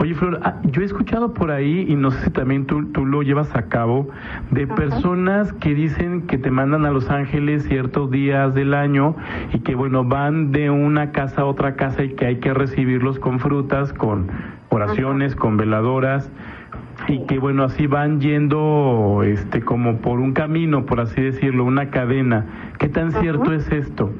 Oye, 0.00 0.14
Flor, 0.14 0.40
ah, 0.42 0.54
yo 0.64 0.80
he 0.80 0.86
escuchado 0.86 1.34
por 1.34 1.50
ahí, 1.50 1.84
y 1.86 1.96
no 1.96 2.10
sé 2.10 2.24
si 2.24 2.30
también 2.30 2.64
tú, 2.64 2.86
tú 2.92 3.04
lo 3.04 3.22
llevas 3.22 3.54
a 3.54 3.68
cabo, 3.68 4.08
de 4.50 4.66
personas 4.66 5.52
que 5.52 5.74
dicen 5.74 6.26
que 6.26 6.38
te 6.38 6.50
mandan 6.50 6.86
a 6.86 6.90
Los 6.90 7.10
Ángeles 7.10 7.64
ciertos 7.64 8.10
días 8.10 8.54
del 8.54 8.72
año 8.72 9.14
y 9.52 9.58
que, 9.58 9.74
bueno, 9.74 10.02
van 10.02 10.50
de 10.50 10.70
una 10.70 11.12
casa 11.12 11.42
a 11.42 11.44
otra 11.44 11.76
casa 11.76 12.04
y 12.04 12.14
que 12.14 12.24
hay 12.24 12.36
que 12.36 12.54
recibirlos 12.54 13.18
con 13.18 13.38
frutas, 13.38 13.92
con 13.92 14.30
oraciones, 14.70 15.36
con 15.36 15.58
veladoras 15.58 16.32
y 17.08 17.26
que 17.26 17.38
bueno 17.38 17.64
así 17.64 17.86
van 17.86 18.20
yendo 18.20 19.22
este 19.24 19.62
como 19.62 19.98
por 19.98 20.20
un 20.20 20.32
camino 20.32 20.86
por 20.86 21.00
así 21.00 21.20
decirlo 21.20 21.64
una 21.64 21.90
cadena 21.90 22.46
qué 22.78 22.88
tan 22.88 23.12
cierto 23.12 23.52
es 23.52 23.70
esto 23.70 24.10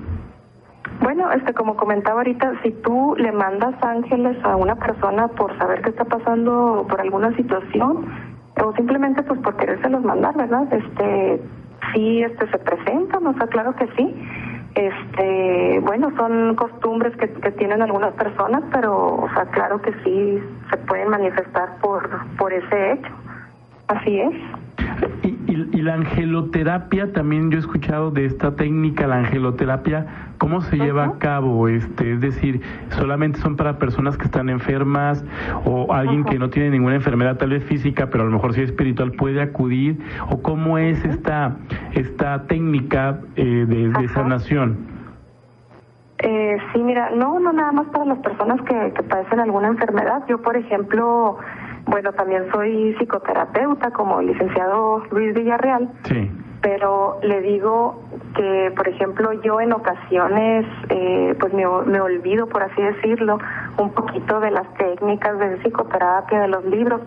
Bueno, 1.02 1.32
este, 1.32 1.52
como 1.52 1.76
comentaba 1.76 2.18
ahorita, 2.18 2.62
si 2.62 2.70
tú 2.70 3.16
le 3.18 3.32
mandas 3.32 3.74
ángeles 3.82 4.36
a 4.44 4.54
una 4.56 4.76
persona 4.76 5.28
por 5.28 5.56
saber 5.58 5.82
qué 5.82 5.90
está 5.90 6.04
pasando 6.04 6.86
por 6.88 7.00
alguna 7.00 7.34
situación, 7.34 8.06
o 8.62 8.72
simplemente 8.74 9.22
pues 9.24 9.40
por 9.40 9.56
querérselos 9.56 10.04
mandar, 10.04 10.36
¿verdad? 10.36 10.72
Este, 10.72 11.42
sí, 11.92 12.22
este, 12.22 12.46
se 12.50 12.58
presentan, 12.58 13.26
o 13.26 13.34
sea, 13.34 13.46
claro 13.48 13.74
que 13.74 13.88
sí. 13.96 14.14
Este, 14.74 15.80
bueno, 15.80 16.10
son 16.16 16.54
costumbres 16.54 17.14
que, 17.16 17.28
tienen 17.52 17.82
algunas 17.82 18.14
personas, 18.14 18.62
pero, 18.72 19.16
o 19.16 19.28
sea, 19.34 19.44
claro 19.46 19.80
que 19.82 19.92
sí 20.04 20.42
se 20.70 20.76
pueden 20.78 21.08
manifestar 21.08 21.76
por, 21.80 22.08
por 22.36 22.52
ese 22.52 22.92
hecho. 22.92 23.10
Así 23.88 24.20
es. 24.20 24.34
Y, 25.22 25.28
y- 25.52 25.68
y 25.72 25.82
la 25.82 25.94
angeloterapia, 25.94 27.12
también 27.12 27.50
yo 27.50 27.56
he 27.58 27.60
escuchado 27.60 28.10
de 28.10 28.24
esta 28.26 28.54
técnica, 28.56 29.06
la 29.06 29.16
angeloterapia, 29.18 30.06
¿cómo 30.38 30.60
se 30.60 30.76
lleva 30.76 31.04
a 31.04 31.18
cabo? 31.18 31.68
Este, 31.68 32.12
es 32.14 32.20
decir, 32.20 32.60
¿solamente 32.90 33.38
son 33.40 33.56
para 33.56 33.78
personas 33.78 34.16
que 34.16 34.24
están 34.24 34.48
enfermas 34.48 35.24
o 35.64 35.92
alguien 35.92 36.24
que 36.24 36.38
no 36.38 36.50
tiene 36.50 36.70
ninguna 36.70 36.94
enfermedad 36.96 37.36
tal 37.36 37.50
vez 37.50 37.64
física, 37.64 38.08
pero 38.10 38.24
a 38.24 38.26
lo 38.26 38.32
mejor 38.32 38.54
sí 38.54 38.62
espiritual 38.62 39.12
puede 39.12 39.40
acudir? 39.42 39.98
¿O 40.30 40.40
cómo 40.42 40.78
es 40.78 41.04
esta, 41.04 41.56
esta 41.92 42.46
técnica 42.46 43.20
eh, 43.36 43.64
de, 43.68 43.88
de 43.90 44.08
sanación? 44.08 44.76
Eh, 46.18 46.56
sí, 46.72 46.78
mira, 46.82 47.10
no, 47.10 47.40
no 47.40 47.52
nada 47.52 47.72
más 47.72 47.86
para 47.88 48.04
las 48.04 48.18
personas 48.18 48.60
que, 48.62 48.92
que 48.94 49.02
padecen 49.02 49.40
alguna 49.40 49.68
enfermedad. 49.68 50.22
Yo, 50.28 50.40
por 50.40 50.56
ejemplo, 50.56 51.36
bueno, 51.86 52.12
también 52.12 52.44
soy 52.52 52.94
psicoterapeuta 52.98 53.90
como 53.90 54.20
el 54.20 54.28
licenciado 54.28 55.02
Luis 55.10 55.34
Villarreal, 55.34 55.90
Sí. 56.04 56.30
pero 56.60 57.18
le 57.22 57.40
digo 57.40 58.02
que, 58.36 58.72
por 58.76 58.86
ejemplo, 58.88 59.32
yo 59.42 59.60
en 59.60 59.72
ocasiones, 59.72 60.64
eh, 60.90 61.34
pues 61.40 61.52
me, 61.52 61.64
me 61.86 62.00
olvido, 62.00 62.46
por 62.46 62.62
así 62.62 62.80
decirlo, 62.80 63.38
un 63.78 63.90
poquito 63.90 64.40
de 64.40 64.50
las 64.52 64.72
técnicas 64.74 65.38
de 65.38 65.56
psicoterapia, 65.58 66.40
de 66.42 66.48
los 66.48 66.64
libros, 66.64 67.00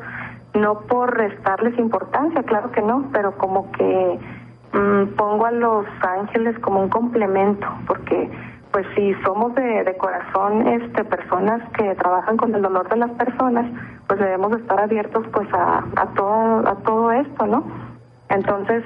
no 0.53 0.79
por 0.81 1.15
restarles 1.17 1.77
importancia, 1.79 2.43
claro 2.43 2.71
que 2.71 2.81
no, 2.81 3.09
pero 3.11 3.37
como 3.37 3.71
que 3.73 4.19
mm, 4.73 5.15
pongo 5.15 5.45
a 5.45 5.51
los 5.51 5.85
ángeles 6.01 6.57
como 6.59 6.81
un 6.81 6.89
complemento, 6.89 7.67
porque 7.87 8.29
pues 8.75 8.85
si 8.93 9.13
somos 9.23 9.55
de, 9.55 9.85
de 9.85 9.95
corazón 9.95 10.67
este 10.67 11.05
personas 11.05 11.61
que 11.77 11.95
trabajan 11.95 12.35
con 12.35 12.53
el 12.53 12.61
dolor 12.61 12.89
de 12.89 12.97
las 12.97 13.11
personas, 13.11 13.65
pues 14.05 14.19
debemos 14.19 14.51
de 14.51 14.57
estar 14.57 14.77
abiertos 14.81 15.25
pues 15.31 15.47
a, 15.53 15.85
a 15.95 16.07
todo 16.07 16.67
a 16.67 16.75
todo 16.83 17.09
esto, 17.13 17.47
¿no? 17.47 17.63
Entonces, 18.27 18.83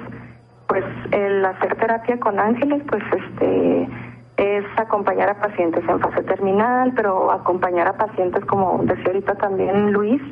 pues 0.68 0.84
el 1.10 1.44
hacer 1.44 1.74
terapia 1.74 2.20
con 2.20 2.38
ángeles, 2.38 2.84
pues 2.88 3.02
este 3.02 3.88
es 4.36 4.64
acompañar 4.76 5.28
a 5.28 5.40
pacientes 5.40 5.82
en 5.88 5.98
fase 5.98 6.22
terminal, 6.22 6.92
pero 6.94 7.32
acompañar 7.32 7.88
a 7.88 7.94
pacientes 7.94 8.44
como 8.44 8.78
decía 8.84 9.06
ahorita 9.06 9.34
también 9.38 9.92
Luis, 9.92 10.22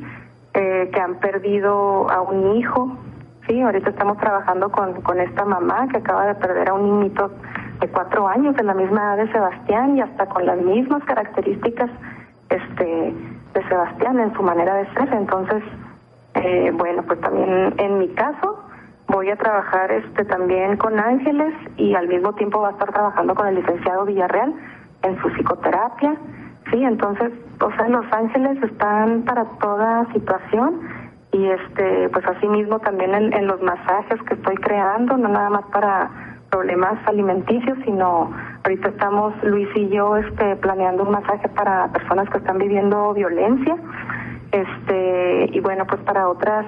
eh, 0.55 0.89
que 0.95 1.01
han 1.01 1.17
perdido 1.17 2.09
a 2.09 2.21
un 2.21 2.55
hijo, 2.59 2.97
sí, 3.49 3.61
ahorita 3.61 3.91
estamos 3.91 4.19
trabajando 4.19 4.71
con, 4.71 5.03
con 5.03 5.19
esta 5.19 5.45
mamá 5.45 5.89
que 5.89 5.97
acaba 5.97 6.27
de 6.27 6.37
perder 6.37 6.69
a 6.69 6.75
un 6.75 7.01
niñito 7.01 7.33
de 7.81 7.89
cuatro 7.89 8.27
años 8.27 8.57
de 8.57 8.65
la 8.65 8.75
misma 8.75 9.15
edad 9.15 9.25
de 9.25 9.33
Sebastián 9.33 9.97
y 9.97 10.01
hasta 10.01 10.27
con 10.27 10.45
las 10.47 10.59
mismas 10.59 11.03
características 11.05 11.91
este 12.51 13.15
de 13.55 13.69
Sebastián 13.69 14.19
en 14.21 14.33
su 14.35 14.43
manera 14.43 14.75
de 14.75 14.87
ser. 14.95 15.13
Entonces 15.13 15.63
eh, 16.35 16.73
bueno 16.75 17.03
pues 17.03 17.21
también 17.21 17.75
en 17.79 17.99
mi 17.99 18.09
caso 18.09 18.65
voy 19.07 19.31
a 19.31 19.37
trabajar 19.37 19.91
este 19.93 20.25
también 20.25 20.77
con 20.77 20.99
ángeles 20.99 21.55
y 21.77 21.95
al 21.95 22.09
mismo 22.09 22.35
tiempo 22.35 22.61
va 22.61 22.69
a 22.69 22.73
estar 22.73 22.93
trabajando 22.93 23.35
con 23.35 23.47
el 23.47 23.57
licenciado 23.57 24.05
Villarreal 24.05 24.55
en 25.03 25.21
su 25.23 25.29
psicoterapia. 25.31 26.17
Sí 26.73 26.83
entonces 26.83 27.33
o 27.61 27.71
sea 27.73 27.89
los 27.89 28.07
ángeles 28.13 28.63
están 28.63 29.23
para 29.23 29.45
toda 29.61 30.07
situación 30.13 30.81
y 31.31 31.47
este 31.47 32.09
pues 32.09 32.27
así 32.27 32.49
mismo 32.49 32.81
también 32.81 33.15
en, 33.15 33.33
en 33.33 33.47
los 33.47 33.63
masajes 33.63 34.21
que 34.23 34.35
estoy 34.35 34.57
creando 34.57 35.17
no 35.17 35.29
nada 35.29 35.51
más 35.51 35.65
para 35.67 36.28
problemas 36.51 36.99
alimenticios 37.07 37.79
sino 37.85 38.31
ahorita 38.65 38.89
estamos 38.89 39.35
Luis 39.43 39.69
y 39.75 39.89
yo 39.89 40.17
este 40.17 40.57
planeando 40.57 41.03
un 41.05 41.11
masaje 41.11 41.49
para 41.49 41.89
personas 41.93 42.29
que 42.31 42.39
están 42.39 42.59
viviendo 42.59 43.13
violencia 43.13 43.77
este 44.53 45.51
y 45.53 45.61
bueno 45.61 45.87
pues 45.87 46.01
para 46.03 46.29
otras 46.29 46.67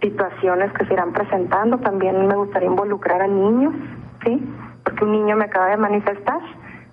situaciones 0.00 0.72
que 0.72 0.86
se 0.86 0.94
irán 0.94 1.12
presentando 1.12 1.78
también 1.78 2.26
me 2.26 2.34
gustaría 2.34 2.68
involucrar 2.68 3.22
a 3.22 3.26
niños 3.26 3.74
sí 4.24 4.42
porque 4.84 5.04
un 5.04 5.12
niño 5.12 5.36
me 5.36 5.44
acaba 5.44 5.68
de 5.68 5.76
manifestar 5.76 6.40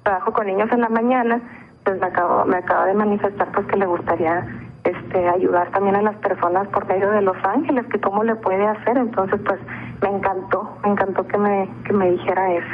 trabajo 0.03 0.33
con 0.33 0.47
niños 0.47 0.69
en 0.71 0.81
la 0.81 0.89
mañana 0.89 1.41
pues 1.83 1.99
me 1.99 2.07
acabo 2.07 2.45
me 2.45 2.57
acaba 2.57 2.85
de 2.85 2.93
manifestar 2.93 3.51
pues 3.53 3.65
que 3.67 3.77
le 3.77 3.85
gustaría 3.85 4.45
este 4.83 5.29
ayudar 5.29 5.69
también 5.71 5.95
a 5.95 6.01
las 6.01 6.15
personas 6.17 6.67
por 6.69 6.87
medio 6.87 7.11
de 7.11 7.21
los 7.21 7.37
ángeles 7.43 7.85
que 7.87 7.99
cómo 7.99 8.23
le 8.23 8.35
puede 8.35 8.65
hacer. 8.65 8.97
Entonces 8.97 9.39
pues 9.45 9.59
me 10.01 10.09
encantó 10.17 10.77
me 10.83 10.91
encantó 10.91 11.27
que 11.27 11.37
me 11.37 11.69
que 11.85 11.93
me 11.93 12.11
dijera 12.11 12.53
eso 12.53 12.67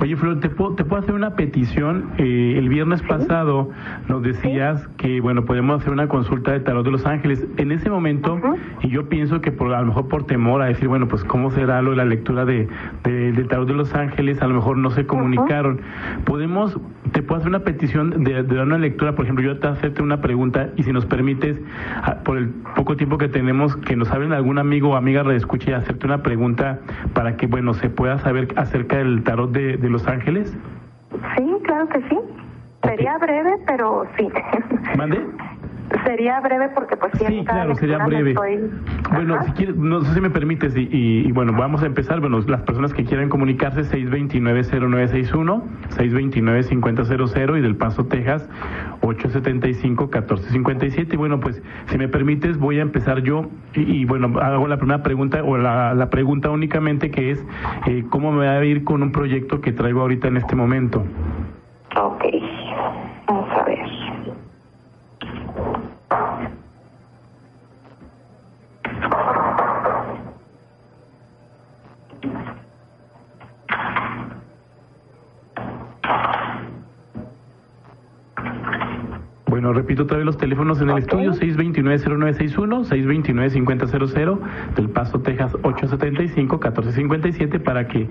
Oye, 0.00 0.16
Flor, 0.16 0.40
¿te 0.40 0.48
puedo, 0.48 0.74
te 0.74 0.84
puedo 0.84 1.02
hacer 1.02 1.14
una 1.14 1.36
petición? 1.36 2.10
Eh, 2.16 2.54
el 2.56 2.68
viernes 2.70 3.02
pasado 3.02 3.68
nos 4.08 4.22
decías 4.22 4.88
que, 4.96 5.20
bueno, 5.20 5.44
podemos 5.44 5.80
hacer 5.82 5.92
una 5.92 6.08
consulta 6.08 6.52
de 6.52 6.60
tarot 6.60 6.82
de 6.84 6.90
los 6.92 7.04
ángeles. 7.04 7.46
En 7.58 7.72
ese 7.72 7.90
momento, 7.90 8.40
y 8.82 8.88
yo 8.88 9.08
pienso 9.10 9.42
que 9.42 9.52
por, 9.52 9.74
a 9.74 9.80
lo 9.82 9.88
mejor 9.88 10.08
por 10.08 10.24
temor 10.24 10.62
a 10.62 10.66
decir, 10.66 10.88
bueno, 10.88 11.08
pues 11.08 11.24
cómo 11.24 11.50
será 11.50 11.82
lo 11.82 11.90
de 11.90 11.96
la 11.96 12.06
lectura 12.06 12.46
de, 12.46 12.68
de- 13.04 13.32
del 13.32 13.48
tarot 13.48 13.68
de 13.68 13.74
los 13.74 13.94
ángeles, 13.94 14.40
a 14.40 14.46
lo 14.46 14.54
mejor 14.54 14.78
no 14.78 14.88
se 14.90 15.06
comunicaron. 15.06 15.80
Podemos, 16.24 16.78
te 17.12 17.22
puedo 17.22 17.38
hacer 17.38 17.48
una 17.48 17.60
petición 17.60 18.24
de, 18.24 18.42
de 18.42 18.54
dar 18.56 18.66
una 18.66 18.78
lectura, 18.78 19.14
por 19.14 19.24
ejemplo, 19.24 19.44
yo 19.44 19.58
te 19.58 19.68
hacerte 19.68 20.02
una 20.02 20.20
pregunta 20.20 20.68
y 20.76 20.82
si 20.82 20.92
nos 20.92 21.06
permites, 21.06 21.60
a- 22.02 22.16
por 22.24 22.36
el 22.38 22.48
poco 22.74 22.96
tiempo 22.96 23.18
que 23.18 23.28
tenemos, 23.28 23.76
que 23.76 23.96
nos 23.96 24.10
hablen 24.12 24.32
algún 24.32 24.58
amigo 24.58 24.90
o 24.90 24.96
amiga 24.96 25.22
reescuche 25.22 25.70
y 25.70 25.74
hacerte 25.74 26.06
una 26.06 26.22
pregunta 26.22 26.80
para 27.14 27.36
que, 27.36 27.46
bueno, 27.46 27.74
se 27.74 27.88
pueda 27.90 28.18
saber 28.18 28.48
acerca 28.56 28.98
del 28.98 29.22
tarot 29.22 29.50
de, 29.52 29.76
de 29.76 29.90
los 29.90 30.06
ángeles. 30.08 30.56
sí 31.36 31.44
claro 31.64 31.88
que 31.88 32.00
sí 32.08 32.18
sería 32.82 33.18
breve 33.18 33.50
pero 33.66 34.04
sí 34.16 34.28
¿Mande? 34.96 35.20
Sería 36.04 36.40
breve 36.40 36.68
porque 36.74 36.96
pues 36.96 37.12
sí, 37.18 37.44
claro, 37.44 37.74
sería 37.76 37.98
breve. 37.98 38.30
estoy- 38.30 38.70
Bueno, 39.12 39.42
si 39.44 39.52
quieres, 39.52 39.76
no 39.76 40.00
sé 40.02 40.14
si 40.14 40.20
me 40.20 40.30
permites, 40.30 40.76
y, 40.76 40.88
y- 40.90 41.26
y 41.26 41.32
bueno, 41.32 41.52
vamos 41.52 41.82
a 41.82 41.86
empezar. 41.86 42.20
Bueno, 42.20 42.40
las 42.46 42.62
personas 42.62 42.92
que 42.92 43.04
quieran 43.04 43.28
comunicarse, 43.28 43.84
629-0961, 43.84 45.62
629-5000 45.96 47.58
y 47.58 47.60
del 47.60 47.76
Paso, 47.76 48.06
Texas, 48.06 48.48
875-1457. 49.02 51.14
Y 51.14 51.16
bueno, 51.16 51.40
pues 51.40 51.62
si 51.86 51.98
me 51.98 52.08
permites, 52.08 52.58
voy 52.58 52.78
a 52.78 52.82
empezar 52.82 53.22
yo 53.22 53.46
y, 53.74 53.82
y, 54.00 54.04
bueno, 54.04 54.38
hago 54.40 54.66
la 54.68 54.76
primera 54.78 55.02
pregunta 55.02 55.42
o 55.44 55.56
la, 55.56 55.94
la 55.94 56.10
pregunta 56.10 56.50
únicamente 56.50 57.10
que 57.10 57.30
es, 57.30 57.44
eh, 57.86 58.04
¿cómo 58.10 58.32
me 58.32 58.46
va 58.46 58.52
a 58.58 58.64
ir 58.64 58.84
con 58.84 59.02
un 59.02 59.12
proyecto 59.12 59.60
que 59.60 59.72
traigo 59.72 60.00
ahorita 60.02 60.28
en 60.28 60.36
este 60.38 60.56
momento? 60.56 61.04
Ok, 61.96 62.24
vamos 63.28 63.48
a 63.58 63.64
ver. 63.64 63.78
Oh. 69.08 69.35
Bueno, 79.56 79.72
repito 79.72 80.02
otra 80.02 80.18
vez 80.18 80.26
los 80.26 80.36
teléfonos 80.36 80.82
en 80.82 80.90
el 80.90 80.98
estudio, 80.98 81.32
629-0961, 81.32 82.84
629-5000, 82.90 84.38
del 84.74 84.90
Paso, 84.90 85.20
Texas, 85.22 85.54
875-1457, 85.62 87.62
para 87.62 87.88
que 87.88 88.06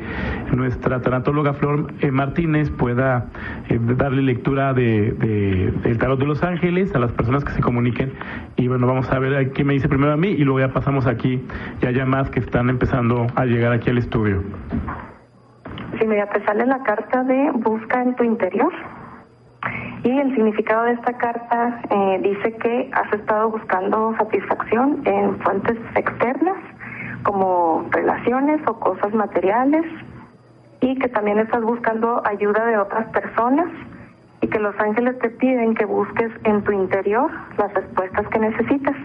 nuestra 0.56 1.02
tanatóloga 1.02 1.54
Flor 1.54 1.94
eh, 2.02 2.10
Martínez 2.10 2.72
pueda 2.72 3.28
eh, 3.70 3.78
darle 3.96 4.24
lectura 4.24 4.74
de, 4.74 5.12
de- 5.12 5.72
del 5.84 6.00
Tarot 6.00 6.18
de 6.20 6.26
los 6.26 6.42
Ángeles 6.44 6.96
a 6.96 7.00
las 7.00 7.12
personas 7.12 7.46
que 7.46 7.52
se 7.52 7.62
comuniquen. 7.62 8.14
Y 8.56 8.68
bueno, 8.68 8.88
vamos 8.88 9.12
a 9.12 9.20
ver 9.20 9.34
eh, 9.34 9.52
qué 9.52 9.64
me 9.64 9.74
dice 9.74 9.88
primero 9.88 10.14
a 10.14 10.18
mí 10.18 10.30
y 10.30 10.44
luego 10.46 10.62
ya 10.62 10.74
pasamos 10.74 11.06
aquí, 11.06 11.44
ya 11.80 11.92
ya 11.92 12.08
más 12.08 12.32
que 12.32 12.40
están 12.40 12.72
empezando 12.72 13.28
a 13.36 13.46
llegar 13.46 13.72
aquí 13.72 13.92
al 13.92 14.00
estudio. 14.00 14.42
Sí, 16.00 16.08
mira, 16.08 16.28
te 16.28 16.44
sale 16.44 16.66
la 16.66 16.82
carta 16.82 17.24
de 17.24 17.52
busca 17.54 18.02
en 18.02 18.16
tu 18.16 18.24
interior. 18.24 18.74
Y 20.06 20.20
el 20.20 20.36
significado 20.36 20.84
de 20.84 20.92
esta 20.92 21.14
carta 21.14 21.82
eh, 21.90 22.20
dice 22.22 22.56
que 22.58 22.92
has 22.94 23.12
estado 23.12 23.50
buscando 23.50 24.16
satisfacción 24.20 25.02
en 25.04 25.40
fuentes 25.40 25.78
externas, 25.96 26.58
como 27.24 27.88
relaciones 27.90 28.62
o 28.68 28.80
cosas 28.80 29.12
materiales, 29.16 29.84
y 30.80 30.96
que 31.00 31.10
también 31.10 31.40
estás 31.40 31.64
buscando 31.64 32.22
ayuda 32.24 32.66
de 32.68 32.78
otras 32.78 33.08
personas, 33.08 33.68
y 34.42 34.48
que 34.48 34.60
los 34.60 34.80
ángeles 34.80 35.18
te 35.18 35.32
piden 35.32 35.74
que 35.74 35.86
busques 35.86 36.32
en 36.44 36.64
tu 36.64 36.72
interior 36.72 37.32
las 37.58 37.74
respuestas 37.74 38.28
que 38.28 38.38
necesitas. 38.38 38.96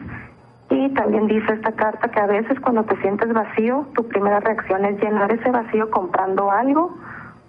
Y 0.69 0.91
también 0.91 1.29
dice 1.29 1.55
esta 1.55 1.73
carta 1.73 2.11
que 2.11 2.21
a 2.21 2.27
veces 2.27 2.61
cuando 2.61 2.85
te 2.85 3.01
sientes 3.01 3.33
vacío, 3.33 3.87
tu 3.95 4.07
primera 4.07 4.41
reacción 4.41 4.85
es 4.85 5.03
llenar 5.03 5.33
ese 5.33 5.51
vacío 5.51 5.91
comprando 5.91 6.51
algo 6.51 6.95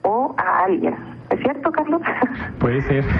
o 0.03 0.35
a 0.37 0.65
alguien. 0.65 0.95
Es 1.29 1.39
¿cierto, 1.39 1.71
Carlos? 1.71 2.01
Puede 2.59 2.81
ser. 2.81 3.05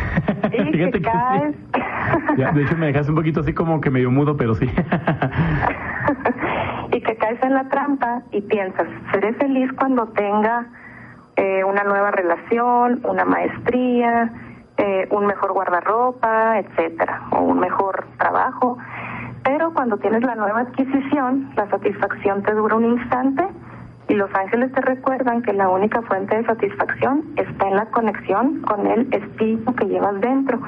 Y 0.52 0.72
Fíjate 0.72 0.92
que 0.92 0.92
que 0.92 1.02
caes, 1.02 1.56
Ya, 2.38 2.52
de 2.52 2.64
hecho, 2.64 2.76
me 2.76 2.88
dejaste 2.88 3.12
un 3.12 3.16
poquito 3.16 3.40
así 3.40 3.54
como 3.54 3.80
que 3.80 3.90
medio 3.90 4.12
mudo, 4.12 4.36
pero 4.36 4.54
sí. 4.56 4.66
y 6.92 7.02
que 7.02 7.16
caes 7.16 7.42
en 7.42 7.54
la 7.54 7.70
trampa 7.70 8.24
y 8.32 8.42
piensas, 8.42 8.88
seré 9.14 9.34
feliz 9.36 9.72
cuando 9.78 10.08
tenga 10.08 10.68
eh, 11.38 11.64
una 11.64 11.84
nueva 11.84 12.12
relación, 12.12 13.00
una 13.04 13.24
maestría, 13.24 14.34
eh, 14.78 15.08
un 15.12 15.26
mejor 15.26 15.54
guardarropa, 15.54 16.60
etcétera, 16.60 17.24
o 17.32 17.42
un 17.42 17.60
mejor 17.60 18.06
trabajo. 18.18 18.78
Pero 19.44 19.74
cuando 19.74 19.98
tienes 19.98 20.24
la 20.24 20.36
nueva 20.36 20.62
adquisición, 20.62 21.52
la 21.56 21.70
satisfacción 21.70 22.44
te 22.44 22.54
dura 22.54 22.76
un 22.76 22.86
instante 22.86 23.48
y 24.12 24.14
los 24.14 24.30
ángeles 24.36 24.74
te 24.74 24.82
recuerdan 24.82 25.42
que 25.42 25.54
la 25.54 25.70
única 25.70 26.02
fuente 26.02 26.36
de 26.36 26.46
satisfacción 26.46 27.24
está 27.38 27.70
en 27.70 27.78
la 27.78 27.86
conexión 27.86 28.62
con 28.64 28.86
el 28.86 29.08
espíritu 29.14 29.74
que 29.74 29.86
llevas 29.86 30.20
dentro. 30.20 30.60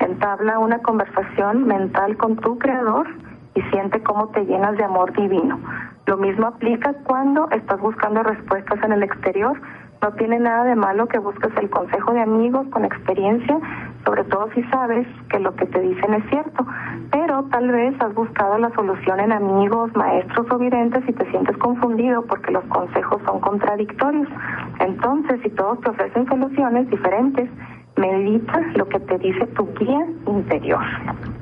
Entabla 0.00 0.58
una 0.58 0.80
conversación 0.80 1.64
mental 1.68 2.16
con 2.16 2.34
tu 2.34 2.58
creador 2.58 3.06
y 3.54 3.62
siente 3.70 4.02
cómo 4.02 4.30
te 4.30 4.44
llenas 4.44 4.76
de 4.76 4.82
amor 4.82 5.12
divino. 5.12 5.60
Lo 6.06 6.16
mismo 6.16 6.48
aplica 6.48 6.92
cuando 7.04 7.48
estás 7.52 7.80
buscando 7.80 8.24
respuestas 8.24 8.82
en 8.82 8.90
el 8.90 9.04
exterior. 9.04 9.60
No 10.02 10.12
tiene 10.14 10.40
nada 10.40 10.64
de 10.64 10.74
malo 10.74 11.06
que 11.06 11.20
busques 11.20 11.56
el 11.56 11.70
consejo 11.70 12.12
de 12.12 12.22
amigos 12.22 12.66
con 12.70 12.84
experiencia, 12.84 13.60
sobre 14.04 14.24
todo 14.24 14.48
si 14.54 14.62
sabes 14.64 15.06
que 15.30 15.38
lo 15.38 15.54
que 15.54 15.66
te 15.66 15.80
dicen 15.80 16.14
es 16.14 16.24
cierto. 16.30 16.66
Pero 17.10 17.44
tal 17.44 17.70
vez 17.70 17.94
has 18.00 18.14
buscado 18.14 18.58
la 18.58 18.70
solución 18.70 19.20
en 19.20 19.32
amigos, 19.32 19.90
maestros 19.94 20.46
o 20.50 20.58
videntes 20.58 21.02
y 21.08 21.12
te 21.12 21.30
sientes 21.30 21.56
confundido 21.58 22.22
porque 22.26 22.52
los 22.52 22.64
consejos 22.64 23.20
son 23.26 23.40
contradictorios. 23.40 24.28
Entonces, 24.80 25.40
si 25.42 25.50
todos 25.50 25.80
te 25.80 25.90
ofrecen 25.90 26.26
soluciones 26.26 26.88
diferentes, 26.90 27.50
medita 27.96 28.60
lo 28.76 28.88
que 28.88 29.00
te 29.00 29.18
dice 29.18 29.46
tu 29.48 29.68
guía 29.74 30.06
interior. 30.26 30.80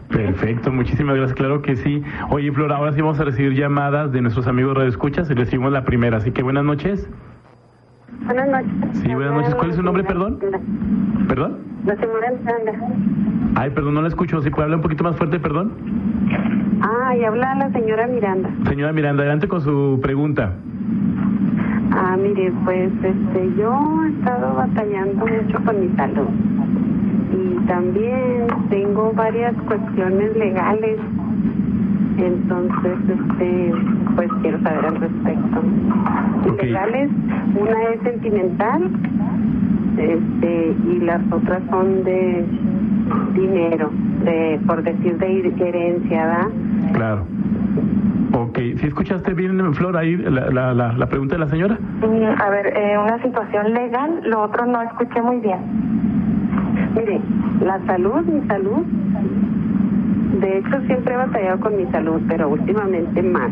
Perfecto, 0.09 0.73
muchísimas 0.73 1.17
gracias, 1.17 1.37
claro 1.37 1.63
que 1.63 1.77
sí. 1.77 2.03
Oye, 2.31 2.51
Flora, 2.53 2.77
ahora 2.77 2.93
sí 2.93 3.01
vamos 3.01 3.21
a 3.21 3.25
recibir 3.25 3.55
llamadas 3.55 4.13
de 4.13 4.23
nuestros 4.23 4.47
amigos 4.47 4.75
Radio 4.77 4.89
Escuchas 4.89 5.31
y 5.31 5.35
recibimos 5.35 5.73
la 5.73 5.85
primera, 5.85 6.19
así 6.19 6.31
que 6.31 6.43
buenas 6.43 6.65
noches. 6.65 7.09
Buenas 8.27 8.49
noches. 8.49 8.99
Sí, 8.99 9.15
buenas 9.15 9.35
noches. 9.35 9.55
¿Cuál 9.55 9.71
es 9.71 9.77
su 9.77 9.83
nombre, 9.83 10.05
perdón? 10.05 10.39
¿Perdón? 11.29 11.59
La 11.85 11.97
señora 11.97 12.33
Miranda. 12.33 12.73
Ay, 13.55 13.71
perdón, 13.71 13.95
no 13.95 14.03
la 14.03 14.09
escucho. 14.09 14.43
¿Sí 14.43 14.51
puede 14.51 14.65
hablar 14.65 14.79
un 14.79 14.83
poquito 14.83 15.05
más 15.05 15.17
fuerte, 15.17 15.39
perdón? 15.39 15.73
Ah, 16.83 17.17
y 17.17 17.25
habla 17.25 17.55
la 17.55 17.71
señora 17.71 18.07
Miranda. 18.09 18.51
Señora 18.69 18.93
Miranda, 18.93 19.23
adelante 19.23 19.47
con 19.49 19.61
su 19.61 20.01
pregunta. 20.03 20.53
Ah, 21.93 22.17
mire, 22.21 22.53
pues 22.65 22.93
este, 23.03 23.53
yo 23.57 24.03
he 24.05 24.09
estado 24.11 24.55
batallando 24.57 25.25
mucho 25.27 25.65
con 25.65 25.81
mi 25.81 25.97
salud. 25.97 26.29
Y 27.33 27.67
también 27.67 28.47
tengo 28.71 29.13
varias 29.13 29.55
cuestiones 29.67 30.37
legales. 30.37 30.99
Entonces, 32.19 32.99
este, 33.09 33.73
pues 34.15 34.31
quiero 34.43 34.61
saber 34.63 34.87
al 34.87 34.97
respecto. 34.97 35.63
Legales, 36.63 37.11
una 37.61 37.83
es 37.95 38.01
sentimental, 38.03 38.91
este, 39.99 40.75
y 40.93 40.99
las 41.01 41.21
otras 41.31 41.63
son 41.71 42.05
de 42.05 42.45
dinero, 43.35 43.91
de, 44.25 44.61
por 44.67 44.83
decir 44.83 45.19
de 45.19 45.55
herencia, 45.69 46.27
¿verdad? 46.27 46.49
Claro. 46.95 47.27
Ok, 48.33 48.59
¿sí 48.77 48.87
escuchaste 48.87 49.33
bien, 49.35 49.75
Flor, 49.75 49.97
ahí 49.97 50.17
la, 50.17 50.51
la, 50.51 50.75
la, 50.75 50.93
la 50.93 51.07
pregunta 51.07 51.37
de 51.37 51.41
la 51.41 51.49
señora? 51.49 51.79
Mm, 52.01 52.41
A 52.41 52.51
ver, 52.51 52.67
eh, 52.77 52.97
una 52.99 53.23
situación 53.23 53.73
legal, 53.73 54.21
lo 54.25 54.43
otro 54.43 54.67
no 54.67 54.83
escuché 54.83 55.23
muy 55.23 55.39
bien. 55.41 55.59
Mire, 56.95 57.21
la 57.65 57.79
salud, 57.87 58.23
mi 58.27 58.47
salud, 58.47 58.83
de 60.41 60.59
hecho 60.59 60.81
siempre 60.87 61.15
he 61.15 61.17
batallado 61.17 61.61
con 61.61 61.77
mi 61.77 61.87
salud, 61.87 62.21
pero 62.29 62.49
últimamente 62.51 63.23
más. 63.23 63.51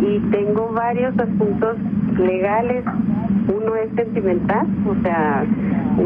Y 0.00 0.18
tengo 0.30 0.72
varios 0.72 1.18
asuntos 1.18 1.76
legales. 2.18 2.84
Uno 3.48 3.76
es 3.76 3.90
sentimental, 3.94 4.66
o 4.86 4.94
sea, 5.02 5.44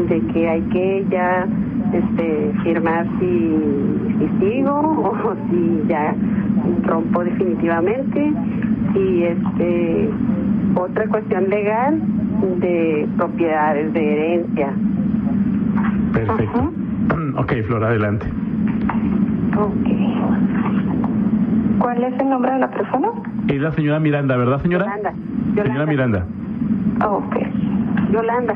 de 0.07 0.21
que 0.33 0.49
hay 0.49 0.61
que 0.63 1.05
ya 1.09 1.47
este, 1.93 2.53
firmar 2.63 3.07
si, 3.19 3.55
si 4.19 4.39
sigo 4.39 4.73
o 4.73 5.35
si 5.49 5.87
ya 5.87 6.15
rompo 6.83 7.23
definitivamente. 7.23 8.33
Y 8.95 9.23
este 9.23 10.09
otra 10.75 11.07
cuestión 11.07 11.49
legal 11.49 12.01
de 12.59 13.07
propiedades, 13.17 13.93
de 13.93 14.13
herencia. 14.13 14.73
Perfecto. 16.13 16.71
Ok, 17.37 17.53
Flor, 17.67 17.83
adelante. 17.83 18.27
Ok. 19.57 19.89
¿Cuál 21.79 22.03
es 22.03 22.19
el 22.19 22.29
nombre 22.29 22.51
de 22.53 22.59
la 22.59 22.69
persona? 22.69 23.07
Es 23.47 23.61
la 23.61 23.71
señora 23.71 23.99
Miranda, 23.99 24.37
¿verdad, 24.37 24.61
señora? 24.61 24.85
Yolanda. 24.85 25.13
Señora 25.63 25.85
Miranda. 25.85 26.25
Ok. 27.05 27.35
Yolanda. 28.11 28.53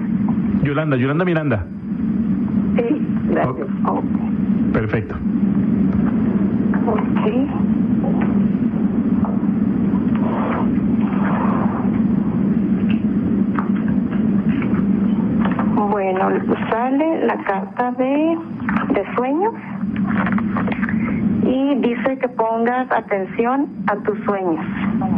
Yolanda, 0.63 0.97
Yolanda 0.97 1.25
Miranda. 1.25 1.65
Sí, 2.77 3.07
gracias. 3.29 3.67
Perfecto. 4.73 5.15
Ok. 6.87 8.33
Bueno, 15.91 16.29
sale 16.69 17.25
la 17.25 17.37
carta 17.43 17.91
de, 17.97 18.37
de 18.93 19.15
sueños 19.15 19.53
y 21.45 21.75
dice 21.75 22.17
que 22.19 22.29
pongas 22.29 22.91
atención 22.91 23.67
a 23.87 23.95
tus 23.97 24.17
sueños, 24.25 24.65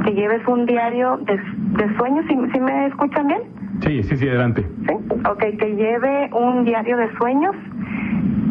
que 0.03 0.13
lleves 0.13 0.45
un 0.47 0.65
diario 0.65 1.17
de, 1.17 1.38
de 1.38 1.97
sueños, 1.97 2.26
¿sí, 2.28 2.38
sí 2.53 2.59
me 2.59 2.88
escuchan 2.88 3.28
bien? 3.28 3.41
Sí, 3.82 4.03
sí, 4.03 4.17
sí, 4.17 4.28
adelante. 4.28 4.65
¿Sí? 4.88 4.93
Ok, 5.30 5.39
que 5.59 5.76
lleve 5.76 6.30
un 6.34 6.65
diario 6.65 6.97
de 6.97 7.15
sueños 7.17 7.55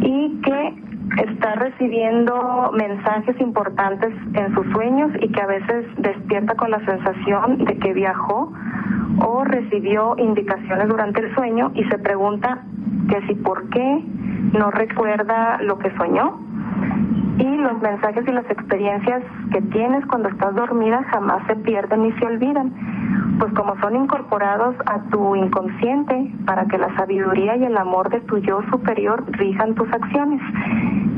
y 0.00 0.40
que 0.42 0.84
está 1.22 1.54
recibiendo 1.54 2.72
mensajes 2.72 3.38
importantes 3.40 4.12
en 4.34 4.54
sus 4.54 4.66
sueños 4.72 5.10
y 5.20 5.28
que 5.28 5.40
a 5.40 5.46
veces 5.46 5.86
despierta 5.98 6.54
con 6.54 6.70
la 6.70 6.84
sensación 6.84 7.64
de 7.64 7.78
que 7.78 7.92
viajó 7.92 8.52
o 9.20 9.44
recibió 9.44 10.14
indicaciones 10.18 10.88
durante 10.88 11.20
el 11.20 11.34
sueño 11.34 11.72
y 11.74 11.84
se 11.84 11.98
pregunta 11.98 12.64
que 13.08 13.20
si 13.26 13.34
por 13.34 13.68
qué 13.70 14.02
no 14.52 14.70
recuerda 14.70 15.58
lo 15.62 15.78
que 15.78 15.94
soñó 15.96 16.38
y 17.38 17.56
los 17.56 17.80
mensajes 17.80 18.26
y 18.26 18.32
las 18.32 18.48
experiencias 18.50 19.22
que 19.52 19.60
tienes 19.62 20.04
cuando 20.06 20.28
estás 20.28 20.54
dormida 20.54 21.02
jamás 21.10 21.46
se 21.46 21.56
pierden 21.56 22.02
ni 22.04 22.12
se 22.12 22.26
olvidan, 22.26 22.72
pues 23.38 23.52
como 23.54 23.78
son 23.80 23.96
incorporados 23.96 24.76
a 24.86 25.00
tu 25.10 25.34
inconsciente 25.34 26.32
para 26.46 26.66
que 26.66 26.78
la 26.78 26.94
sabiduría 26.96 27.56
y 27.56 27.64
el 27.64 27.76
amor 27.76 28.10
de 28.10 28.20
tu 28.20 28.38
yo 28.38 28.60
superior 28.70 29.24
rijan 29.32 29.74
tus 29.74 29.90
acciones. 29.92 30.40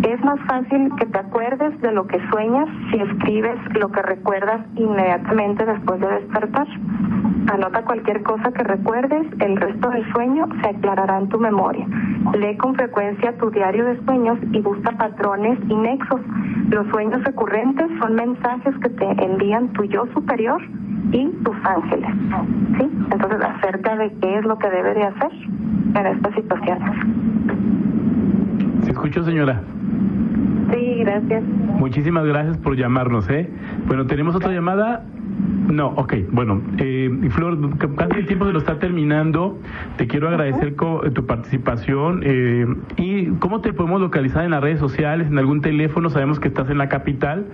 Es 0.03 0.23
más 0.25 0.41
fácil 0.47 0.91
que 0.97 1.07
te 1.07 1.19
acuerdes 1.19 1.81
de 1.81 1.93
lo 1.93 2.07
que 2.07 2.21
sueñas 2.31 2.69
si 2.91 2.99
escribes 3.01 3.59
lo 3.75 3.91
que 3.91 4.03
recuerdas 4.03 4.61
inmediatamente 4.77 5.65
después 5.65 6.01
de 6.01 6.09
despertar. 6.09 6.67
Anota 7.53 7.83
cualquier 7.83 8.23
cosa 8.23 8.51
que 8.53 8.65
recuerdes, 8.65 9.27
el 9.41 9.57
resto 9.57 9.89
del 9.91 10.13
sueño 10.13 10.47
se 10.61 10.69
aclarará 10.69 11.19
en 11.19 11.29
tu 11.29 11.39
memoria. 11.39 11.87
Lee 12.39 12.57
con 12.57 12.75
frecuencia 12.75 13.37
tu 13.39 13.51
diario 13.51 13.85
de 13.85 14.05
sueños 14.05 14.39
y 14.53 14.61
busca 14.61 14.91
patrones 14.93 15.59
y 15.69 15.75
nexos. 15.75 16.21
Los 16.71 16.87
sueños 16.89 17.23
recurrentes 17.25 17.87
son 18.01 18.15
mensajes 18.15 18.75
que 18.83 18.89
te 18.91 19.25
envían 19.25 19.73
tu 19.75 19.85
yo 19.85 20.07
superior 20.13 20.61
y 21.13 21.29
tus 21.45 21.57
ángeles. 21.65 22.11
¿Sí? 22.79 22.91
Entonces, 23.13 23.41
acerca 23.41 23.97
de 23.97 24.13
qué 24.21 24.39
es 24.39 24.45
lo 24.45 24.59
que 24.59 24.69
debe 24.69 24.95
de 24.95 25.05
hacer 25.05 25.31
en 25.95 26.07
estas 26.07 26.35
situaciones. 26.35 26.91
¿Se 28.83 28.91
escuchó, 28.91 29.23
señora? 29.23 29.63
Sí, 30.73 30.97
gracias. 30.99 31.45
Muchísimas 31.79 32.25
gracias 32.25 32.59
por 32.59 32.77
llamarnos, 32.77 33.31
¿eh? 33.31 33.49
Bueno, 33.87 34.07
tenemos 34.07 34.35
otra 34.35 34.53
llamada. 34.53 35.05
No, 35.39 35.89
ok, 35.89 36.15
bueno, 36.31 36.63
eh, 36.79 37.11
Flor, 37.31 37.59
casi 37.97 38.21
el 38.21 38.27
tiempo 38.27 38.47
se 38.47 38.53
lo 38.53 38.59
está 38.59 38.79
terminando. 38.79 39.59
Te 39.97 40.07
quiero 40.07 40.29
agradecer 40.29 40.77
co- 40.77 41.03
tu 41.13 41.27
participación. 41.27 42.23
eh, 42.25 42.67
¿Y 42.97 43.27
cómo 43.39 43.61
te 43.61 43.73
podemos 43.75 44.01
localizar 44.01 44.45
en 44.45 44.53
las 44.53 44.63
redes 44.63 44.79
sociales, 44.79 45.27
en 45.27 45.39
algún 45.39 45.61
teléfono? 45.61 46.09
Sabemos 46.09 46.41
que 46.41 46.49
estás 46.49 46.71
en 46.71 46.79
la 46.79 46.89
capital, 46.89 47.47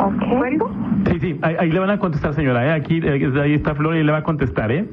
Ok. 0.00 0.85
Sí, 1.06 1.20
sí, 1.20 1.38
ahí, 1.42 1.56
ahí 1.58 1.70
le 1.70 1.78
van 1.78 1.90
a 1.90 1.98
contestar, 1.98 2.34
señora. 2.34 2.66
¿eh? 2.66 2.72
Aquí, 2.72 3.00
eh, 3.02 3.32
ahí 3.40 3.54
está 3.54 3.74
Flor 3.74 3.96
y 3.96 4.02
le 4.02 4.12
va 4.12 4.18
a 4.18 4.22
contestar, 4.22 4.70
¿eh? 4.72 4.88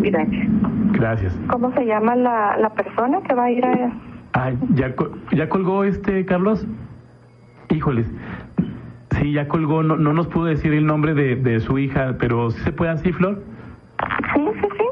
Gracias. 0.00 0.48
Gracias. 0.92 1.40
¿Cómo 1.48 1.72
se 1.72 1.84
llama 1.84 2.14
la, 2.16 2.56
la 2.58 2.70
persona 2.70 3.20
que 3.22 3.34
va 3.34 3.44
a 3.44 3.50
ir 3.50 3.64
a... 3.64 3.92
Ay, 4.34 4.58
¿ya, 4.74 4.94
¿ya 5.32 5.48
colgó 5.48 5.84
este, 5.84 6.24
Carlos? 6.24 6.66
Híjoles. 7.68 8.10
Sí, 9.10 9.32
ya 9.32 9.46
colgó. 9.48 9.82
No, 9.82 9.96
no 9.96 10.12
nos 10.12 10.26
pudo 10.28 10.46
decir 10.46 10.72
el 10.72 10.86
nombre 10.86 11.14
de, 11.14 11.36
de 11.36 11.60
su 11.60 11.78
hija, 11.78 12.16
pero 12.18 12.50
¿sí 12.50 12.60
se 12.62 12.72
puede 12.72 12.92
así, 12.92 13.12
Flor? 13.12 13.42
Sí, 14.34 14.40
sí, 14.60 14.68
sí. 14.78 14.84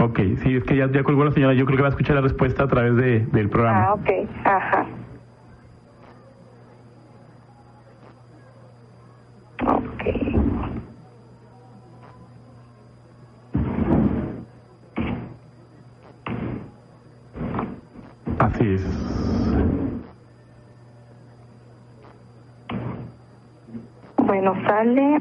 Ok, 0.00 0.20
sí, 0.42 0.56
es 0.56 0.64
que 0.64 0.76
ya, 0.76 0.90
ya 0.90 1.02
colgó 1.02 1.24
la 1.24 1.32
señora. 1.32 1.54
Yo 1.54 1.64
creo 1.66 1.76
que 1.76 1.82
va 1.82 1.88
a 1.88 1.90
escuchar 1.90 2.14
la 2.16 2.22
respuesta 2.22 2.64
a 2.64 2.68
través 2.68 2.96
de, 2.96 3.20
del 3.32 3.48
programa. 3.48 3.86
Ah, 3.88 3.94
ok. 3.94 4.10
Ajá. 4.44 4.86
Ok. 9.66 9.97
Así. 18.38 18.76
Bueno, 24.18 24.54
sale 24.66 25.20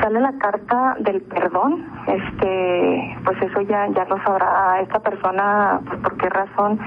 sale 0.00 0.20
la 0.20 0.32
carta 0.38 0.96
del 1.00 1.22
perdón. 1.22 1.86
Este, 2.06 3.16
pues 3.24 3.42
eso 3.42 3.60
ya 3.62 3.88
ya 3.88 4.04
lo 4.04 4.22
sabrá 4.22 4.80
esta 4.80 5.00
persona 5.00 5.80
pues 5.86 6.00
por 6.00 6.16
qué 6.16 6.28
razón 6.28 6.78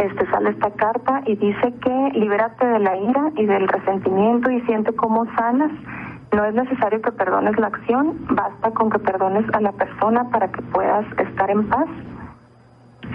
este 0.00 0.26
sale 0.30 0.50
esta 0.50 0.70
carta 0.70 1.22
y 1.26 1.36
dice 1.36 1.74
que 1.82 2.10
libérate 2.18 2.66
de 2.66 2.78
la 2.78 2.96
ira 2.96 3.30
y 3.36 3.44
del 3.44 3.68
resentimiento 3.68 4.50
y 4.50 4.60
siente 4.62 4.94
cómo 4.94 5.26
sanas. 5.36 5.70
No 6.32 6.44
es 6.44 6.54
necesario 6.54 7.02
que 7.02 7.12
perdones 7.12 7.58
la 7.58 7.66
acción, 7.66 8.16
basta 8.30 8.70
con 8.70 8.88
que 8.90 8.98
perdones 8.98 9.44
a 9.52 9.60
la 9.60 9.72
persona 9.72 10.30
para 10.30 10.50
que 10.50 10.62
puedas 10.62 11.04
estar 11.18 11.50
en 11.50 11.68
paz. 11.68 11.88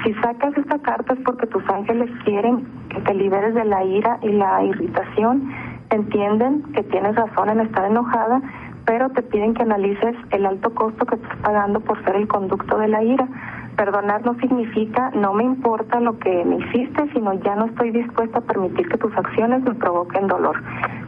Si 0.03 0.13
sacas 0.15 0.55
esta 0.57 0.77
carta 0.79 1.13
es 1.13 1.19
porque 1.21 1.47
tus 1.47 1.67
ángeles 1.69 2.09
quieren 2.23 2.67
que 2.89 3.01
te 3.01 3.13
liberes 3.13 3.55
de 3.55 3.65
la 3.65 3.83
ira 3.83 4.19
y 4.21 4.29
la 4.33 4.63
irritación. 4.63 5.49
Entienden 5.89 6.63
que 6.73 6.83
tienes 6.83 7.15
razón 7.15 7.49
en 7.49 7.61
estar 7.61 7.85
enojada, 7.85 8.41
pero 8.85 9.09
te 9.09 9.21
piden 9.23 9.53
que 9.53 9.63
analices 9.63 10.15
el 10.31 10.45
alto 10.45 10.73
costo 10.75 11.05
que 11.05 11.15
estás 11.15 11.37
pagando 11.37 11.79
por 11.79 12.03
ser 12.03 12.15
el 12.17 12.27
conducto 12.27 12.77
de 12.77 12.89
la 12.89 13.01
ira. 13.01 13.27
Perdonar 13.75 14.25
no 14.25 14.35
significa 14.39 15.11
no 15.11 15.33
me 15.33 15.43
importa 15.43 15.99
lo 15.99 16.17
que 16.19 16.45
me 16.45 16.57
hiciste, 16.57 17.09
sino 17.13 17.33
ya 17.33 17.55
no 17.55 17.65
estoy 17.65 17.91
dispuesta 17.91 18.39
a 18.39 18.41
permitir 18.41 18.87
que 18.87 18.97
tus 18.97 19.15
acciones 19.17 19.63
me 19.63 19.75
provoquen 19.75 20.27
dolor. 20.27 20.61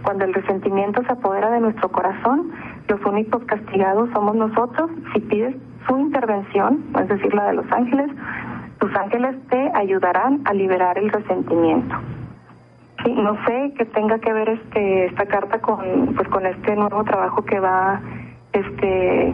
Cuando 0.03 0.25
el 0.25 0.33
resentimiento 0.33 1.01
se 1.03 1.11
apodera 1.13 1.49
de 1.51 1.61
nuestro 1.61 1.89
corazón, 1.89 2.51
los 2.87 3.01
únicos 3.05 3.43
castigados 3.45 4.09
somos 4.13 4.35
nosotros. 4.35 4.89
Si 5.13 5.19
pides 5.21 5.55
su 5.87 5.97
intervención, 5.97 6.83
es 6.99 7.07
decir, 7.07 7.33
la 7.33 7.45
de 7.45 7.53
los 7.53 7.71
ángeles, 7.71 8.11
tus 8.79 8.93
ángeles 8.95 9.35
te 9.49 9.71
ayudarán 9.73 10.41
a 10.45 10.53
liberar 10.53 10.97
el 10.97 11.09
resentimiento. 11.09 11.95
No 13.05 13.37
sé 13.45 13.73
qué 13.77 13.85
tenga 13.85 14.19
que 14.19 14.33
ver 14.33 14.49
este 14.49 15.05
esta 15.05 15.25
carta 15.27 15.59
con 15.59 16.13
pues 16.15 16.27
con 16.27 16.45
este 16.45 16.75
nuevo 16.75 17.03
trabajo 17.05 17.45
que 17.45 17.59
va 17.59 18.01
este 18.51 19.33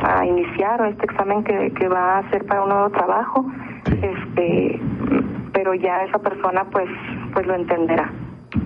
a 0.00 0.26
iniciar 0.26 0.80
o 0.82 0.86
este 0.86 1.04
examen 1.04 1.44
que, 1.44 1.72
que 1.72 1.88
va 1.88 2.16
a 2.16 2.18
hacer 2.18 2.44
para 2.46 2.62
un 2.62 2.68
nuevo 2.70 2.90
trabajo 2.90 3.46
este 3.86 4.80
pero 5.52 5.74
ya 5.74 6.04
esa 6.04 6.18
persona 6.18 6.64
pues 6.70 6.88
pues 7.32 7.46
lo 7.46 7.54
entenderá. 7.54 8.10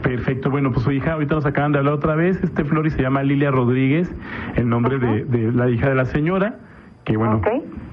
Perfecto, 0.03 0.51
bueno, 0.51 0.73
pues 0.73 0.83
su 0.83 0.91
hija, 0.91 1.13
ahorita 1.13 1.37
nos 1.37 1.47
acaban 1.47 1.71
de 1.73 1.79
hablar 1.79 1.95
otra 1.95 2.17
vez, 2.17 2.43
este 2.43 2.65
Flor 2.65 2.87
y 2.87 2.91
se 2.91 3.03
llama 3.03 3.23
Lilia 3.23 3.53
Rodríguez, 3.53 4.13
el 4.57 4.69
nombre 4.69 4.99
de, 4.99 5.25
de 5.25 5.53
la 5.53 5.71
hija 5.71 5.89
de 5.89 5.95
la 5.95 6.07
señora, 6.07 6.59
que 7.05 7.17
bueno, 7.17 7.41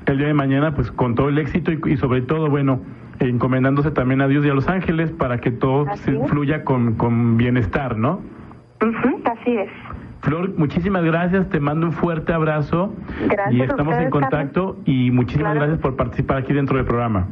el 0.07 0.17
día 0.17 0.27
de 0.27 0.33
mañana 0.33 0.73
pues 0.73 0.91
con 0.91 1.13
todo 1.13 1.29
el 1.29 1.37
éxito 1.37 1.71
y, 1.71 1.79
y 1.85 1.97
sobre 1.97 2.21
todo, 2.21 2.49
bueno, 2.49 2.81
encomendándose 3.19 3.91
también 3.91 4.21
a 4.21 4.27
Dios 4.27 4.43
y 4.43 4.49
a 4.49 4.55
los 4.55 4.67
ángeles 4.69 5.11
para 5.11 5.39
que 5.39 5.51
todo 5.51 5.85
se 5.97 6.19
fluya 6.27 6.63
con, 6.63 6.95
con 6.95 7.37
bienestar, 7.37 7.95
¿no? 7.95 8.21
Ujú, 8.81 9.21
así 9.25 9.55
es 9.55 9.69
Flor, 10.23 10.53
muchísimas 10.57 11.03
gracias, 11.03 11.49
te 11.49 11.59
mando 11.59 11.87
un 11.87 11.91
fuerte 11.91 12.31
abrazo 12.31 12.93
Gracias 13.27 13.53
y 13.53 13.61
estamos 13.61 13.93
en 13.95 14.09
contacto 14.09 14.77
y 14.85 15.11
muchísimas 15.11 15.53
gracias 15.53 15.79
por 15.79 15.97
participar 15.97 16.37
aquí 16.37 16.53
dentro 16.53 16.77
del 16.77 16.85
programa. 16.85 17.27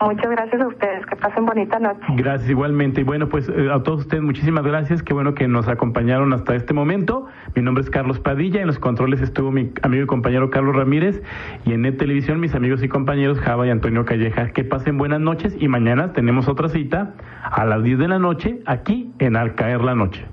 muchas 0.00 0.28
gracias 0.28 0.60
a 0.60 0.66
ustedes 0.66 1.06
que 1.06 1.14
pasen 1.14 1.46
bonita 1.46 1.78
noche 1.78 2.00
Gracias 2.16 2.50
igualmente. 2.50 3.02
Y 3.02 3.04
bueno, 3.04 3.28
pues 3.28 3.48
eh, 3.48 3.68
a 3.72 3.84
todos 3.84 4.00
ustedes 4.00 4.24
muchísimas 4.24 4.64
gracias. 4.64 5.04
Qué 5.04 5.14
bueno 5.14 5.34
que 5.34 5.46
nos 5.46 5.68
acompañaron 5.68 6.32
hasta 6.32 6.56
este 6.56 6.74
momento. 6.74 7.28
Mi 7.54 7.62
nombre 7.62 7.84
es 7.84 7.90
Carlos 7.90 8.18
Padilla. 8.18 8.60
En 8.60 8.66
los 8.66 8.80
controles 8.80 9.20
estuvo 9.20 9.52
mi 9.52 9.70
amigo 9.82 10.02
y 10.02 10.06
compañero 10.06 10.50
Carlos 10.50 10.74
Ramírez. 10.74 11.22
Y 11.64 11.74
en 11.74 11.82
Net 11.82 11.96
Televisión 11.96 12.40
mis 12.40 12.56
amigos 12.56 12.82
y 12.82 12.88
compañeros 12.88 13.38
Java 13.38 13.68
y 13.68 13.70
Antonio 13.70 14.04
Calleja. 14.04 14.48
Que 14.48 14.64
pasen 14.64 14.98
buenas 14.98 15.20
noches 15.20 15.56
y 15.60 15.68
mañana 15.68 16.12
tenemos 16.12 16.48
otra 16.48 16.68
cita 16.68 17.14
a 17.44 17.64
las 17.64 17.84
10 17.84 18.00
de 18.00 18.08
la 18.08 18.18
noche 18.18 18.58
aquí 18.66 19.12
en 19.20 19.36
Al 19.36 19.54
Caer 19.54 19.82
la 19.82 19.94
Noche. 19.94 20.26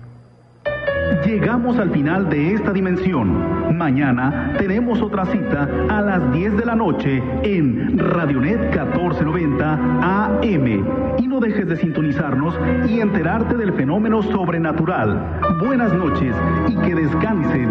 Llegamos 1.25 1.77
al 1.77 1.91
final 1.91 2.29
de 2.29 2.53
esta 2.53 2.71
dimensión. 2.71 3.77
Mañana 3.77 4.53
tenemos 4.57 5.01
otra 5.01 5.25
cita 5.25 5.67
a 5.89 6.01
las 6.01 6.31
10 6.33 6.57
de 6.57 6.65
la 6.65 6.75
noche 6.75 7.21
en 7.43 7.97
Radionet 7.97 8.59
1490 8.59 9.73
AM. 10.01 11.17
Y 11.19 11.27
no 11.27 11.39
dejes 11.39 11.67
de 11.67 11.77
sintonizarnos 11.77 12.57
y 12.87 12.99
enterarte 12.99 13.55
del 13.55 13.73
fenómeno 13.73 14.21
sobrenatural. 14.23 15.39
Buenas 15.59 15.93
noches 15.93 16.35
y 16.67 16.75
que 16.77 16.95
descansen 16.95 17.69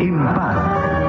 en 0.00 0.18
paz. 0.18 1.04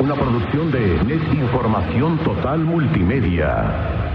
Una 0.00 0.14
producción 0.14 0.70
de 0.70 0.96
Información 1.34 2.18
Total 2.18 2.60
Multimedia. 2.60 4.05